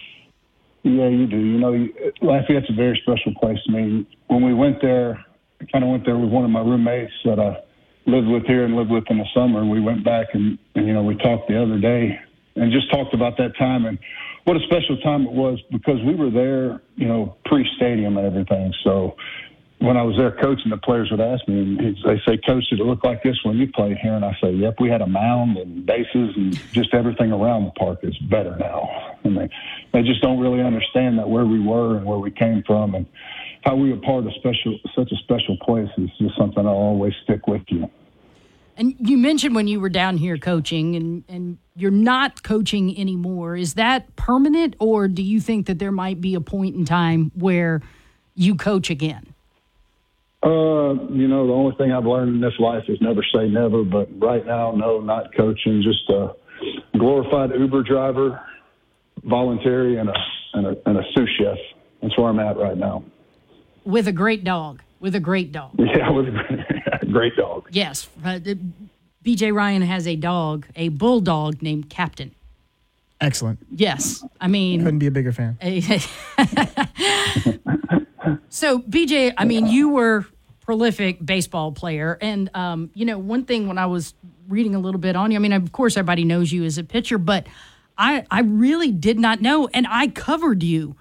Yeah, 0.83 1.09
you 1.09 1.26
do. 1.26 1.39
You 1.39 1.59
know, 1.59 1.89
Lafayette's 2.20 2.68
a 2.68 2.74
very 2.74 3.01
special 3.03 3.33
place 3.41 3.59
to 3.66 3.72
me. 3.72 4.07
When 4.26 4.45
we 4.45 4.53
went 4.53 4.83
there, 4.83 5.24
I 5.61 5.64
kind 5.72 5.85
of 5.85 5.91
went 5.91 6.05
there 6.05 6.18
with 6.18 6.28
one 6.28 6.45
of 6.45 6.51
my 6.51 6.61
roommates 6.61 7.12
that 7.24 7.39
I 7.39 7.57
lived 8.05 8.26
with 8.28 8.45
here 8.47 8.64
and 8.64 8.76
lived 8.76 8.91
with 8.91 9.05
in 9.09 9.18
the 9.18 9.26
summer. 9.33 9.61
And 9.61 9.70
we 9.70 9.80
went 9.80 10.05
back 10.05 10.26
and, 10.35 10.59
and 10.74 10.87
you 10.87 10.93
know, 10.93 11.03
we 11.03 11.14
talked 11.16 11.49
the 11.49 11.62
other 11.62 11.78
day 11.78 12.18
and 12.57 12.72
just 12.72 12.91
talked 12.91 13.14
about 13.14 13.39
that 13.39 13.57
time 13.57 13.87
and 13.87 13.99
what 14.45 14.57
a 14.57 14.61
special 14.66 14.99
time 14.99 15.22
it 15.22 15.33
was 15.33 15.61
because 15.70 16.03
we 16.05 16.16
were 16.16 16.30
there, 16.30 16.83
you 16.97 17.07
know, 17.07 17.37
pre-stadium 17.45 18.16
and 18.16 18.26
everything. 18.26 18.74
So 18.83 19.16
when 19.83 19.97
I 19.97 20.03
was 20.03 20.16
there 20.16 20.30
coaching, 20.30 20.70
the 20.70 20.76
players 20.76 21.11
would 21.11 21.20
ask 21.20 21.47
me, 21.49 21.59
and 21.59 21.97
they 22.05 22.20
say, 22.24 22.39
"Coach, 22.39 22.70
did 22.70 22.78
it 22.78 22.85
look 22.85 23.03
like 23.03 23.22
this 23.22 23.37
when 23.43 23.57
you 23.57 23.66
played 23.72 23.97
here?" 23.99 24.14
And 24.14 24.24
I 24.24 24.37
say, 24.41 24.53
"Yep, 24.53 24.80
we 24.80 24.89
had 24.89 25.03
a 25.03 25.07
mound 25.07 25.57
and 25.57 25.85
bases 25.85 26.37
and 26.37 26.55
just 26.72 26.95
everything 26.95 27.33
around 27.33 27.64
the 27.64 27.72
park 27.72 27.99
is 28.03 28.16
better 28.18 28.57
now." 28.59 28.89
And 29.24 29.37
they 29.37 29.49
they 29.93 30.03
just 30.03 30.22
don't 30.22 30.39
really 30.39 30.62
understand 30.62 31.18
that 31.18 31.28
where 31.28 31.45
we 31.45 31.59
were 31.59 31.97
and 31.97 32.07
where 32.07 32.18
we 32.18 32.30
came 32.30 32.62
from 32.62 32.95
and 32.95 33.07
how 33.64 33.74
we 33.74 33.91
were 33.91 33.99
part 33.99 34.24
of 34.24 34.33
special 34.35 34.78
such 34.95 35.11
a 35.11 35.16
special 35.16 35.57
place 35.59 35.91
is 35.99 36.11
just 36.18 36.37
something 36.37 36.64
I'll 36.64 36.72
always 36.72 37.14
stick 37.24 37.49
with 37.49 37.62
you. 37.68 37.91
And 38.76 38.95
you 38.99 39.18
mentioned 39.18 39.55
when 39.55 39.66
you 39.66 39.80
were 39.80 39.91
down 39.91 40.16
here 40.16 40.39
coaching 40.39 40.95
and 40.95 41.24
and 41.28 41.59
you're 41.74 41.91
not 41.91 42.45
coaching 42.45 42.97
anymore. 42.97 43.57
Is 43.57 43.74
that 43.74 44.14
permanent 44.14 44.76
or 44.78 45.09
do 45.09 45.22
you 45.22 45.41
think 45.41 45.66
that 45.66 45.80
there 45.80 45.93
might 45.93 46.20
be 46.20 46.35
a 46.37 46.41
point 46.41 46.76
in 46.76 46.85
time 46.85 47.33
where 47.35 47.83
you 48.35 48.55
coach 48.55 48.89
again? 48.89 49.32
Uh, 50.43 50.95
you 51.11 51.28
know, 51.28 51.47
the 51.47 51.53
only 51.53 51.76
thing 51.76 51.93
I've 51.93 52.07
learned 52.07 52.34
in 52.34 52.40
this 52.40 52.59
life 52.59 52.84
is 52.88 52.99
never 53.01 53.22
say 53.34 53.49
never. 53.49 53.84
But 53.84 54.09
right 54.18 54.45
now, 54.45 54.72
no, 54.72 55.01
not 55.01 55.34
coaching. 55.36 55.82
Just 55.82 56.09
a 56.11 56.34
glorified 56.99 57.51
Uber 57.59 57.82
driver, 57.84 58.40
voluntary, 59.24 59.99
and 59.99 60.09
a 60.09 60.14
and 60.55 60.66
a, 60.66 60.76
and 60.86 60.99
a 60.99 61.03
sous 61.14 61.28
chef. 61.38 61.57
That's 62.03 62.16
where 62.18 62.28
I'm 62.28 62.40
at 62.40 62.57
right 62.57 62.76
now. 62.76 63.05
With 63.84 64.09
a 64.09 64.12
great 64.12 64.43
dog. 64.45 64.82
With 65.01 65.14
a 65.14 65.20
great 65.20 65.53
dog. 65.53 65.72
Yeah, 65.78 66.11
with 66.11 66.26
a 66.28 67.07
great 67.07 67.36
dog. 67.36 67.68
Yes. 67.70 68.09
Uh, 68.24 68.38
BJ 69.24 69.55
Ryan 69.55 69.82
has 69.82 70.07
a 70.07 70.16
dog, 70.16 70.66
a 70.74 70.88
bulldog 70.88 71.62
named 71.62 71.88
Captain. 71.90 72.34
Excellent. 73.20 73.61
Yes. 73.70 74.24
I 74.40 74.49
mean, 74.49 74.82
Couldn't 74.82 74.99
be 74.99 75.07
a 75.07 75.12
bigger 75.12 75.30
fan. 75.32 75.57
so 78.49 78.80
BJ, 78.80 79.32
I 79.38 79.45
mean, 79.45 79.68
you 79.68 79.90
were 79.90 80.26
prolific 80.62 81.24
baseball 81.24 81.72
player, 81.72 82.16
and 82.20 82.48
um, 82.54 82.90
you 82.94 83.04
know, 83.04 83.18
one 83.18 83.44
thing 83.44 83.68
when 83.68 83.78
I 83.78 83.86
was 83.86 84.14
reading 84.48 84.74
a 84.74 84.78
little 84.78 85.00
bit 85.00 85.16
on 85.16 85.30
you, 85.30 85.36
I 85.36 85.40
mean, 85.40 85.52
of 85.52 85.72
course, 85.72 85.96
everybody 85.96 86.24
knows 86.24 86.50
you 86.52 86.64
as 86.64 86.78
a 86.78 86.84
pitcher, 86.84 87.18
but 87.18 87.46
I 87.98 88.24
I 88.30 88.40
really 88.40 88.90
did 88.90 89.18
not 89.18 89.40
know, 89.40 89.68
and 89.74 89.86
I 89.88 90.08
covered 90.08 90.62
you 90.62 90.96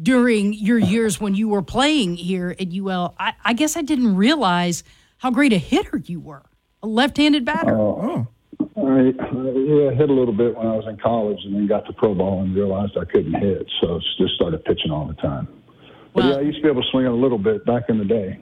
during 0.00 0.52
your 0.52 0.78
years 0.78 1.20
when 1.20 1.34
you 1.34 1.48
were 1.48 1.62
playing 1.62 2.16
here 2.16 2.54
at 2.58 2.72
UL. 2.72 3.14
I, 3.18 3.34
I 3.44 3.52
guess 3.52 3.76
I 3.76 3.82
didn't 3.82 4.14
realize 4.14 4.84
how 5.16 5.30
great 5.30 5.52
a 5.52 5.58
hitter 5.58 6.00
you 6.04 6.20
were, 6.20 6.44
a 6.82 6.86
left-handed 6.86 7.44
batter. 7.44 7.76
Oh. 7.76 8.28
I, 8.76 9.00
yeah, 9.00 9.90
hit 9.90 10.08
a 10.08 10.12
little 10.12 10.32
bit 10.32 10.56
when 10.56 10.66
I 10.66 10.76
was 10.76 10.84
in 10.88 10.98
college, 10.98 11.38
and 11.44 11.54
then 11.54 11.66
got 11.66 11.86
to 11.86 11.92
pro 11.92 12.14
ball 12.14 12.42
and 12.42 12.54
realized 12.54 12.96
I 12.96 13.04
couldn't 13.04 13.34
hit, 13.34 13.66
so 13.80 14.00
just 14.18 14.34
started 14.34 14.64
pitching 14.64 14.90
all 14.90 15.06
the 15.06 15.14
time. 15.14 15.48
But 16.14 16.24
yeah, 16.24 16.36
I 16.36 16.40
used 16.40 16.58
to 16.58 16.62
be 16.62 16.68
able 16.68 16.82
to 16.82 16.88
swing 16.90 17.06
it 17.06 17.10
a 17.10 17.14
little 17.14 17.38
bit 17.38 17.64
back 17.64 17.84
in 17.88 17.98
the 17.98 18.04
day. 18.04 18.38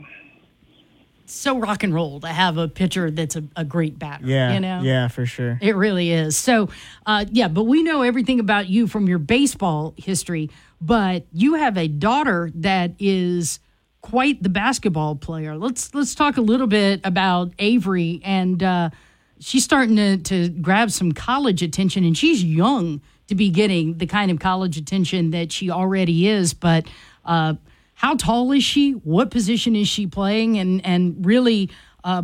So 1.31 1.59
rock 1.59 1.83
and 1.83 1.93
roll 1.95 2.21
to 2.21 2.29
have 2.29 2.59
a 2.59 2.69
pitcher 2.69 3.11
that's 3.11 3.37
a, 3.37 3.45
a 3.57 3.65
great 3.65 3.99
batter. 3.99 4.27
Yeah. 4.27 4.55
you 4.55 4.61
know. 4.61 4.81
Yeah, 4.83 5.09
for 5.09 5.27
sure. 5.27 5.59
It 5.61 5.77
really 5.77 6.13
is. 6.13 6.37
So, 6.37 6.69
uh, 7.05 7.25
yeah, 7.31 7.49
but 7.49 7.65
we 7.65 7.83
know 7.83 8.03
everything 8.03 8.41
about 8.41 8.69
you 8.69 8.87
from 8.87 9.09
your 9.09 9.19
baseball 9.19 9.95
history. 9.97 10.51
But 10.81 11.25
you 11.33 11.55
have 11.55 11.77
a 11.77 11.89
daughter 11.89 12.51
that 12.57 12.93
is 12.99 13.61
quite 14.03 14.43
the 14.43 14.49
basketball 14.49 15.17
player. 15.17 15.57
Let's 15.57 15.95
let's 15.95 16.15
talk 16.15 16.37
a 16.37 16.41
little 16.41 16.67
bit 16.67 17.01
about 17.03 17.53
Avery, 17.59 18.21
and 18.25 18.63
uh, 18.63 18.91
she's 19.41 19.65
starting 19.65 19.97
to 19.97 20.19
to 20.19 20.49
grab 20.49 20.91
some 20.91 21.13
college 21.13 21.63
attention, 21.63 22.05
and 22.05 22.17
she's 22.17 22.45
young 22.45 23.01
to 23.29 23.35
be 23.35 23.51
getting 23.51 23.99
the 23.99 24.07
kind 24.07 24.31
of 24.31 24.39
college 24.39 24.77
attention 24.77 25.31
that 25.31 25.51
she 25.51 25.71
already 25.71 26.29
is. 26.29 26.55
But 26.55 26.87
uh, 27.25 27.55
how 27.97 28.15
tall 28.15 28.53
is 28.53 28.63
she? 28.63 28.93
What 28.93 29.31
position 29.31 29.75
is 29.75 29.89
she 29.89 30.07
playing? 30.07 30.59
And 30.59 30.85
and 30.85 31.25
really, 31.25 31.71
uh, 32.05 32.23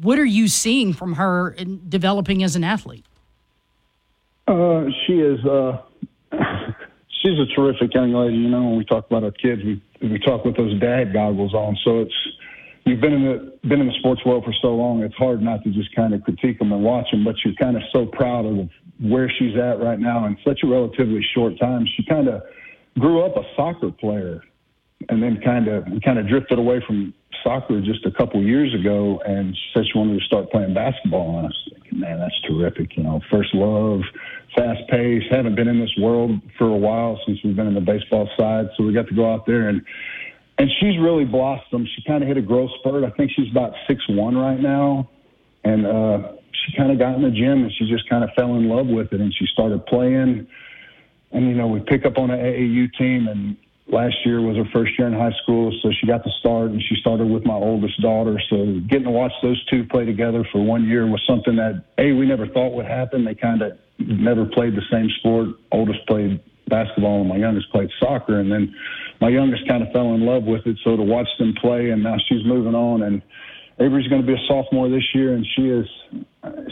what 0.00 0.18
are 0.18 0.24
you 0.24 0.48
seeing 0.48 0.92
from 0.92 1.14
her 1.14 1.50
in 1.50 1.88
developing 1.88 2.42
as 2.42 2.56
an 2.56 2.62
athlete? 2.62 3.06
Uh, 4.46 4.84
she 5.06 5.14
is. 5.14 5.44
Uh, 5.44 5.82
she's 7.22 7.38
a 7.38 7.46
terrific 7.56 7.92
young 7.94 8.12
lady. 8.12 8.36
You 8.36 8.48
know, 8.48 8.64
when 8.64 8.76
we 8.76 8.84
talk 8.84 9.06
about 9.06 9.24
our 9.24 9.30
kids, 9.30 9.62
we 9.64 9.82
we 10.02 10.18
talk 10.18 10.44
with 10.44 10.56
those 10.56 10.78
dad 10.78 11.14
goggles 11.14 11.54
on. 11.54 11.76
So 11.84 12.00
it's 12.00 12.14
you've 12.84 13.00
been 13.00 13.14
in 13.14 13.24
the 13.24 13.68
been 13.68 13.80
in 13.80 13.86
the 13.86 13.98
sports 14.00 14.22
world 14.26 14.44
for 14.44 14.52
so 14.60 14.74
long. 14.74 15.02
It's 15.02 15.14
hard 15.14 15.40
not 15.40 15.64
to 15.64 15.70
just 15.70 15.94
kind 15.96 16.12
of 16.12 16.22
critique 16.22 16.58
them 16.58 16.70
and 16.70 16.84
watch 16.84 17.10
them. 17.10 17.24
But 17.24 17.36
you're 17.44 17.54
kind 17.54 17.76
of 17.76 17.82
so 17.92 18.04
proud 18.04 18.44
of 18.44 18.68
where 19.00 19.32
she's 19.38 19.56
at 19.56 19.80
right 19.80 19.98
now 19.98 20.26
in 20.26 20.36
such 20.46 20.60
a 20.64 20.66
relatively 20.66 21.24
short 21.34 21.58
time. 21.58 21.86
She 21.96 22.04
kind 22.04 22.28
of 22.28 22.42
grew 22.98 23.24
up 23.24 23.36
a 23.36 23.42
soccer 23.56 23.90
player, 23.90 24.42
and 25.08 25.22
then 25.22 25.40
kind 25.44 25.68
of 25.68 25.84
kind 26.04 26.18
of 26.18 26.28
drifted 26.28 26.58
away 26.58 26.82
from 26.86 27.14
soccer 27.42 27.80
just 27.80 28.04
a 28.04 28.10
couple 28.10 28.42
years 28.42 28.74
ago. 28.74 29.20
And 29.24 29.54
she 29.54 29.62
said 29.74 29.84
she 29.90 29.98
wanted 29.98 30.18
to 30.18 30.24
start 30.24 30.50
playing 30.50 30.74
basketball. 30.74 31.38
And 31.38 31.46
I 31.46 31.48
was 31.48 31.70
thinking, 31.72 32.00
man, 32.00 32.18
that's 32.18 32.40
terrific. 32.48 32.96
You 32.96 33.04
know, 33.04 33.20
first 33.30 33.54
love, 33.54 34.00
fast 34.56 34.80
pace. 34.90 35.22
Haven't 35.30 35.54
been 35.54 35.68
in 35.68 35.78
this 35.78 35.94
world 35.98 36.40
for 36.58 36.66
a 36.66 36.76
while 36.76 37.18
since 37.26 37.38
we've 37.44 37.56
been 37.56 37.68
in 37.68 37.74
the 37.74 37.80
baseball 37.80 38.28
side, 38.36 38.66
so 38.76 38.84
we 38.84 38.92
got 38.92 39.06
to 39.08 39.14
go 39.14 39.32
out 39.32 39.46
there 39.46 39.68
and. 39.68 39.82
And 40.60 40.68
she's 40.80 40.98
really 40.98 41.24
blossomed. 41.24 41.88
She 41.94 42.02
kind 42.04 42.20
of 42.20 42.26
hit 42.26 42.36
a 42.36 42.42
growth 42.42 42.70
spurt. 42.80 43.04
I 43.04 43.10
think 43.10 43.30
she's 43.30 43.48
about 43.48 43.74
six 43.86 44.02
one 44.08 44.36
right 44.36 44.58
now, 44.58 45.08
and 45.62 45.86
uh, 45.86 46.32
she 46.50 46.76
kind 46.76 46.90
of 46.90 46.98
got 46.98 47.14
in 47.14 47.22
the 47.22 47.30
gym 47.30 47.62
and 47.62 47.72
she 47.78 47.88
just 47.88 48.08
kind 48.08 48.24
of 48.24 48.30
fell 48.36 48.56
in 48.56 48.68
love 48.68 48.88
with 48.88 49.12
it. 49.12 49.20
And 49.20 49.32
she 49.32 49.46
started 49.52 49.86
playing. 49.86 50.48
And 51.30 51.46
you 51.46 51.54
know, 51.54 51.68
we 51.68 51.78
pick 51.78 52.04
up 52.04 52.18
on 52.18 52.32
an 52.32 52.40
AAU 52.40 52.92
team, 52.98 53.28
and 53.28 53.56
last 53.88 54.16
year 54.24 54.40
was 54.40 54.56
her 54.56 54.68
first 54.72 54.92
year 54.98 55.08
in 55.08 55.14
high 55.14 55.34
school, 55.42 55.72
so 55.82 55.90
she 55.98 56.06
got 56.06 56.24
to 56.24 56.30
start. 56.40 56.70
And 56.70 56.82
she 56.82 56.96
started 57.00 57.28
with 57.28 57.44
my 57.44 57.54
oldest 57.54 58.00
daughter. 58.00 58.40
So 58.50 58.80
getting 58.88 59.04
to 59.04 59.10
watch 59.10 59.32
those 59.42 59.62
two 59.66 59.84
play 59.84 60.04
together 60.04 60.46
for 60.52 60.62
one 60.62 60.86
year 60.86 61.06
was 61.06 61.22
something 61.28 61.56
that 61.56 61.84
a 61.98 62.12
we 62.12 62.26
never 62.26 62.46
thought 62.46 62.74
would 62.74 62.86
happen. 62.86 63.24
They 63.24 63.34
kind 63.34 63.62
of 63.62 63.72
never 63.98 64.46
played 64.46 64.74
the 64.74 64.82
same 64.90 65.08
sport. 65.18 65.48
Oldest 65.72 66.06
played 66.06 66.40
basketball, 66.68 67.20
and 67.20 67.28
my 67.28 67.36
youngest 67.36 67.70
played 67.72 67.90
soccer. 67.98 68.40
And 68.40 68.52
then 68.52 68.74
my 69.20 69.28
youngest 69.28 69.66
kind 69.66 69.82
of 69.82 69.92
fell 69.92 70.14
in 70.14 70.24
love 70.24 70.44
with 70.44 70.66
it. 70.66 70.76
So 70.84 70.96
to 70.96 71.02
watch 71.02 71.28
them 71.38 71.54
play, 71.60 71.90
and 71.90 72.02
now 72.02 72.16
she's 72.28 72.44
moving 72.44 72.74
on. 72.74 73.02
And 73.02 73.22
Avery's 73.80 74.08
going 74.08 74.20
to 74.20 74.26
be 74.26 74.34
a 74.34 74.46
sophomore 74.46 74.88
this 74.88 75.04
year, 75.14 75.34
and 75.34 75.46
she 75.56 75.68
is 75.68 75.86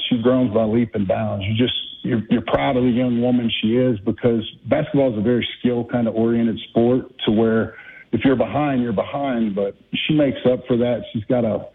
she's 0.09 0.21
grown 0.23 0.53
by 0.53 0.65
leap 0.65 0.95
and 0.95 1.07
bounds. 1.09 1.45
You 1.45 1.55
just 1.55 1.75
you're, 2.07 2.23
you're 2.31 2.43
proud 2.43 2.77
of 2.77 2.85
the 2.85 2.91
young 2.91 3.21
woman 3.21 3.51
she 3.61 3.77
is 3.77 3.99
because 4.01 4.43
basketball 4.69 5.13
is 5.13 5.19
a 5.19 5.23
very 5.23 5.47
skill 5.59 5.85
kind 5.85 6.09
of 6.09 6.15
oriented 6.15 6.59
sport 6.71 7.07
to 7.25 7.33
where 7.33 7.75
if 8.13 8.25
you're 8.25 8.37
behind, 8.37 8.83
you're 8.83 8.93
behind, 8.93 9.55
but 9.55 9.77
she 10.07 10.15
makes 10.15 10.39
up 10.51 10.61
for 10.67 10.77
that. 10.77 11.03
She's 11.13 11.25
got 11.25 11.45
a 11.45 11.67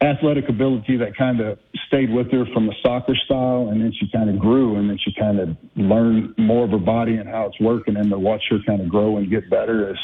athletic 0.00 0.48
ability 0.48 0.96
that 0.96 1.16
kind 1.16 1.40
of 1.40 1.58
stayed 1.88 2.10
with 2.10 2.30
her 2.30 2.44
from 2.54 2.66
the 2.66 2.74
soccer 2.82 3.14
style, 3.24 3.68
and 3.70 3.80
then 3.80 3.92
she 3.98 4.08
kind 4.10 4.30
of 4.30 4.38
grew, 4.38 4.76
and 4.76 4.88
then 4.88 4.98
she 5.04 5.12
kind 5.18 5.40
of 5.40 5.56
learned 5.76 6.34
more 6.38 6.64
of 6.64 6.70
her 6.70 6.78
body 6.78 7.16
and 7.16 7.28
how 7.28 7.46
it's 7.46 7.60
working, 7.60 7.96
and 7.96 8.10
to 8.10 8.18
watch 8.18 8.42
her 8.50 8.58
kind 8.66 8.80
of 8.80 8.88
grow 8.88 9.16
and 9.16 9.28
get 9.28 9.50
better 9.50 9.90
is 9.90 9.98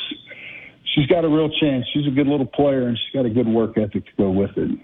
she's 0.95 1.07
got 1.07 1.25
a 1.25 1.29
real 1.29 1.49
chance. 1.61 1.85
She's 1.93 2.07
a 2.07 2.11
good 2.11 2.27
little 2.27 2.47
player, 2.47 2.89
and 2.89 2.99
she's 2.99 3.15
got 3.15 3.27
a 3.27 3.31
good 3.31 3.49
work 3.49 3.79
ethic 3.79 4.05
to 4.05 4.13
go 4.19 4.31
with 4.31 4.57
it. 4.57 4.79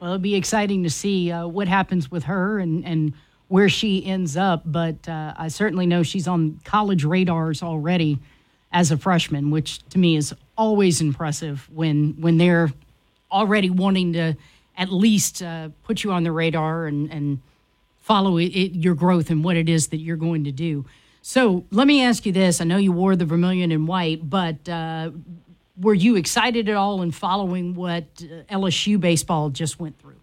Well, 0.00 0.14
it'll 0.14 0.18
be 0.18 0.34
exciting 0.34 0.82
to 0.82 0.90
see 0.90 1.30
uh, 1.30 1.46
what 1.46 1.68
happens 1.68 2.10
with 2.10 2.24
her 2.24 2.58
and, 2.58 2.84
and 2.84 3.14
where 3.52 3.68
she 3.68 4.02
ends 4.06 4.34
up. 4.34 4.62
But 4.64 5.06
uh, 5.06 5.34
I 5.36 5.48
certainly 5.48 5.84
know 5.84 6.02
she's 6.02 6.26
on 6.26 6.58
college 6.64 7.04
radars 7.04 7.62
already 7.62 8.18
as 8.72 8.90
a 8.90 8.96
freshman, 8.96 9.50
which 9.50 9.86
to 9.90 9.98
me 9.98 10.16
is 10.16 10.34
always 10.56 11.02
impressive 11.02 11.68
when 11.70 12.14
when 12.18 12.38
they're 12.38 12.72
already 13.30 13.68
wanting 13.68 14.14
to 14.14 14.34
at 14.78 14.90
least 14.90 15.42
uh, 15.42 15.68
put 15.84 16.02
you 16.02 16.12
on 16.12 16.22
the 16.22 16.32
radar 16.32 16.86
and, 16.86 17.12
and 17.12 17.42
follow 18.00 18.38
it, 18.38 18.46
it, 18.46 18.72
your 18.74 18.94
growth 18.94 19.28
and 19.28 19.44
what 19.44 19.58
it 19.58 19.68
is 19.68 19.88
that 19.88 19.98
you're 19.98 20.16
going 20.16 20.44
to 20.44 20.52
do. 20.52 20.86
So 21.20 21.66
let 21.70 21.86
me 21.86 22.02
ask 22.02 22.24
you 22.24 22.32
this: 22.32 22.58
I 22.58 22.64
know 22.64 22.78
you 22.78 22.92
wore 22.92 23.16
the 23.16 23.26
vermilion 23.26 23.70
and 23.70 23.86
white, 23.86 24.30
but 24.30 24.66
uh, 24.66 25.10
were 25.78 25.92
you 25.92 26.16
excited 26.16 26.70
at 26.70 26.76
all 26.76 27.02
in 27.02 27.10
following 27.10 27.74
what 27.74 28.04
uh, 28.22 28.50
LSU 28.50 28.98
baseball 28.98 29.50
just 29.50 29.78
went 29.78 29.98
through? 30.00 30.21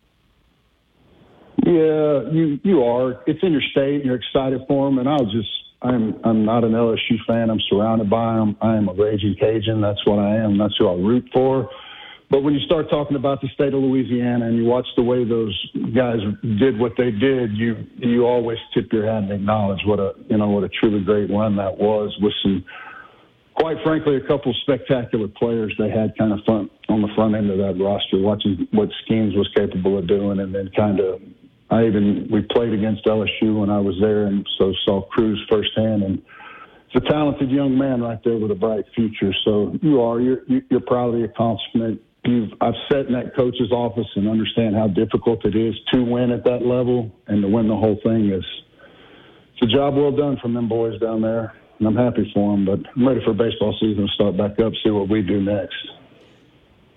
Yeah, 1.70 2.26
you 2.32 2.60
you 2.64 2.84
are. 2.84 3.22
It's 3.28 3.40
in 3.44 3.52
your 3.52 3.62
state. 3.62 4.02
And 4.02 4.06
you're 4.06 4.16
excited 4.16 4.62
for 4.68 4.90
them, 4.90 4.98
and 4.98 5.08
I'll 5.08 5.26
just. 5.26 5.50
I'm 5.82 6.20
I'm 6.26 6.44
not 6.44 6.66
an 6.66 6.72
LSU 6.72 7.16
fan. 7.26 7.50
I'm 7.50 7.62
surrounded 7.70 8.10
by 8.10 8.36
them. 8.36 8.58
I 8.60 8.76
am 8.76 8.90
a 8.90 8.94
Ragin' 8.94 9.38
Cajun. 9.40 9.80
That's 9.80 10.06
what 10.06 10.20
I 10.20 10.36
am. 10.38 10.58
That's 10.58 10.76
who 10.78 10.90
I 10.90 10.94
root 10.94 11.30
for. 11.32 11.70
But 12.30 12.44
when 12.44 12.54
you 12.54 12.60
start 12.66 12.90
talking 12.90 13.16
about 13.16 13.42
the 13.42 13.48
state 13.54 13.74
of 13.74 13.82
Louisiana 13.82 14.48
and 14.48 14.58
you 14.58 14.66
watch 14.66 14.86
the 14.98 15.04
way 15.04 15.24
those 15.24 15.58
guys 15.96 16.20
did 16.60 16.78
what 16.78 16.94
they 16.98 17.12
did, 17.12 17.56
you 17.56 17.88
you 17.98 18.26
always 18.26 18.58
tip 18.74 18.92
your 18.92 19.06
hat 19.06 19.24
and 19.24 19.32
acknowledge 19.32 19.80
what 19.86 20.00
a 20.00 20.14
you 20.28 20.38
know 20.38 20.50
what 20.50 20.64
a 20.64 20.70
truly 20.70 21.04
great 21.04 21.30
run 21.30 21.56
that 21.56 21.78
was 21.78 22.16
with 22.22 22.34
some 22.44 22.66
quite 23.56 23.78
frankly 23.84 24.16
a 24.18 24.28
couple 24.28 24.54
spectacular 24.62 25.28
players 25.28 25.74
they 25.78 25.90
had 25.90 26.18
kind 26.18 26.32
of 26.32 26.40
front 26.46 26.72
on 26.88 27.02
the 27.02 27.10
front 27.16 27.36
end 27.36 27.50
of 27.50 27.58
that 27.58 27.82
roster 27.84 28.18
watching 28.18 28.68
what 28.72 28.90
Skenes 29.04 29.36
was 29.36 29.50
capable 29.56 29.98
of 29.98 30.08
doing 30.08 30.40
and 30.40 30.54
then 30.54 30.70
kind 30.76 31.00
of 31.00 31.22
I 31.72 31.86
even 31.86 32.28
we 32.32 32.42
played 32.42 32.74
against 32.74 33.06
LSU 33.06 33.60
when 33.60 33.70
I 33.70 33.80
was 33.80 33.96
there 34.02 34.26
and 34.26 34.48
so 34.58 34.74
saw 34.86 35.02
Crews 35.10 35.44
firsthand 35.50 36.04
and 36.04 36.22
it's 36.92 37.06
a 37.06 37.10
talented 37.10 37.52
young 37.52 37.78
man 37.78 38.02
right 38.02 38.20
there 38.24 38.38
with 38.38 38.50
a 38.50 38.56
bright 38.56 38.86
future. 38.96 39.32
So 39.46 39.78
you 39.82 40.02
are 40.02 40.20
you're 40.20 40.42
you're 40.70 40.80
proud 40.80 41.14
of 41.14 41.20
the 41.20 41.26
accomplishment. 41.26 42.02
You've 42.26 42.50
I've 42.62 42.74
sat 42.92 43.06
in 43.06 43.14
that 43.14 43.36
coach's 43.36 43.72
office 43.72 44.08
and 44.16 44.28
understand 44.28 44.76
how 44.76 44.88
difficult 44.88 45.46
it 45.46 45.56
is 45.56 45.76
to 45.94 46.04
win 46.04 46.32
at 46.32 46.44
that 46.46 46.66
level 46.66 47.12
and 47.28 47.42
to 47.44 47.48
win 47.48 47.68
the 47.68 47.76
whole 47.76 48.00
thing 48.04 48.32
is 48.32 48.44
it's 49.54 49.72
a 49.72 49.76
job 49.76 49.96
well 49.96 50.12
done 50.12 50.38
from 50.42 50.54
them 50.54 50.68
boys 50.68 51.00
down 51.00 51.22
there. 51.22 51.54
And 51.78 51.88
I'm 51.88 51.96
happy 51.96 52.30
for 52.34 52.52
them, 52.52 52.66
but 52.66 52.80
I'm 52.96 53.08
ready 53.08 53.22
for 53.24 53.34
baseball 53.34 53.76
season 53.80 54.08
to 54.08 54.14
start 54.14 54.36
back 54.36 54.60
up, 54.60 54.74
see 54.84 54.90
what 54.90 55.08
we 55.08 55.22
do 55.22 55.42
next. 55.42 55.76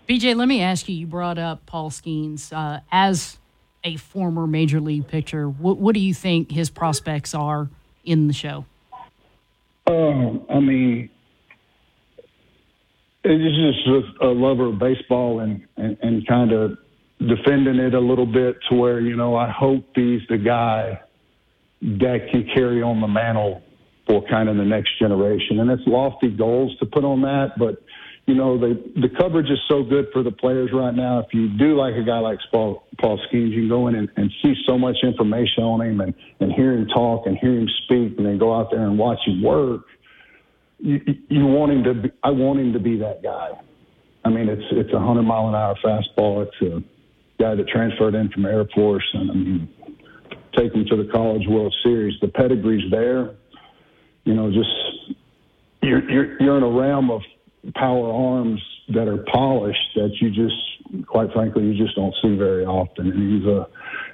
BJ, 0.09 0.35
let 0.35 0.49
me 0.49 0.61
ask 0.61 0.89
you. 0.89 0.95
You 0.95 1.07
brought 1.07 1.39
up 1.39 1.67
Paul 1.67 1.91
Skenes 1.91 2.53
uh, 2.53 2.81
as 2.91 3.39
a 3.85 3.97
former 3.97 4.47
major 4.47 4.81
league 4.81 5.09
pitcher. 5.09 5.49
What, 5.49 5.79
what 5.79 5.95
do 5.95 6.01
you 6.01 6.15
think 6.15 6.51
his 6.51 6.71
prospects 6.71 7.35
are 7.35 7.69
in 8.05 8.29
the 8.29 8.33
show? 8.33 8.65
Um, 9.87 10.45
I 10.49 10.61
mean, 10.61 11.11
it's 13.25 13.85
just 13.85 14.21
a 14.21 14.27
lover 14.27 14.67
of 14.67 14.79
baseball 14.79 15.41
and, 15.41 15.67
and, 15.77 15.97
and 16.03 16.27
kind 16.27 16.53
of 16.53 16.79
defending 17.19 17.77
it 17.77 17.95
a 17.95 18.01
little 18.01 18.27
bit 18.27 18.59
to 18.69 18.77
where, 18.77 19.01
you 19.01 19.17
know, 19.17 19.37
I 19.37 19.51
hope 19.51 19.85
he's 19.95 20.23
the 20.29 20.39
guy 20.39 21.01
that 21.81 22.29
can 22.31 22.49
carry 22.55 22.83
on 22.83 23.01
the 23.01 23.09
mantle 23.09 23.63
for 24.07 24.25
kind 24.29 24.49
of 24.49 24.57
the 24.57 24.65
next 24.65 24.99
generation. 24.99 25.61
And 25.61 25.71
it's 25.71 25.83
lofty 25.87 26.31
goals 26.31 26.77
to 26.79 26.87
put 26.87 27.05
on 27.05 27.23
that, 27.23 27.53
but 27.59 27.82
you 28.27 28.35
know, 28.35 28.57
the 28.57 28.81
the 28.95 29.09
coverage 29.19 29.51
is 29.51 29.59
so 29.69 29.83
good 29.83 30.07
for 30.13 30.23
the 30.23 30.31
players 30.31 30.71
right 30.73 30.95
now. 30.95 31.19
If 31.19 31.27
you 31.33 31.49
do 31.59 31.77
like 31.77 31.95
a 31.95 32.05
guy 32.05 32.19
like 32.19 32.39
Paul, 32.53 32.85
Paul 33.01 33.19
Skenes, 33.27 33.51
you 33.51 33.63
can 33.63 33.69
go 33.69 33.89
in 33.89 33.97
and, 33.97 34.09
and 34.17 34.31
see 34.43 34.55
so 34.67 34.79
much 34.79 34.97
information 35.03 35.65
on 35.65 35.81
him 35.81 36.01
and, 36.01 36.15
and 36.39 36.53
hear 36.53 36.73
him 36.73 36.87
talk 36.87 37.27
and 37.27 37.37
hear 37.37 37.59
him 37.59 37.69
speak 37.85 38.17
and 38.19 38.27
then 38.27 38.39
go 38.39 38.55
out 38.55 38.71
there 38.71 38.87
and 38.87 38.97
watch 38.97 39.19
him 39.27 39.43
work. 39.43 39.83
You, 40.79 41.01
you 41.29 41.47
want 41.47 41.73
him 41.73 41.85
to 41.85 41.95
be, 41.95 42.11
I 42.23 42.31
want 42.31 42.61
him 42.61 42.73
to 42.73 42.79
be 42.79 42.97
that 42.99 43.23
guy. 43.23 43.51
I 44.25 44.29
mean, 44.29 44.49
it's 44.49 44.63
it's 44.71 44.93
a 44.93 45.01
hundred 45.01 45.23
mile 45.23 45.49
an 45.49 45.57
hour 45.57 45.75
fastball. 45.85 46.47
It's 46.47 46.63
a 46.63 46.81
guy 47.43 47.57
that 47.57 47.67
transferred 47.69 48.15
in 48.15 48.29
from 48.31 48.47
Air 48.47 48.67
Force, 48.73 49.09
and 49.15 49.31
I 49.31 49.35
mean, 49.35 49.69
take 50.57 50.73
him 50.73 50.85
to 50.91 50.97
the 50.97 51.11
College 51.13 51.43
World 51.49 51.75
Series. 51.83 52.15
The 52.21 52.29
pedigree's 52.29 52.89
there. 52.93 53.35
You 54.25 54.35
know, 54.35 54.53
just 54.53 55.17
you're 55.83 56.09
you're 56.09 56.41
you're 56.41 56.57
in 56.57 56.63
a 56.63 56.71
realm 56.71 57.11
of 57.11 57.21
power 57.75 58.13
arms 58.13 58.61
that 58.89 59.07
are 59.07 59.25
polished 59.33 59.95
that 59.95 60.11
you 60.21 60.31
just, 60.31 61.07
quite 61.07 61.33
frankly, 61.33 61.65
you 61.65 61.75
just 61.75 61.95
don't 61.95 62.15
see 62.23 62.35
very 62.35 62.65
often. 62.65 63.11
And 63.11 63.39
he's 63.39 63.49
a 63.49 63.69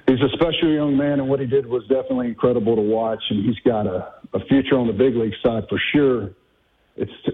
he's 0.07 0.21
a 0.21 0.29
special 0.33 0.71
young 0.71 0.95
man, 0.95 1.19
and 1.19 1.27
what 1.27 1.39
he 1.39 1.47
did 1.47 1.65
was 1.65 1.83
definitely 1.83 2.27
incredible 2.27 2.75
to 2.75 2.81
watch. 2.81 3.23
And 3.29 3.43
he's 3.43 3.59
got 3.65 3.87
a, 3.87 4.13
a 4.33 4.45
future 4.45 4.77
on 4.77 4.87
the 4.87 4.93
big 4.93 5.15
league 5.15 5.33
side 5.43 5.63
for 5.67 5.81
sure. 5.93 6.31
It's 6.95 7.11
to, 7.25 7.31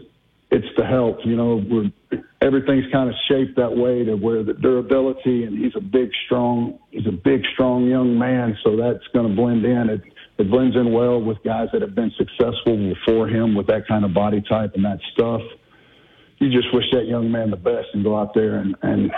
it's 0.51 0.76
to 0.78 0.86
help. 0.86 1.20
You 1.26 1.36
know, 1.36 1.61
we're 1.70 2.22
everything's 2.41 2.89
kind 2.93 3.09
of 3.09 3.16
shaped 3.28 3.57
that 3.57 3.76
way 3.76 4.05
to 4.05 4.16
where 4.16 4.43
the 4.43 4.53
durability, 4.53 5.43
and 5.43 5.57
he's 5.57 5.76
a 5.76 5.82
big, 5.82 6.11
strong 6.26 6.80
he's 6.91 7.07
a 7.07 7.11
big, 7.11 7.41
strong 7.53 7.88
young 7.88 8.18
man, 8.18 8.57
so 8.63 8.78
that's 8.78 9.05
going 9.13 9.28
to 9.28 9.36
blend 9.36 9.66
in. 9.66 9.89
It 9.89 10.01
it 10.38 10.49
blends 10.49 10.76
in 10.78 10.93
well 10.93 11.22
with 11.22 11.43
guys 11.43 11.70
that 11.74 11.82
have 11.82 11.95
been 11.95 12.11
successful 12.18 12.78
before 12.78 13.28
him 13.28 13.53
with 13.55 13.68
that 13.68 13.88
kind 13.88 14.05
of 14.05 14.13
body 14.13 14.41
type 14.41 14.76
and 14.76 14.86
that 14.86 14.99
stuff 15.13 15.41
you 16.46 16.62
just 16.62 16.74
wish 16.74 16.86
that 16.93 17.08
young 17.08 17.32
man 17.32 17.50
the 17.50 17.58
best 17.58 17.88
and 17.93 18.04
go 18.04 18.18
out 18.18 18.34
there 18.34 18.58
and 18.58 18.76
and 18.84 19.12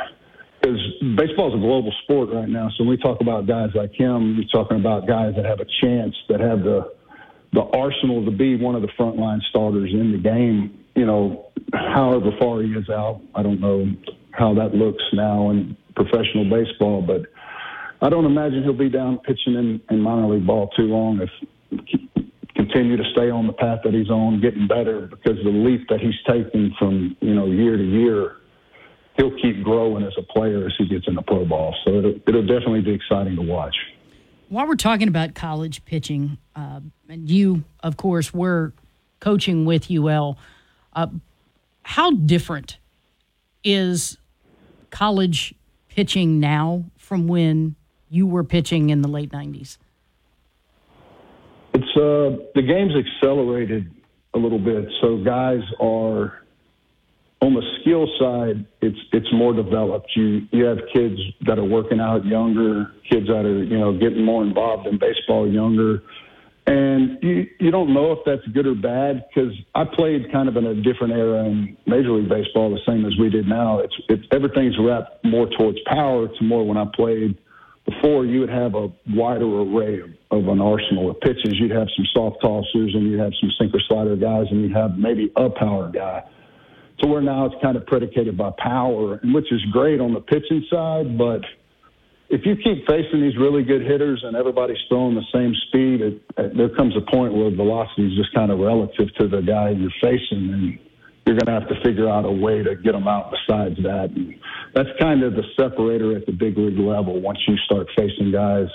because 0.62 0.80
baseball 1.16 1.50
is 1.50 1.56
a 1.56 1.62
global 1.62 1.94
sport 2.04 2.30
right 2.34 2.50
now. 2.50 2.70
So 2.76 2.84
when 2.84 2.90
we 2.90 2.98
talk 2.98 3.22
about 3.22 3.46
guys 3.48 3.70
like 3.76 3.94
him, 3.94 4.38
we're 4.38 4.48
talking 4.52 4.80
about 4.80 5.08
guys 5.08 5.34
that 5.36 5.46
have 5.46 5.60
a 5.60 5.68
chance 5.82 6.16
that 6.30 6.40
have 6.40 6.64
the 6.64 6.94
the 7.54 7.62
arsenal 7.62 8.26
to 8.26 8.32
be 8.32 8.56
one 8.56 8.76
of 8.76 8.82
the 8.82 8.90
frontline 9.00 9.40
starters 9.50 9.92
in 9.94 10.12
the 10.12 10.18
game. 10.18 10.84
You 10.96 11.06
know, 11.06 11.52
however 11.74 12.32
far 12.40 12.62
he 12.62 12.70
is 12.72 12.90
out, 12.90 13.22
I 13.36 13.44
don't 13.44 13.62
know 13.62 13.88
how 14.32 14.54
that 14.56 14.74
looks 14.74 15.04
now 15.14 15.52
in 15.52 15.78
professional 15.96 16.50
baseball, 16.50 17.02
but 17.02 17.22
I 18.02 18.10
don't 18.10 18.26
imagine 18.26 18.64
he'll 18.64 18.74
be 18.74 18.90
down 18.90 19.20
pitching 19.20 19.56
in, 19.56 19.82
in 19.90 20.02
minor 20.02 20.28
league 20.28 20.46
ball 20.46 20.70
too 20.76 20.84
long 20.84 21.22
if 21.22 21.30
continue 22.58 22.98
to 22.98 23.04
stay 23.12 23.30
on 23.30 23.48
the 23.48 23.54
path 23.54 23.80
that 23.84 23.94
he's 23.94 24.10
on, 24.10 24.42
getting 24.42 24.68
better 24.68 25.02
because 25.08 25.38
the 25.44 25.50
leap 25.50 25.88
that 25.90 26.02
he's 26.02 26.16
taking 26.28 26.74
from 26.78 27.16
you 27.22 27.34
know 27.34 27.46
year 27.46 27.78
to 27.78 27.84
year, 27.84 28.38
he'll 29.16 29.36
keep 29.40 29.64
growing 29.64 30.04
as 30.04 30.14
a 30.18 30.24
player 30.24 30.66
as 30.66 30.74
he 30.78 30.88
gets 30.88 31.08
into 31.08 31.22
pro 31.22 31.46
ball. 31.46 31.76
So 31.86 31.94
it'll, 32.00 32.16
it'll 32.28 32.48
definitely 32.48 32.82
be 32.82 32.92
exciting 32.92 33.36
to 33.36 33.42
watch. 33.42 33.76
While 34.50 34.68
we're 34.68 34.76
talking 34.76 35.08
about 35.08 35.36
college 35.36 35.86
pitching, 35.86 36.38
uh, 36.56 36.82
and 37.08 37.30
you, 37.30 37.64
of 37.84 37.98
course, 37.98 38.34
were 38.34 38.74
coaching 39.20 39.66
with 39.66 39.92
UL, 39.92 40.38
uh, 40.94 41.08
how 41.84 42.12
different 42.12 42.78
is 43.64 44.18
college 44.90 45.54
pitching 45.90 46.40
now 46.40 46.86
from 46.98 47.28
when 47.28 47.76
you 48.10 48.26
were 48.26 48.44
pitching 48.44 48.90
in 48.90 49.02
the 49.02 49.08
late 49.10 49.32
90s? 49.32 49.78
It's 51.74 51.98
uh, 51.98 52.44
the 52.56 52.62
game's 52.62 52.94
accelerated 52.96 53.92
a 54.34 54.38
little 54.38 54.60
bit, 54.60 54.88
so 55.02 55.24
guys 55.24 55.62
are 55.80 56.42
on 57.42 57.54
the 57.54 57.62
skill 57.82 58.08
side. 58.20 58.66
It's 58.82 58.98
it's 59.12 59.32
more 59.32 59.54
developed. 59.54 60.12
You 60.16 60.48
you 60.52 60.66
have 60.66 60.80
kids 60.94 61.20
that 61.46 61.60
are 61.60 61.66
working 61.66 62.00
out 62.00 62.26
younger, 62.26 62.92
kids 63.10 63.28
that 63.28 63.46
are 63.46 63.64
you 63.64 63.78
know 63.78 63.98
getting 63.98 64.24
more 64.24 64.44
involved 64.44 64.88
in 64.88 64.98
baseball 64.98 65.52
younger, 65.52 66.02
and 66.66 67.18
you 67.22 67.48
you 67.60 67.72
don't 67.72 67.94
know 67.94 68.12
if 68.12 68.20
that's 68.26 68.46
good 68.54 68.66
or 68.66 68.76
bad 68.76 69.26
because 69.28 69.54
I 69.76 69.84
played 69.86 70.32
kind 70.32 70.50
of 70.50 70.58
in 70.58 70.66
a 70.66 70.76
different 70.76 71.14
era 71.14 71.46
in 71.46 71.78
Major 71.86 72.12
League 72.12 72.30
Baseball, 72.30 72.72
the 72.72 72.82
same 72.88 73.06
as 73.06 73.14
we 73.20 73.30
did 73.30 73.48
now. 73.48 73.80
It's 73.80 73.96
it's 74.10 74.24
everything's 74.32 74.76
wrapped 74.80 75.24
more 75.24 75.48
towards 75.58 75.78
power 75.86 76.28
to 76.28 76.44
more 76.44 76.66
when 76.66 76.78
I 76.78 76.86
played 76.96 77.38
before 77.88 78.26
you 78.26 78.42
would 78.42 78.50
have 78.50 78.76
a 78.76 78.90
wider 79.12 79.46
array 79.46 80.02
of, 80.02 80.10
of 80.32 80.48
an 80.48 80.60
arsenal 80.60 81.10
of 81.10 81.20
pitches. 81.22 81.56
You'd 81.60 81.72
have 81.72 81.88
some 81.96 82.06
soft 82.14 82.44
tossers 82.44 82.94
and 82.94 83.10
you'd 83.10 83.20
have 83.20 83.32
some 83.40 83.50
sinker 83.60 83.80
slider 83.88 84.16
guys 84.16 84.46
and 84.52 84.62
you'd 84.62 84.76
have 84.76 84.98
maybe 84.98 85.32
a 85.36 85.50
power 85.50 85.90
guy. 85.90 86.24
To 87.00 87.08
where 87.08 87.22
now 87.22 87.46
it's 87.46 87.56
kind 87.62 87.78
of 87.78 87.86
predicated 87.86 88.38
by 88.38 88.52
power, 88.58 89.20
which 89.24 89.52
is 89.52 89.62
great 89.72 90.02
on 90.02 90.14
the 90.14 90.20
pitching 90.20 90.66
side, 90.70 91.18
but 91.18 91.42
if 92.30 92.42
you 92.46 92.56
keep 92.58 92.86
facing 92.88 93.22
these 93.22 93.38
really 93.38 93.64
good 93.64 93.82
hitters 93.82 94.22
and 94.26 94.36
everybody's 94.36 94.78
throwing 94.90 95.16
the 95.16 95.24
same 95.34 95.54
speed, 95.68 96.02
it, 96.02 96.22
it, 96.38 96.58
there 96.58 96.70
comes 96.76 96.94
a 96.98 97.12
point 97.12 97.34
where 97.34 97.50
velocity 97.52 98.08
is 98.08 98.18
just 98.18 98.34
kind 98.34 98.52
of 98.52 98.60
relative 98.60 99.14
to 99.20 99.28
the 99.28 99.42
guy 99.42 99.70
you're 99.70 99.92
facing, 100.02 100.52
and 100.52 100.80
you're 101.28 101.36
going 101.36 101.48
to 101.48 101.60
have 101.60 101.68
to 101.68 101.76
figure 101.84 102.10
out 102.10 102.26
a 102.26 102.32
way 102.32 102.64
to 102.64 102.76
get 102.76 102.94
them 102.94 103.08
out 103.08 103.32
besides 103.32 103.76
that. 103.84 104.10
And 104.16 104.34
that's 104.74 104.90
kind 105.00 105.24
of 105.24 105.34
the 105.34 105.44
separator 105.60 106.16
at 106.16 106.26
the 106.26 106.32
big 106.32 106.58
league 106.58 106.80
level 106.80 107.22
once 107.22 107.40
you 107.48 107.56
start 107.66 107.88
facing 107.96 108.32
guys. 108.32 108.68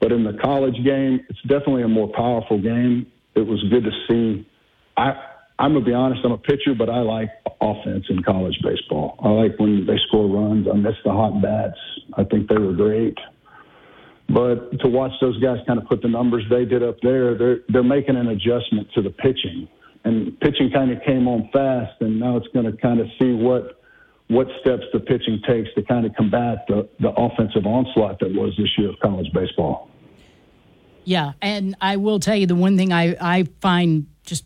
But 0.00 0.12
in 0.12 0.24
the 0.24 0.38
college 0.40 0.76
game, 0.84 1.20
it's 1.28 1.42
definitely 1.42 1.82
a 1.82 1.88
more 1.88 2.08
powerful 2.14 2.62
game. 2.62 3.10
It 3.34 3.46
was 3.46 3.62
good 3.70 3.84
to 3.84 3.90
see. 4.08 4.48
I 4.96 5.12
I'm 5.58 5.72
gonna 5.72 5.84
be 5.84 5.92
honest. 5.92 6.20
I'm 6.24 6.32
a 6.32 6.38
pitcher, 6.38 6.74
but 6.78 6.88
I 6.88 7.00
like 7.00 7.30
offense 7.60 8.04
in 8.08 8.22
college 8.22 8.56
baseball. 8.62 9.18
I 9.22 9.28
like 9.30 9.58
when 9.58 9.86
they 9.86 9.96
score 10.06 10.28
runs. 10.28 10.68
I 10.72 10.76
miss 10.76 10.94
the 11.04 11.10
hot 11.10 11.42
bats. 11.42 11.78
I 12.16 12.22
think 12.24 12.48
they 12.48 12.58
were 12.58 12.74
great. 12.74 13.18
But 14.28 14.78
to 14.80 14.88
watch 14.88 15.12
those 15.20 15.40
guys 15.42 15.56
kind 15.66 15.80
of 15.80 15.88
put 15.88 16.02
the 16.02 16.08
numbers 16.08 16.44
they 16.48 16.64
did 16.64 16.82
up 16.82 16.96
there, 17.02 17.36
they're 17.36 17.58
they're 17.68 17.82
making 17.82 18.16
an 18.16 18.28
adjustment 18.28 18.88
to 18.94 19.02
the 19.02 19.10
pitching, 19.10 19.66
and 20.08 20.40
pitching 20.40 20.70
kind 20.70 20.90
of 20.90 21.02
came 21.02 21.28
on 21.28 21.50
fast, 21.52 22.00
and 22.00 22.18
now 22.18 22.38
it's 22.38 22.48
going 22.48 22.64
to 22.64 22.72
kind 22.78 22.98
of 22.98 23.06
see 23.18 23.32
what 23.32 23.80
what 24.28 24.46
steps 24.60 24.84
the 24.92 25.00
pitching 25.00 25.40
takes 25.46 25.68
to 25.74 25.82
kind 25.82 26.06
of 26.06 26.14
combat 26.14 26.64
the 26.66 26.88
the 27.00 27.10
offensive 27.10 27.66
onslaught 27.66 28.18
that 28.20 28.32
was 28.32 28.54
this 28.56 28.68
year 28.78 28.88
of 28.90 28.98
college 29.00 29.30
baseball. 29.34 29.90
Yeah, 31.04 31.32
and 31.42 31.76
I 31.80 31.96
will 31.96 32.20
tell 32.20 32.36
you 32.36 32.46
the 32.46 32.54
one 32.54 32.76
thing 32.76 32.92
I, 32.92 33.16
I 33.20 33.44
find 33.60 34.06
just 34.24 34.44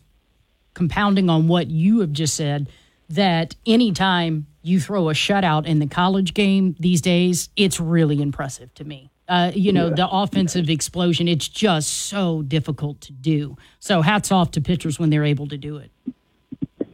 compounding 0.73 1.29
on 1.29 1.47
what 1.47 1.67
you 1.67 1.99
have 2.01 2.11
just 2.11 2.35
said 2.35 2.69
that 3.09 3.55
anytime 3.65 4.47
you 4.61 4.79
throw 4.79 5.09
a 5.09 5.13
shutout 5.13 5.65
in 5.65 5.79
the 5.79 5.87
college 5.87 6.33
game 6.33 6.75
these 6.79 7.01
days, 7.01 7.49
it's 7.55 7.79
really 7.79 8.21
impressive 8.21 8.73
to 8.75 8.85
me. 8.85 9.11
Uh, 9.27 9.51
you 9.55 9.71
know, 9.71 9.87
Yeah. 9.87 9.95
the 9.95 10.09
offensive 10.09 10.69
explosion, 10.69 11.27
it's 11.29 11.47
just 11.47 11.89
so 11.89 12.41
difficult 12.41 12.99
to 13.01 13.13
do. 13.13 13.55
So 13.79 14.01
hats 14.01 14.31
off 14.31 14.51
to 14.51 14.61
pitchers 14.61 14.99
when 14.99 15.09
they're 15.09 15.23
able 15.23 15.47
to 15.47 15.57
do 15.57 15.77
it. 15.77 15.91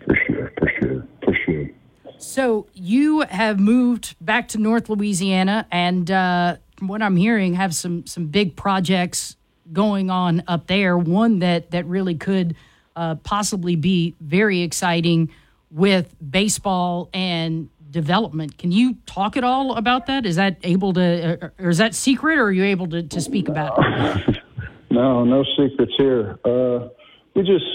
For 0.05 0.15
sure. 0.15 1.03
So 2.19 2.67
you 2.73 3.21
have 3.21 3.59
moved 3.59 4.15
back 4.21 4.49
to 4.49 4.57
North 4.57 4.89
Louisiana, 4.89 5.65
and 5.71 6.11
uh, 6.11 6.57
from 6.75 6.87
what 6.87 7.01
I'm 7.01 7.15
hearing, 7.15 7.53
have 7.55 7.73
some 7.73 8.05
some 8.05 8.27
big 8.27 8.55
projects 8.55 9.35
going 9.71 10.09
on 10.09 10.43
up 10.47 10.67
there. 10.67 10.97
One 10.97 11.39
that 11.39 11.71
that 11.71 11.85
really 11.85 12.15
could 12.15 12.55
uh, 12.95 13.15
possibly 13.15 13.75
be 13.75 14.15
very 14.19 14.61
exciting 14.61 15.29
with 15.71 16.13
baseball 16.29 17.09
and 17.13 17.69
development. 17.89 18.57
Can 18.57 18.71
you 18.71 18.95
talk 19.05 19.37
at 19.37 19.43
all 19.43 19.75
about 19.75 20.05
that? 20.07 20.25
Is 20.25 20.35
that 20.35 20.57
able 20.63 20.93
to, 20.93 21.37
or 21.41 21.53
or 21.59 21.69
is 21.69 21.77
that 21.77 21.95
secret, 21.95 22.37
or 22.37 22.45
are 22.45 22.51
you 22.51 22.63
able 22.63 22.87
to, 22.87 23.03
to 23.03 23.21
speak 23.21 23.47
about 23.49 23.77
it? 23.79 24.37
No, 24.91 25.23
no 25.23 25.43
secrets 25.55 25.93
here. 25.97 26.39
Uh, 26.43 26.89
we 27.35 27.43
just, 27.43 27.65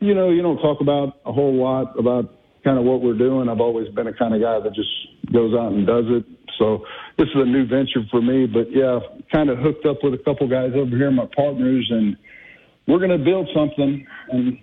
you 0.00 0.14
know, 0.14 0.30
you 0.30 0.42
don't 0.42 0.58
talk 0.58 0.80
about 0.80 1.20
a 1.24 1.32
whole 1.32 1.54
lot 1.54 1.98
about 1.98 2.34
kind 2.64 2.78
of 2.78 2.84
what 2.84 3.00
we're 3.00 3.16
doing. 3.16 3.48
I've 3.48 3.60
always 3.60 3.88
been 3.90 4.08
a 4.08 4.12
kind 4.12 4.34
of 4.34 4.40
guy 4.40 4.58
that 4.58 4.74
just 4.74 4.90
goes 5.32 5.54
out 5.54 5.72
and 5.72 5.86
does 5.86 6.04
it. 6.08 6.24
So 6.58 6.84
this 7.18 7.28
is 7.28 7.36
a 7.36 7.44
new 7.44 7.66
venture 7.66 8.02
for 8.10 8.20
me. 8.20 8.46
But 8.46 8.72
yeah, 8.72 8.98
kind 9.32 9.48
of 9.48 9.58
hooked 9.58 9.86
up 9.86 9.98
with 10.02 10.14
a 10.14 10.18
couple 10.18 10.48
guys 10.48 10.72
over 10.74 10.96
here, 10.96 11.10
my 11.10 11.28
partners, 11.36 11.86
and 11.90 12.16
we're 12.88 12.98
going 12.98 13.16
to 13.16 13.24
build 13.24 13.48
something. 13.54 14.04
And 14.30 14.58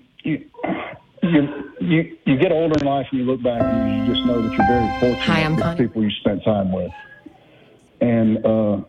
you, 1.24 1.72
you, 1.80 2.18
you 2.26 2.38
get 2.38 2.52
older 2.52 2.80
in 2.80 2.86
life 2.86 3.08
and 3.12 3.20
you 3.20 3.26
look 3.26 3.42
back 3.42 3.62
and 3.62 4.08
you 4.08 4.14
just 4.14 4.26
know 4.26 4.42
that 4.42 4.52
you're 4.52 4.68
very 4.68 5.00
fortunate 5.00 5.20
Hi, 5.22 5.50
with 5.50 5.60
Connie. 5.60 5.88
people 5.88 6.04
you 6.04 6.12
spent 6.20 6.44
time 6.44 6.72
with. 6.72 6.92
And, 8.02 8.46
uh, 8.46 8.82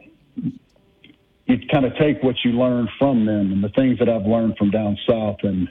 you 1.47 1.59
kind 1.71 1.85
of 1.85 1.93
take 1.97 2.23
what 2.23 2.37
you 2.45 2.53
learn 2.53 2.89
from 2.99 3.27
them 3.27 3.53
and 3.53 3.63
the 3.63 3.69
things 3.71 3.99
that 3.99 4.09
I've 4.09 4.27
learned 4.27 4.57
from 4.57 4.71
down 4.71 4.97
south. 5.09 5.37
And 5.43 5.69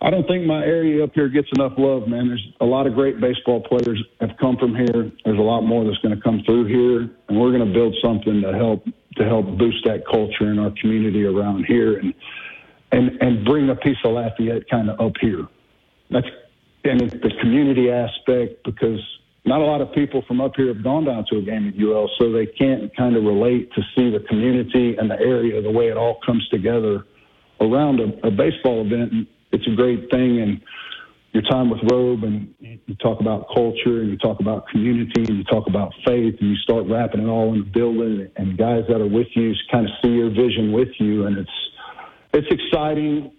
I 0.00 0.10
don't 0.10 0.26
think 0.26 0.46
my 0.46 0.64
area 0.64 1.04
up 1.04 1.10
here 1.14 1.28
gets 1.28 1.48
enough 1.54 1.72
love, 1.76 2.08
man. 2.08 2.28
There's 2.28 2.46
a 2.60 2.64
lot 2.64 2.86
of 2.86 2.94
great 2.94 3.20
baseball 3.20 3.60
players 3.60 4.02
have 4.20 4.30
come 4.40 4.56
from 4.56 4.74
here. 4.74 5.12
There's 5.24 5.38
a 5.38 5.42
lot 5.42 5.62
more 5.62 5.84
that's 5.84 5.98
going 5.98 6.16
to 6.16 6.20
come 6.20 6.42
through 6.46 6.66
here, 6.66 7.10
and 7.28 7.40
we're 7.40 7.52
going 7.52 7.66
to 7.66 7.72
build 7.72 7.94
something 8.02 8.40
to 8.40 8.52
help 8.52 8.84
to 9.16 9.24
help 9.24 9.44
boost 9.58 9.84
that 9.84 10.04
culture 10.10 10.50
in 10.50 10.58
our 10.58 10.72
community 10.80 11.24
around 11.24 11.66
here, 11.66 11.98
and 11.98 12.14
and 12.90 13.10
and 13.20 13.44
bring 13.44 13.68
a 13.68 13.76
piece 13.76 13.98
of 14.04 14.12
Lafayette 14.12 14.68
kind 14.70 14.88
of 14.88 14.98
up 14.98 15.12
here. 15.20 15.46
That's 16.12 16.26
and 16.84 17.00
the 17.00 17.30
community 17.40 17.90
aspect 17.90 18.64
because 18.64 19.00
not 19.44 19.60
a 19.60 19.64
lot 19.64 19.80
of 19.80 19.92
people 19.92 20.22
from 20.26 20.40
up 20.40 20.52
here 20.56 20.68
have 20.68 20.82
gone 20.82 21.04
down 21.04 21.24
to 21.30 21.38
a 21.38 21.42
game 21.42 21.68
at 21.68 21.80
UL, 21.80 22.10
so 22.18 22.32
they 22.32 22.46
can't 22.46 22.94
kind 22.96 23.16
of 23.16 23.24
relate 23.24 23.72
to 23.74 23.82
see 23.96 24.10
the 24.10 24.20
community 24.28 24.96
and 24.96 25.10
the 25.10 25.18
area, 25.18 25.60
the 25.62 25.70
way 25.70 25.88
it 25.88 25.96
all 25.96 26.18
comes 26.24 26.46
together 26.48 27.06
around 27.60 28.00
a, 28.00 28.26
a 28.26 28.30
baseball 28.30 28.84
event. 28.84 29.12
And 29.12 29.26
It's 29.52 29.66
a 29.66 29.74
great 29.74 30.10
thing, 30.10 30.40
and 30.40 30.60
your 31.32 31.42
time 31.44 31.70
with 31.70 31.80
Robe, 31.90 32.24
and 32.24 32.54
you 32.60 32.78
you 32.86 32.94
talk 32.96 33.20
about 33.20 33.46
culture, 33.54 34.00
and 34.02 34.10
you 34.10 34.18
talk 34.18 34.40
about 34.40 34.68
community, 34.68 35.22
and 35.22 35.38
you 35.38 35.44
talk 35.44 35.66
about 35.68 35.92
faith, 36.04 36.36
and 36.40 36.50
you 36.50 36.56
start 36.56 36.86
wrapping 36.86 37.22
it 37.22 37.28
all 37.28 37.52
in 37.54 37.60
the 37.60 37.66
building, 37.66 38.28
and 38.36 38.58
guys 38.58 38.84
that 38.88 39.00
are 39.00 39.08
with 39.08 39.28
you 39.34 39.54
kind 39.70 39.86
of 39.86 39.92
see 40.02 40.10
your 40.10 40.30
vision 40.30 40.72
with 40.72 40.90
you, 40.98 41.26
and 41.26 41.38
it's 41.38 41.58
it's 42.34 42.48
exciting 42.50 43.32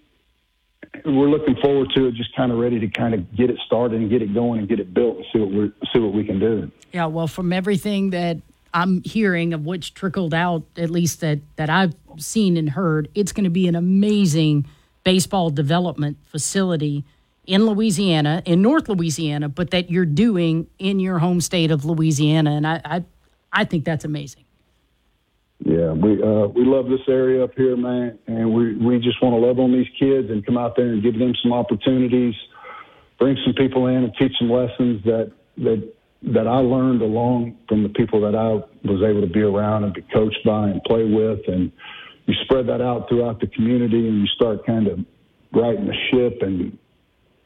we're 1.05 1.29
looking 1.29 1.55
forward 1.55 1.91
to 1.95 2.07
it. 2.07 2.15
Just 2.15 2.36
kind 2.36 2.51
of 2.51 2.57
ready 2.57 2.79
to 2.79 2.88
kind 2.88 3.13
of 3.13 3.36
get 3.36 3.49
it 3.49 3.57
started 3.65 3.99
and 3.99 4.09
get 4.09 4.21
it 4.21 4.34
going 4.34 4.59
and 4.59 4.69
get 4.69 4.79
it 4.79 4.93
built 4.93 5.17
and 5.17 5.25
see 5.34 5.39
what 5.39 5.49
we 5.49 5.71
see 5.93 5.99
what 5.99 6.13
we 6.13 6.23
can 6.23 6.39
do. 6.39 6.71
Yeah, 6.91 7.05
well, 7.05 7.27
from 7.27 7.51
everything 7.51 8.11
that 8.11 8.38
I'm 8.73 9.03
hearing 9.03 9.53
of 9.53 9.65
which 9.65 9.93
trickled 9.93 10.34
out, 10.34 10.63
at 10.77 10.89
least 10.89 11.21
that 11.21 11.39
that 11.55 11.69
I've 11.69 11.95
seen 12.17 12.57
and 12.57 12.69
heard, 12.69 13.09
it's 13.15 13.31
going 13.31 13.43
to 13.45 13.49
be 13.49 13.67
an 13.67 13.75
amazing 13.75 14.65
baseball 15.03 15.49
development 15.49 16.17
facility 16.25 17.03
in 17.45 17.65
Louisiana, 17.65 18.41
in 18.45 18.61
North 18.61 18.88
Louisiana, 18.88 19.49
but 19.49 19.71
that 19.71 19.91
you're 19.91 20.05
doing 20.05 20.67
in 20.79 20.99
your 20.99 21.19
home 21.19 21.41
state 21.41 21.71
of 21.71 21.84
Louisiana, 21.86 22.51
and 22.51 22.67
I 22.67 22.81
I, 22.86 23.03
I 23.51 23.65
think 23.65 23.86
that's 23.86 24.05
amazing. 24.05 24.43
Yeah, 25.60 25.91
we 25.91 26.22
uh, 26.22 26.47
we 26.47 26.66
love 26.66 26.88
this 26.88 27.08
area 27.08 27.43
up 27.43 27.51
here, 27.56 27.78
man, 27.78 28.20
and 28.28 28.54
we 28.54 28.76
we 28.76 28.99
just 28.99 29.22
want 29.22 29.34
to 29.34 29.39
love 29.39 29.60
on 29.60 29.72
these 29.72 29.88
kids 29.97 30.30
and 30.30 30.45
come 30.45 30.58
out 30.58 30.76
there 30.76 30.88
and 30.88 31.01
give 31.01 31.18
them 31.18 31.34
some 31.41 31.54
opportunities, 31.54 32.34
bring 33.18 33.38
some 33.45 33.54
people 33.54 33.88
in 33.88 34.04
and 34.04 34.14
teach 34.20 34.34
some 34.39 34.49
lessons 34.49 35.04
that 35.06 35.32
that 35.58 35.93
that 36.34 36.47
I 36.47 36.58
learned 36.58 37.01
along 37.01 37.58
from 37.70 37.84
the 37.84 37.89
people 37.89 38.20
that 38.22 38.36
I 38.36 38.60
was 38.88 39.01
able 39.04 39.22
to 39.22 39.32
be 39.32 39.41
around 39.41 39.84
and 39.86 39.93
be 39.93 40.01
coached 40.14 40.39
by 40.45 40.70
and 40.70 40.82
play 40.84 41.06
with, 41.06 41.39
and 41.47 41.72
you 42.26 42.34
spread 42.43 42.68
that 42.68 42.82
out 42.82 43.08
throughout 43.08 43.39
the 43.39 43.47
community, 43.47 44.08
and 44.08 44.20
you 44.20 44.28
start 44.36 44.66
kind 44.66 44.88
of 44.88 44.99
righting 45.54 45.88
the 45.88 45.95
ship, 46.12 46.41
and 46.41 46.78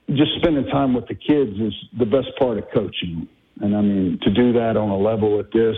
just 0.09 0.31
spending 0.41 0.65
time 0.67 0.95
with 0.95 1.07
the 1.07 1.15
kids 1.15 1.59
is 1.59 1.73
the 1.99 2.05
best 2.05 2.29
part 2.39 2.57
of 2.57 2.63
coaching, 2.73 3.27
and 3.61 3.75
I 3.75 3.81
mean 3.81 4.17
to 4.23 4.31
do 4.31 4.53
that 4.53 4.75
on 4.75 4.89
a 4.89 4.97
level 4.97 5.39
at 5.39 5.51
this 5.51 5.77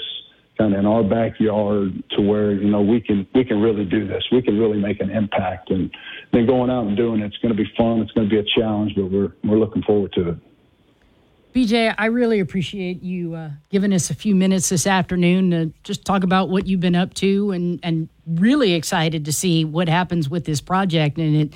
kind 0.60 0.74
of 0.74 0.80
in 0.80 0.86
our 0.86 1.04
backyard 1.04 2.04
to 2.12 2.22
where 2.22 2.52
you 2.52 2.70
know 2.70 2.82
we 2.82 3.00
can 3.00 3.26
we 3.34 3.46
can 3.46 3.62
really 3.62 3.86
do 3.86 4.08
this. 4.08 4.24
We 4.32 4.42
can 4.42 4.60
really 4.60 4.78
make 4.78 5.00
an 5.00 5.10
impact, 5.10 5.72
and 5.72 5.90
then 6.34 6.46
going 6.46 6.70
out 6.70 6.86
and 6.86 6.98
doing 6.98 7.22
it, 7.22 7.28
it's 7.28 7.38
going 7.38 7.56
to 7.56 7.64
be 7.64 7.70
fun. 7.78 8.02
It's 8.02 8.12
going 8.12 8.30
to 8.30 8.36
be 8.36 8.40
a 8.40 8.60
challenge, 8.60 8.94
but 8.96 9.06
we're 9.06 9.34
we're 9.44 9.58
looking 9.58 9.82
forward 9.84 10.12
to 10.14 10.30
it. 10.30 10.38
BJ, 11.56 11.96
I 11.98 12.06
really 12.06 12.40
appreciate 12.42 13.02
you 13.02 13.34
uh, 13.34 13.50
giving 13.70 13.92
us 13.92 14.12
a 14.12 14.14
few 14.14 14.36
minutes 14.36 14.70
this 14.70 14.86
afternoon 14.86 15.50
to 15.50 15.74
just 15.84 16.06
talk 16.06 16.24
about 16.24 16.50
what 16.50 16.68
you've 16.68 16.82
been 16.82 16.96
up 16.96 17.14
to, 17.16 17.52
and 17.52 17.80
and 17.82 18.10
really 18.28 18.74
excited 18.74 19.26
to 19.26 19.34
see 19.34 19.64
what 19.64 19.88
happens 19.88 20.30
with 20.30 20.44
this 20.44 20.60
project. 20.60 21.18
And 21.18 21.36
it, 21.36 21.56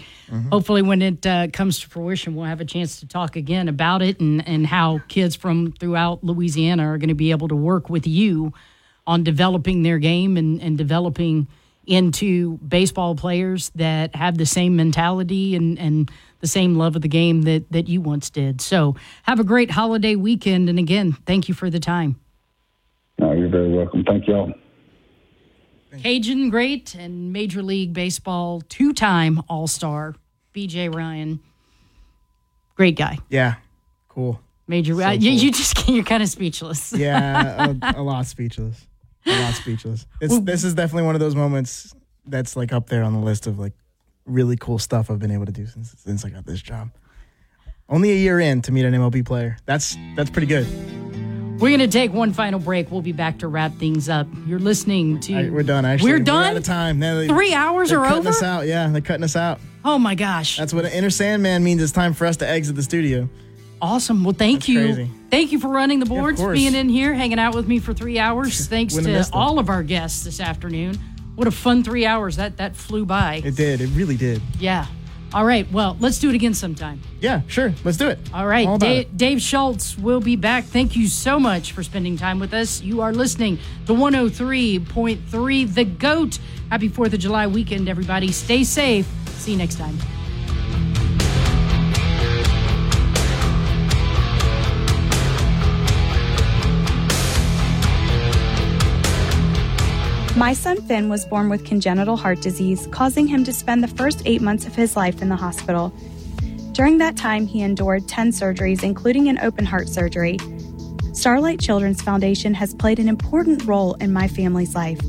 hopefully, 0.49 0.81
when 0.81 1.01
it 1.01 1.25
uh, 1.27 1.47
comes 1.51 1.81
to 1.81 1.89
fruition, 1.89 2.35
we'll 2.35 2.45
have 2.45 2.61
a 2.61 2.65
chance 2.65 3.01
to 3.01 3.07
talk 3.07 3.35
again 3.35 3.67
about 3.67 4.01
it 4.01 4.21
and 4.21 4.47
and 4.47 4.65
how 4.65 5.01
kids 5.09 5.35
from 5.35 5.73
throughout 5.73 6.23
Louisiana 6.23 6.87
are 6.87 6.97
going 6.97 7.09
to 7.09 7.15
be 7.15 7.31
able 7.31 7.49
to 7.49 7.55
work 7.55 7.89
with 7.89 8.07
you 8.07 8.53
on 9.05 9.23
developing 9.23 9.83
their 9.83 9.99
game 9.99 10.37
and 10.37 10.61
and 10.61 10.77
developing 10.77 11.47
into 11.85 12.57
baseball 12.59 13.13
players 13.15 13.69
that 13.75 14.15
have 14.15 14.37
the 14.37 14.45
same 14.45 14.75
mentality 14.75 15.55
and 15.55 15.77
and 15.77 16.11
the 16.39 16.47
same 16.47 16.75
love 16.75 16.95
of 16.95 17.01
the 17.01 17.07
game 17.07 17.43
that 17.43 17.71
that 17.71 17.87
you 17.87 18.01
once 18.01 18.29
did. 18.29 18.61
So 18.61 18.95
have 19.23 19.39
a 19.39 19.43
great 19.43 19.71
holiday 19.71 20.15
weekend, 20.15 20.69
and 20.69 20.79
again, 20.79 21.13
thank 21.25 21.47
you 21.47 21.53
for 21.53 21.69
the 21.69 21.79
time. 21.79 22.19
No, 23.19 23.31
you're 23.33 23.49
very 23.49 23.69
welcome. 23.69 24.03
Thank 24.03 24.27
y'all. 24.27 24.53
Cajun 26.01 26.49
great 26.49 26.95
and 26.95 27.31
Major 27.31 27.61
League 27.61 27.93
Baseball 27.93 28.61
two-time 28.61 29.43
All-Star 29.47 30.15
BJ 30.55 30.93
Ryan, 30.93 31.39
great 32.75 32.95
guy. 32.95 33.19
Yeah, 33.29 33.55
cool. 34.09 34.39
Major, 34.67 34.95
So 34.95 35.03
uh, 35.05 35.11
you, 35.11 35.31
you 35.31 35.51
just 35.51 35.87
you're 35.87 36.03
kind 36.03 36.23
of 36.23 36.29
speechless. 36.29 36.93
Yeah, 36.93 37.73
a, 37.81 37.93
a 37.97 38.01
lot 38.01 38.25
speechless. 38.25 38.87
A 39.25 39.41
lot 39.41 39.53
speechless. 39.53 40.05
It's, 40.21 40.37
this 40.41 40.63
is 40.63 40.73
definitely 40.73 41.03
one 41.03 41.15
of 41.15 41.21
those 41.21 41.35
moments 41.35 41.93
that's 42.25 42.55
like 42.55 42.73
up 42.73 42.87
there 42.87 43.03
on 43.03 43.13
the 43.13 43.19
list 43.19 43.47
of 43.47 43.59
like 43.59 43.73
really 44.25 44.55
cool 44.57 44.79
stuff 44.79 45.09
I've 45.11 45.19
been 45.19 45.31
able 45.31 45.45
to 45.45 45.51
do 45.51 45.65
since 45.67 45.95
since 45.97 46.25
I 46.25 46.29
got 46.29 46.45
this 46.45 46.61
job. 46.61 46.89
Only 47.89 48.11
a 48.11 48.15
year 48.15 48.39
in 48.39 48.61
to 48.63 48.71
meet 48.71 48.85
an 48.85 48.93
MLB 48.93 49.25
player. 49.25 49.57
That's 49.65 49.97
that's 50.15 50.29
pretty 50.29 50.47
good. 50.47 50.67
We're 51.59 51.69
going 51.69 51.79
to 51.79 51.87
take 51.87 52.11
one 52.11 52.33
final 52.33 52.59
break. 52.59 52.91
We'll 52.91 53.01
be 53.03 53.11
back 53.13 53.39
to 53.39 53.47
wrap 53.47 53.73
things 53.75 54.09
up. 54.09 54.27
You're 54.45 54.59
listening 54.59 55.19
to. 55.21 55.35
Right, 55.35 55.51
we're 55.51 55.63
done. 55.63 55.85
Actually, 55.85 56.11
We're 56.11 56.19
done. 56.19 56.41
We're 56.41 56.49
out 56.51 56.57
of 56.57 56.63
time. 56.65 56.99
Now 56.99 57.15
they- 57.15 57.27
Three 57.27 57.53
hours 57.53 57.91
are 57.93 58.03
cutting 58.03 58.17
over? 58.19 58.29
us 58.29 58.43
out. 58.43 58.65
Yeah, 58.67 58.87
they're 58.89 59.01
cutting 59.01 59.23
us 59.23 59.35
out. 59.37 59.61
Oh 59.85 59.97
my 59.97 60.15
gosh. 60.15 60.57
That's 60.57 60.73
what 60.73 60.83
an 60.83 60.91
inner 60.91 61.09
Sandman 61.09 61.63
means. 61.63 61.81
It's 61.81 61.91
time 61.93 62.13
for 62.13 62.25
us 62.25 62.37
to 62.37 62.49
exit 62.49 62.75
the 62.75 62.83
studio. 62.83 63.29
Awesome. 63.83 64.23
Well, 64.23 64.33
thank 64.33 64.59
That's 64.59 64.69
you. 64.69 64.79
crazy. 64.79 65.11
Thank 65.29 65.51
you 65.51 65.59
for 65.59 65.67
running 65.67 65.99
the 65.99 66.05
boards, 66.05 66.39
course. 66.39 66.57
being 66.57 66.73
in 66.73 66.87
here, 66.87 67.13
hanging 67.13 67.37
out 67.37 67.53
with 67.53 67.67
me 67.67 67.79
for 67.79 67.93
three 67.93 68.17
hours. 68.17 68.65
Thanks 68.69 68.95
to 68.95 69.29
all 69.33 69.59
of 69.59 69.67
our 69.67 69.83
guests 69.83 70.23
this 70.23 70.39
afternoon. 70.39 70.97
What 71.35 71.47
a 71.47 71.51
fun 71.51 71.83
three 71.83 72.05
hours. 72.05 72.37
That 72.37 72.55
that 72.57 72.77
flew 72.77 73.05
by. 73.05 73.41
It 73.43 73.57
did. 73.57 73.81
It 73.81 73.87
really 73.87 74.15
did. 74.15 74.41
Yeah. 74.57 74.87
All 75.33 75.43
right. 75.43 75.69
Well, 75.69 75.97
let's 75.99 76.17
do 76.19 76.29
it 76.29 76.35
again 76.35 76.53
sometime. 76.53 77.01
Yeah, 77.19 77.41
sure. 77.47 77.73
Let's 77.83 77.97
do 77.97 78.07
it. 78.07 78.19
All 78.33 78.47
right. 78.47 78.67
All 78.67 78.77
Dave, 78.77 79.07
it. 79.07 79.17
Dave 79.17 79.41
Schultz 79.41 79.97
will 79.97 80.21
be 80.21 80.37
back. 80.37 80.63
Thank 80.63 80.95
you 80.95 81.07
so 81.07 81.37
much 81.37 81.73
for 81.73 81.83
spending 81.83 82.15
time 82.15 82.39
with 82.39 82.53
us. 82.53 82.81
You 82.81 83.01
are 83.01 83.11
listening 83.11 83.57
to 83.87 83.93
103.3 83.93 85.73
The 85.73 85.85
GOAT. 85.85 86.39
Happy 86.69 86.87
4th 86.87 87.13
of 87.13 87.19
July 87.19 87.47
weekend, 87.47 87.89
everybody. 87.89 88.31
Stay 88.31 88.63
safe. 88.63 89.07
See 89.39 89.51
you 89.53 89.57
next 89.57 89.75
time. 89.75 89.97
My 100.43 100.51
son 100.51 100.81
Finn 100.81 101.07
was 101.07 101.25
born 101.25 101.47
with 101.47 101.63
congenital 101.63 102.17
heart 102.17 102.41
disease, 102.41 102.85
causing 102.91 103.27
him 103.27 103.45
to 103.45 103.53
spend 103.53 103.81
the 103.81 103.87
first 103.87 104.21
eight 104.25 104.41
months 104.41 104.67
of 104.67 104.75
his 104.75 104.97
life 104.97 105.21
in 105.21 105.29
the 105.29 105.37
hospital. 105.37 105.93
During 106.73 106.97
that 106.97 107.15
time, 107.15 107.47
he 107.47 107.61
endured 107.61 108.09
10 108.09 108.31
surgeries, 108.31 108.83
including 108.83 109.29
an 109.29 109.39
open 109.39 109.63
heart 109.63 109.87
surgery. 109.87 110.37
Starlight 111.13 111.61
Children's 111.61 112.01
Foundation 112.01 112.53
has 112.55 112.73
played 112.73 112.99
an 112.99 113.07
important 113.07 113.63
role 113.63 113.93
in 114.01 114.11
my 114.11 114.27
family's 114.27 114.75
life. 114.75 114.99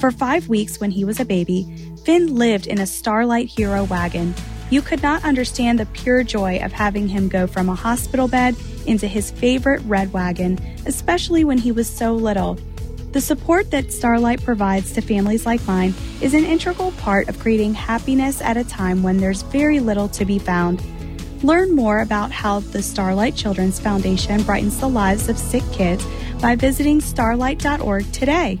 For 0.00 0.10
five 0.10 0.48
weeks 0.48 0.80
when 0.80 0.90
he 0.90 1.04
was 1.04 1.20
a 1.20 1.26
baby, 1.26 1.66
Finn 2.06 2.34
lived 2.34 2.66
in 2.66 2.80
a 2.80 2.86
Starlight 2.86 3.48
Hero 3.48 3.84
wagon. 3.84 4.34
You 4.70 4.80
could 4.80 5.02
not 5.02 5.24
understand 5.24 5.78
the 5.78 5.84
pure 5.92 6.22
joy 6.22 6.58
of 6.64 6.72
having 6.72 7.06
him 7.06 7.28
go 7.28 7.46
from 7.46 7.68
a 7.68 7.74
hospital 7.74 8.28
bed 8.28 8.56
into 8.86 9.06
his 9.06 9.30
favorite 9.30 9.82
red 9.82 10.14
wagon, 10.14 10.58
especially 10.86 11.44
when 11.44 11.58
he 11.58 11.70
was 11.70 11.86
so 11.86 12.14
little. 12.14 12.58
The 13.12 13.20
support 13.20 13.72
that 13.72 13.92
Starlight 13.92 14.44
provides 14.44 14.92
to 14.92 15.00
families 15.00 15.44
like 15.44 15.66
mine 15.66 15.94
is 16.20 16.32
an 16.32 16.44
integral 16.44 16.92
part 16.92 17.28
of 17.28 17.40
creating 17.40 17.74
happiness 17.74 18.40
at 18.40 18.56
a 18.56 18.62
time 18.62 19.02
when 19.02 19.16
there's 19.16 19.42
very 19.42 19.80
little 19.80 20.08
to 20.10 20.24
be 20.24 20.38
found. 20.38 20.80
Learn 21.42 21.74
more 21.74 22.02
about 22.02 22.30
how 22.30 22.60
the 22.60 22.82
Starlight 22.82 23.34
Children's 23.34 23.80
Foundation 23.80 24.42
brightens 24.44 24.78
the 24.78 24.88
lives 24.88 25.28
of 25.28 25.38
sick 25.38 25.64
kids 25.72 26.06
by 26.40 26.54
visiting 26.54 27.00
starlight.org 27.00 28.12
today. 28.12 28.60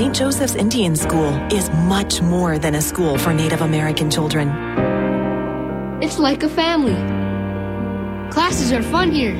St. 0.00 0.16
Joseph's 0.16 0.54
Indian 0.54 0.96
School 0.96 1.30
is 1.52 1.68
much 1.86 2.22
more 2.22 2.58
than 2.58 2.76
a 2.76 2.80
school 2.80 3.18
for 3.18 3.34
Native 3.34 3.60
American 3.60 4.10
children. 4.10 4.48
It's 6.02 6.18
like 6.18 6.42
a 6.42 6.48
family. 6.48 6.94
Classes 8.32 8.72
are 8.72 8.82
fun 8.82 9.10
here. 9.10 9.36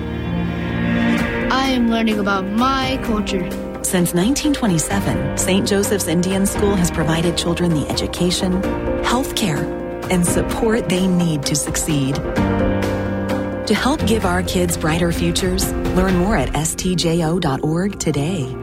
I 1.51 1.69
am 1.69 1.89
learning 1.89 2.19
about 2.19 2.45
my 2.45 3.01
culture. 3.03 3.51
Since 3.83 4.13
1927, 4.13 5.39
St. 5.39 5.67
Joseph's 5.67 6.09
Indian 6.09 6.45
School 6.45 6.75
has 6.75 6.91
provided 6.91 7.39
children 7.39 7.73
the 7.73 7.89
education, 7.89 8.63
health 9.03 9.35
care, 9.35 9.65
and 10.11 10.27
support 10.27 10.91
they 10.91 11.07
need 11.07 11.43
to 11.45 11.57
succeed. 11.57 12.17
To 12.17 13.73
help 13.75 14.07
give 14.07 14.27
our 14.27 14.43
kids 14.43 14.77
brighter 14.77 15.11
futures, 15.11 15.73
learn 15.97 16.17
more 16.17 16.37
at 16.37 16.51
stjo.org 16.51 17.99
today. 17.99 18.60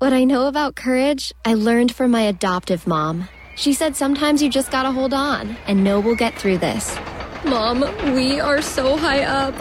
What 0.00 0.14
I 0.14 0.24
know 0.24 0.46
about 0.46 0.76
courage, 0.76 1.34
I 1.44 1.52
learned 1.52 1.94
from 1.94 2.10
my 2.10 2.22
adoptive 2.22 2.86
mom. 2.86 3.28
She 3.54 3.74
said 3.74 3.94
sometimes 3.94 4.42
you 4.42 4.48
just 4.48 4.70
gotta 4.70 4.90
hold 4.90 5.12
on 5.12 5.58
and 5.66 5.84
know 5.84 6.00
we'll 6.00 6.14
get 6.14 6.34
through 6.38 6.56
this. 6.56 6.96
Mom, 7.44 7.80
we 8.14 8.40
are 8.40 8.62
so 8.62 8.96
high 8.96 9.24
up. 9.24 9.54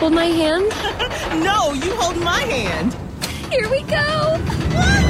Hold 0.00 0.14
my 0.14 0.24
hand. 0.24 0.72
No, 1.44 1.74
you 1.74 1.94
hold 1.96 2.16
my 2.24 2.40
hand. 2.40 2.94
Here 3.50 3.68
we 3.68 3.82
go. 3.82 5.01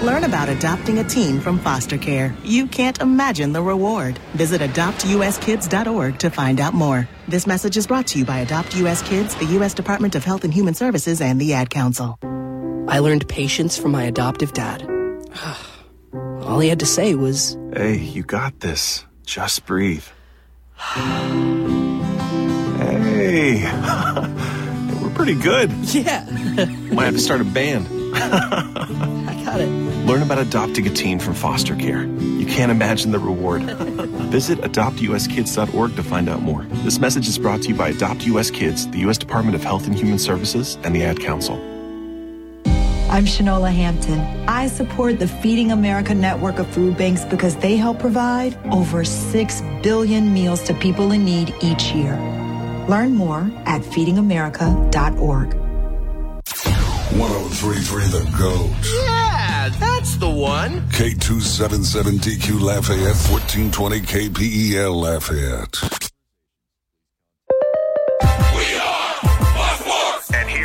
Learn 0.00 0.24
about 0.24 0.48
adopting 0.48 0.98
a 0.98 1.04
teen 1.04 1.40
from 1.40 1.58
foster 1.58 1.98
care. 1.98 2.34
You 2.42 2.66
can't 2.66 2.98
imagine 3.02 3.52
the 3.52 3.60
reward. 3.60 4.18
Visit 4.32 4.62
adoptuskids.org 4.62 6.18
to 6.20 6.30
find 6.30 6.58
out 6.58 6.72
more. 6.72 7.06
This 7.28 7.46
message 7.46 7.76
is 7.76 7.86
brought 7.86 8.06
to 8.08 8.18
you 8.20 8.24
by 8.24 8.38
Adopt 8.38 8.74
US 8.76 9.02
Kids, 9.02 9.34
the 9.34 9.44
U.S. 9.56 9.74
Department 9.74 10.14
of 10.14 10.24
Health 10.24 10.44
and 10.44 10.54
Human 10.54 10.72
Services, 10.72 11.20
and 11.20 11.38
the 11.38 11.52
Ad 11.52 11.68
Council. 11.68 12.18
I 12.88 13.00
learned 13.00 13.28
patience 13.28 13.76
from 13.76 13.90
my 13.90 14.04
adoptive 14.04 14.54
dad. 14.54 14.82
All 16.14 16.58
he 16.60 16.70
had 16.70 16.80
to 16.80 16.86
say 16.86 17.14
was, 17.14 17.58
Hey, 17.74 17.98
you 17.98 18.22
got 18.22 18.58
this. 18.60 19.04
Just 19.26 19.66
breathe. 19.66 20.04
Hey, 22.80 23.62
we're 25.02 25.10
pretty 25.10 25.34
good. 25.34 25.70
Yeah. 25.94 26.24
Might 26.92 27.04
have 27.04 27.14
to 27.14 27.20
start 27.20 27.40
a 27.40 27.44
band. 27.44 27.86
I 28.14 29.42
got 29.44 29.60
it. 29.60 29.79
Learn 30.10 30.22
about 30.24 30.38
adopting 30.38 30.88
a 30.88 30.90
teen 30.90 31.20
from 31.20 31.34
foster 31.34 31.76
care. 31.76 32.02
You 32.02 32.44
can't 32.44 32.72
imagine 32.72 33.12
the 33.12 33.20
reward. 33.20 33.62
Visit 34.32 34.58
adoptuskids.org 34.58 35.94
to 35.94 36.02
find 36.02 36.28
out 36.28 36.42
more. 36.42 36.64
This 36.82 36.98
message 36.98 37.28
is 37.28 37.38
brought 37.38 37.62
to 37.62 37.68
you 37.68 37.76
by 37.76 37.90
Adopt 37.90 38.26
US 38.26 38.50
Kids, 38.50 38.88
the 38.88 38.98
U.S. 39.06 39.18
Department 39.18 39.54
of 39.54 39.62
Health 39.62 39.86
and 39.86 39.94
Human 39.94 40.18
Services, 40.18 40.76
and 40.82 40.96
the 40.96 41.04
Ad 41.04 41.20
Council. 41.20 41.54
I'm 43.08 43.24
Shanola 43.24 43.72
Hampton. 43.72 44.18
I 44.48 44.66
support 44.66 45.20
the 45.20 45.28
Feeding 45.28 45.70
America 45.70 46.12
network 46.12 46.58
of 46.58 46.66
food 46.66 46.96
banks 46.96 47.24
because 47.24 47.54
they 47.58 47.76
help 47.76 48.00
provide 48.00 48.58
over 48.72 49.04
6 49.04 49.62
billion 49.84 50.34
meals 50.34 50.64
to 50.64 50.74
people 50.74 51.12
in 51.12 51.24
need 51.24 51.54
each 51.62 51.92
year. 51.92 52.16
Learn 52.88 53.14
more 53.14 53.48
at 53.64 53.82
feedingamerica.org. 53.82 55.54
1033 57.12 58.06
The 58.06 58.24
GOAT. 58.36 58.70
Yeah, 59.04 59.39
that's 59.68 60.16
the 60.16 60.30
one. 60.30 60.80
K277DQ 60.90 62.60
Lafayette, 62.60 63.16
1420 63.28 64.00
KPEL 64.00 64.94
Lafayette. 64.94 66.09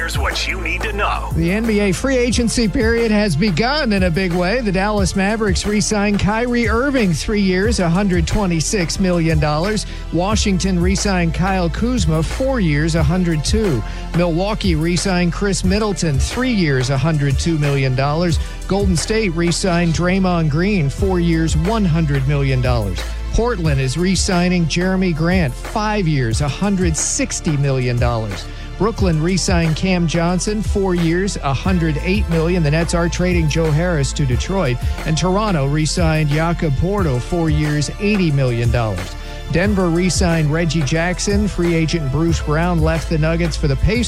Here's 0.05 0.19
what 0.19 0.47
you 0.47 0.61
need 0.61 0.83
to 0.83 0.93
know. 0.93 1.31
The 1.33 1.49
NBA 1.49 1.95
free 1.95 2.15
agency 2.15 2.67
period 2.67 3.09
has 3.09 3.35
begun 3.35 3.91
in 3.91 4.03
a 4.03 4.11
big 4.11 4.33
way. 4.33 4.61
The 4.61 4.71
Dallas 4.71 5.15
Mavericks 5.15 5.65
re 5.65 5.81
signed 5.81 6.19
Kyrie 6.19 6.69
Irving, 6.69 7.11
three 7.11 7.41
years, 7.41 7.79
$126 7.79 8.99
million. 8.99 9.79
Washington 10.13 10.79
re 10.79 10.93
signed 10.93 11.33
Kyle 11.33 11.71
Kuzma, 11.71 12.21
four 12.21 12.59
years, 12.59 12.93
102. 12.93 13.81
Milwaukee 14.15 14.75
re 14.75 14.95
signed 14.95 15.33
Khris 15.33 15.63
Middleton, 15.63 16.19
three 16.19 16.53
years, 16.53 16.91
$102 16.91 17.59
million. 17.59 17.95
Golden 18.67 18.95
State 18.95 19.29
re 19.29 19.51
signed 19.51 19.95
Draymond 19.95 20.51
Green, 20.51 20.87
four 20.87 21.19
years, 21.19 21.55
$100 21.55 22.27
million. 22.27 22.61
Portland 23.33 23.81
is 23.81 23.97
re 23.97 24.13
signing 24.13 24.65
Jerami 24.65 25.15
Grant, 25.15 25.51
five 25.51 26.07
years, 26.07 26.41
$160 26.41 27.59
million. 27.59 27.97
Brooklyn 28.77 29.21
re-signed 29.21 29.75
Cam 29.75 30.05
Johnson, 30.07 30.61
four 30.61 30.95
years, 30.95 31.37
108 31.39 32.29
million. 32.29 32.61
The 32.61 32.71
Nets 32.71 32.93
are 32.93 33.07
trading 33.07 33.47
Joe 33.47 33.71
Harris 33.71 34.11
to 34.13 34.25
Detroit, 34.25 34.77
and 35.05 35.17
Toronto 35.17 35.65
re-signed 35.65 36.29
Jakob 36.29 36.73
Poeltl, 36.73 37.21
four 37.21 37.49
years, 37.49 37.89
80 37.99 38.31
million 38.31 38.71
dollars. 38.71 39.15
Denver 39.51 39.89
re-signed 39.89 40.51
Reggie 40.51 40.81
Jackson. 40.81 41.47
Free 41.47 41.73
agent 41.75 42.11
Bruce 42.11 42.41
Brown 42.41 42.81
left 42.81 43.09
the 43.09 43.17
Nuggets 43.17 43.55
for 43.55 43.67
the 43.67 43.75
Pacers. 43.77 44.03